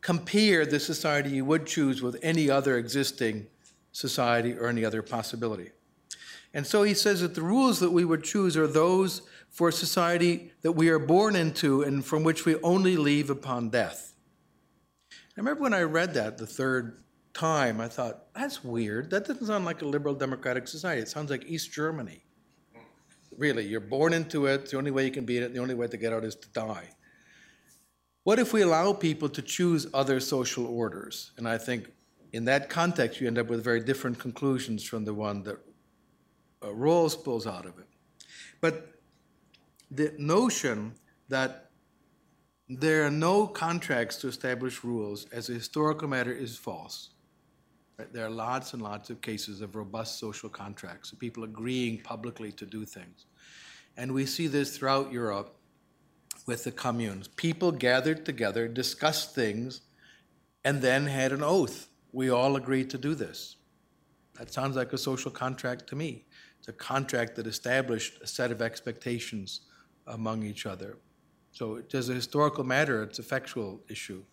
compare 0.00 0.66
the 0.66 0.78
society 0.78 1.30
you 1.30 1.44
would 1.44 1.66
choose 1.66 2.02
with 2.02 2.18
any 2.22 2.50
other 2.50 2.76
existing 2.76 3.46
society 3.92 4.52
or 4.52 4.68
any 4.68 4.84
other 4.84 5.02
possibility. 5.02 5.70
And 6.52 6.66
so 6.66 6.82
he 6.82 6.94
says 6.94 7.20
that 7.20 7.34
the 7.34 7.42
rules 7.42 7.80
that 7.80 7.90
we 7.90 8.04
would 8.04 8.22
choose 8.22 8.56
are 8.56 8.66
those 8.66 9.22
for 9.54 9.68
a 9.68 9.72
society 9.72 10.50
that 10.62 10.72
we 10.72 10.88
are 10.88 10.98
born 10.98 11.36
into 11.36 11.82
and 11.82 12.04
from 12.04 12.24
which 12.24 12.44
we 12.44 12.56
only 12.62 12.96
leave 12.96 13.30
upon 13.30 13.70
death. 13.70 14.14
I 15.12 15.16
remember 15.36 15.62
when 15.62 15.72
I 15.72 15.82
read 15.82 16.14
that 16.14 16.38
the 16.38 16.46
third 16.46 17.04
time, 17.34 17.80
I 17.80 17.86
thought, 17.86 18.24
that's 18.34 18.64
weird. 18.64 19.10
That 19.10 19.26
doesn't 19.26 19.46
sound 19.46 19.64
like 19.64 19.80
a 19.82 19.84
liberal 19.84 20.14
democratic 20.16 20.66
society. 20.66 21.02
It 21.02 21.08
sounds 21.08 21.30
like 21.30 21.44
East 21.46 21.72
Germany. 21.72 22.24
Really, 23.38 23.64
you're 23.64 23.78
born 23.78 24.12
into 24.12 24.46
it. 24.46 24.70
The 24.70 24.76
only 24.76 24.90
way 24.90 25.04
you 25.04 25.12
can 25.12 25.24
beat 25.24 25.44
it, 25.44 25.54
the 25.54 25.60
only 25.60 25.74
way 25.74 25.86
to 25.86 25.96
get 25.96 26.12
out 26.12 26.24
is 26.24 26.34
to 26.34 26.48
die. 26.48 26.88
What 28.24 28.40
if 28.40 28.52
we 28.52 28.62
allow 28.62 28.92
people 28.92 29.28
to 29.28 29.42
choose 29.42 29.86
other 29.94 30.18
social 30.18 30.66
orders? 30.66 31.30
And 31.36 31.48
I 31.48 31.58
think 31.58 31.92
in 32.32 32.44
that 32.46 32.68
context, 32.68 33.20
you 33.20 33.28
end 33.28 33.38
up 33.38 33.46
with 33.46 33.62
very 33.62 33.80
different 33.80 34.18
conclusions 34.18 34.82
from 34.82 35.04
the 35.04 35.14
one 35.14 35.44
that 35.44 35.58
uh, 36.60 36.66
Rawls 36.66 37.22
pulls 37.22 37.46
out 37.46 37.66
of 37.66 37.78
it. 37.78 37.86
But 38.60 38.93
the 39.94 40.12
notion 40.18 40.94
that 41.28 41.70
there 42.68 43.06
are 43.06 43.10
no 43.10 43.46
contracts 43.46 44.16
to 44.16 44.28
establish 44.28 44.82
rules 44.84 45.26
as 45.32 45.48
a 45.48 45.52
historical 45.52 46.08
matter 46.08 46.32
is 46.32 46.56
false. 46.56 47.10
Right? 47.98 48.12
There 48.12 48.26
are 48.26 48.30
lots 48.30 48.72
and 48.72 48.82
lots 48.82 49.10
of 49.10 49.20
cases 49.20 49.60
of 49.60 49.76
robust 49.76 50.18
social 50.18 50.48
contracts, 50.48 51.12
of 51.12 51.18
people 51.18 51.44
agreeing 51.44 52.00
publicly 52.00 52.50
to 52.52 52.66
do 52.66 52.84
things. 52.84 53.26
And 53.96 54.12
we 54.12 54.26
see 54.26 54.46
this 54.46 54.76
throughout 54.76 55.12
Europe 55.12 55.54
with 56.46 56.64
the 56.64 56.72
communes. 56.72 57.28
People 57.28 57.70
gathered 57.70 58.24
together, 58.24 58.66
discussed 58.66 59.34
things, 59.34 59.82
and 60.64 60.82
then 60.82 61.06
had 61.06 61.32
an 61.32 61.42
oath. 61.42 61.88
We 62.12 62.30
all 62.30 62.56
agreed 62.56 62.90
to 62.90 62.98
do 62.98 63.14
this. 63.14 63.56
That 64.38 64.52
sounds 64.52 64.74
like 64.74 64.92
a 64.92 64.98
social 64.98 65.30
contract 65.30 65.86
to 65.88 65.96
me. 65.96 66.24
It's 66.58 66.68
a 66.68 66.72
contract 66.72 67.36
that 67.36 67.46
established 67.46 68.20
a 68.22 68.26
set 68.26 68.50
of 68.50 68.62
expectations 68.62 69.60
among 70.06 70.42
each 70.42 70.66
other. 70.66 70.98
So, 71.52 71.80
as 71.92 72.08
a 72.08 72.14
historical 72.14 72.64
matter, 72.64 73.02
it's 73.02 73.18
a 73.18 73.22
factual 73.22 73.80
issue 73.88 74.24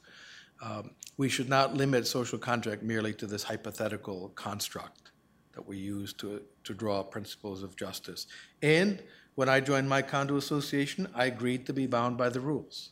um, 0.62 0.92
we 1.18 1.28
should 1.28 1.50
not 1.50 1.76
limit 1.76 2.08
social 2.08 2.38
contract 2.38 2.84
merely 2.84 3.14
to 3.16 3.26
this 3.26 3.44
hypothetical 3.44 4.30
construct 4.36 5.12
that 5.54 5.68
we 5.68 5.78
use 5.78 6.14
to, 6.14 6.42
to 6.64 6.74
draw 6.74 7.04
principles 7.04 7.64
of 7.64 7.76
justice. 7.76 8.28
And 8.62 9.02
when 9.36 9.50
I 9.50 9.60
joined 9.60 9.90
my 9.90 10.02
condo 10.02 10.38
association, 10.38 11.08
I 11.16 11.26
agreed 11.26 11.66
to 11.66 11.74
be 11.74 11.88
bound 11.88 12.18
by 12.18 12.30
the 12.30 12.40
rules. 12.40 12.92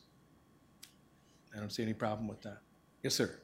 I 1.56 1.60
don't 1.60 1.72
see 1.72 1.84
any 1.84 1.94
problem 1.94 2.28
with 2.28 2.42
that. 2.42 2.60
Yes, 3.04 3.16
sir. 3.16 3.40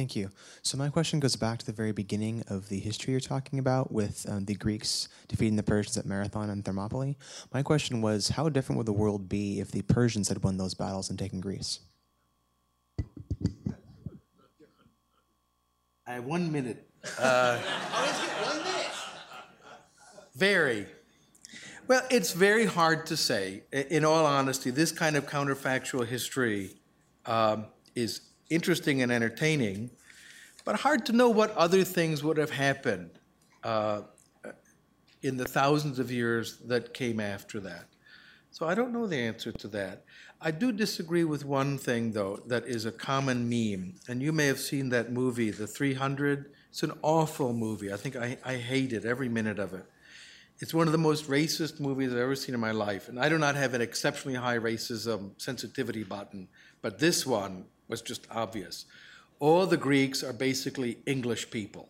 Thank 0.00 0.16
you. 0.16 0.30
So 0.62 0.78
my 0.78 0.88
question 0.88 1.20
goes 1.20 1.36
back 1.36 1.58
to 1.58 1.66
the 1.66 1.72
very 1.72 1.92
beginning 1.92 2.42
of 2.48 2.70
the 2.70 2.78
history 2.78 3.10
you're 3.10 3.20
talking 3.20 3.58
about 3.58 3.92
with 3.92 4.24
um, 4.30 4.46
the 4.46 4.54
Greeks 4.54 5.10
defeating 5.28 5.56
the 5.56 5.62
Persians 5.62 5.98
at 5.98 6.06
Marathon 6.06 6.48
and 6.48 6.64
Thermopylae. 6.64 7.18
My 7.52 7.62
question 7.62 8.00
was, 8.00 8.30
how 8.30 8.48
different 8.48 8.78
would 8.78 8.86
the 8.86 8.94
world 8.94 9.28
be 9.28 9.60
if 9.60 9.70
the 9.70 9.82
Persians 9.82 10.30
had 10.30 10.42
won 10.42 10.56
those 10.56 10.72
battles 10.72 11.10
and 11.10 11.18
taken 11.18 11.38
Greece? 11.38 11.80
I 16.06 16.12
have 16.14 16.24
one 16.24 16.50
minute. 16.50 16.88
Uh, 17.18 17.58
one 17.58 18.64
minute. 18.64 18.90
Very. 20.34 20.86
Well, 21.88 22.06
it's 22.10 22.32
very 22.32 22.64
hard 22.64 23.04
to 23.04 23.18
say. 23.18 23.64
In 23.70 24.06
all 24.06 24.24
honesty, 24.24 24.70
this 24.70 24.92
kind 24.92 25.14
of 25.14 25.26
counterfactual 25.26 26.06
history 26.06 26.78
um, 27.26 27.66
is 27.94 28.29
interesting 28.50 29.02
and 29.02 29.10
entertaining, 29.10 29.90
but 30.64 30.76
hard 30.76 31.06
to 31.06 31.12
know 31.12 31.30
what 31.30 31.56
other 31.56 31.84
things 31.84 32.22
would 32.22 32.36
have 32.36 32.50
happened 32.50 33.10
uh, 33.64 34.02
in 35.22 35.36
the 35.36 35.44
thousands 35.44 35.98
of 35.98 36.10
years 36.10 36.58
that 36.66 36.92
came 36.92 37.20
after 37.20 37.60
that. 37.60 37.86
So 38.50 38.66
I 38.66 38.74
don't 38.74 38.92
know 38.92 39.06
the 39.06 39.16
answer 39.16 39.52
to 39.52 39.68
that. 39.68 40.04
I 40.40 40.50
do 40.50 40.72
disagree 40.72 41.24
with 41.24 41.44
one 41.44 41.78
thing, 41.78 42.12
though, 42.12 42.40
that 42.46 42.66
is 42.66 42.84
a 42.84 42.92
common 42.92 43.48
meme. 43.48 43.94
And 44.08 44.20
you 44.20 44.32
may 44.32 44.46
have 44.46 44.58
seen 44.58 44.88
that 44.88 45.12
movie, 45.12 45.50
The 45.50 45.66
300. 45.66 46.52
It's 46.70 46.82
an 46.82 46.92
awful 47.02 47.52
movie. 47.52 47.92
I 47.92 47.96
think 47.96 48.16
I, 48.16 48.38
I 48.44 48.56
hate 48.56 48.92
it, 48.92 49.04
every 49.04 49.28
minute 49.28 49.58
of 49.58 49.74
it. 49.74 49.84
It's 50.60 50.74
one 50.74 50.86
of 50.86 50.92
the 50.92 50.98
most 50.98 51.28
racist 51.28 51.80
movies 51.80 52.12
I've 52.12 52.18
ever 52.18 52.36
seen 52.36 52.54
in 52.54 52.60
my 52.60 52.70
life, 52.70 53.08
and 53.08 53.18
I 53.18 53.30
do 53.30 53.38
not 53.38 53.54
have 53.54 53.72
an 53.72 53.80
exceptionally 53.80 54.36
high 54.36 54.58
racism 54.58 55.30
sensitivity 55.40 56.04
button, 56.04 56.48
but 56.82 56.98
this 56.98 57.26
one 57.26 57.64
was 57.90 58.00
just 58.00 58.26
obvious. 58.30 58.86
All 59.40 59.66
the 59.66 59.76
Greeks 59.76 60.22
are 60.22 60.32
basically 60.32 60.98
English 61.06 61.50
people, 61.50 61.88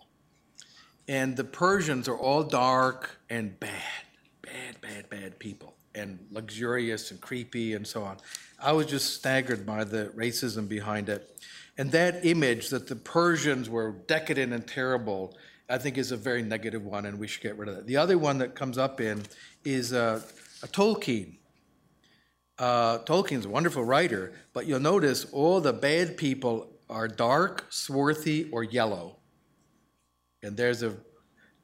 and 1.07 1.37
the 1.37 1.45
Persians 1.45 2.09
are 2.09 2.19
all 2.19 2.43
dark 2.43 3.19
and 3.29 3.59
bad, 3.61 4.05
bad, 4.43 4.81
bad, 4.81 5.11
bad 5.11 5.39
people, 5.39 5.75
and 5.95 6.19
luxurious 6.31 7.11
and 7.11 7.21
creepy 7.21 7.75
and 7.75 7.87
so 7.87 8.03
on. 8.03 8.17
I 8.63 8.73
was 8.73 8.87
just 8.87 9.15
staggered 9.15 9.67
by 9.67 9.85
the 9.85 10.13
racism 10.17 10.69
behind 10.69 11.09
it. 11.09 11.37
And 11.79 11.91
that 11.93 12.25
image 12.27 12.69
that 12.71 12.89
the 12.89 12.97
Persians 12.97 13.71
were 13.71 13.93
decadent 14.07 14.53
and 14.53 14.67
terrible, 14.67 15.37
I 15.69 15.79
think 15.79 15.99
is 15.99 16.13
a 16.13 16.17
very 16.17 16.43
negative 16.43 16.85
one, 16.85 17.07
and 17.07 17.19
we 17.19 17.27
should 17.27 17.43
get 17.43 17.57
rid 17.57 17.69
of 17.69 17.77
that. 17.77 17.87
The 17.87 17.97
other 17.97 18.19
one 18.19 18.39
that 18.39 18.55
comes 18.55 18.77
up 18.77 19.01
in 19.01 19.23
is 19.65 19.93
uh, 19.93 20.21
a 20.63 20.69
Tolkien. 20.69 21.37
Uh, 22.61 22.99
Tolkien's 22.99 23.47
a 23.47 23.49
wonderful 23.49 23.83
writer, 23.83 24.35
but 24.53 24.67
you'll 24.67 24.81
notice 24.81 25.25
all 25.33 25.63
the 25.63 25.73
bad 25.73 26.19
people 26.19 26.71
are 26.91 27.09
dark, 27.09 27.65
swarthy, 27.71 28.51
or 28.51 28.63
yellow. 28.63 29.17
And 30.43 30.59
there's 30.59 30.83
a 30.83 30.95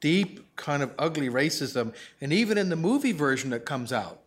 deep, 0.01 0.55
kind 0.55 0.81
of 0.81 0.91
ugly 0.97 1.29
racism, 1.29 1.93
and 2.19 2.33
even 2.33 2.57
in 2.57 2.69
the 2.69 2.75
movie 2.75 3.11
version 3.11 3.51
that 3.51 3.63
comes 3.63 3.93
out, 3.93 4.21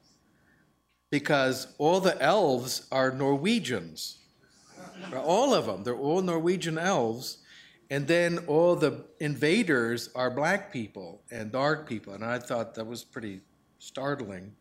because 1.11 1.75
all 1.79 1.99
the 1.99 2.21
elves 2.23 2.87
are 2.93 3.11
Norwegians. 3.11 4.19
All 5.25 5.53
of 5.53 5.67
them, 5.67 5.83
they're 5.83 5.97
all 5.97 6.23
Norwegian 6.23 6.79
elves. 6.79 7.39
And 7.91 8.07
then 8.07 8.39
all 8.47 8.77
the 8.77 9.05
invaders 9.19 10.11
are 10.15 10.31
black 10.31 10.73
people 10.73 11.23
and 11.33 11.51
dark 11.51 11.89
people. 11.89 12.13
And 12.13 12.25
I 12.25 12.39
thought 12.39 12.77
that 12.77 12.87
was 12.87 13.03
pretty 13.03 13.41
startling. 13.81 14.55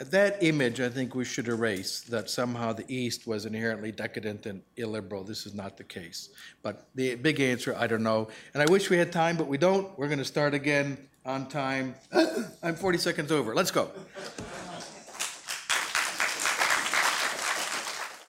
That 0.00 0.42
image, 0.42 0.80
I 0.80 0.88
think 0.88 1.14
we 1.14 1.26
should 1.26 1.46
erase 1.46 2.00
that 2.08 2.30
somehow 2.30 2.72
the 2.72 2.86
East 2.88 3.26
was 3.26 3.44
inherently 3.44 3.92
decadent 3.92 4.46
and 4.46 4.62
illiberal. 4.78 5.24
This 5.24 5.44
is 5.44 5.52
not 5.52 5.76
the 5.76 5.84
case. 5.84 6.30
But 6.62 6.86
the 6.94 7.16
big 7.16 7.38
answer, 7.38 7.76
I 7.76 7.86
don't 7.86 8.02
know. 8.02 8.28
And 8.54 8.62
I 8.62 8.66
wish 8.72 8.88
we 8.88 8.96
had 8.96 9.12
time, 9.12 9.36
but 9.36 9.46
we 9.46 9.58
don't. 9.58 9.96
We're 9.98 10.08
going 10.08 10.18
to 10.18 10.24
start 10.24 10.54
again 10.54 10.96
on 11.26 11.48
time. 11.48 11.96
I'm 12.62 12.76
40 12.76 12.96
seconds 12.96 13.30
over. 13.30 13.54
Let's 13.54 13.70
go. 13.70 13.90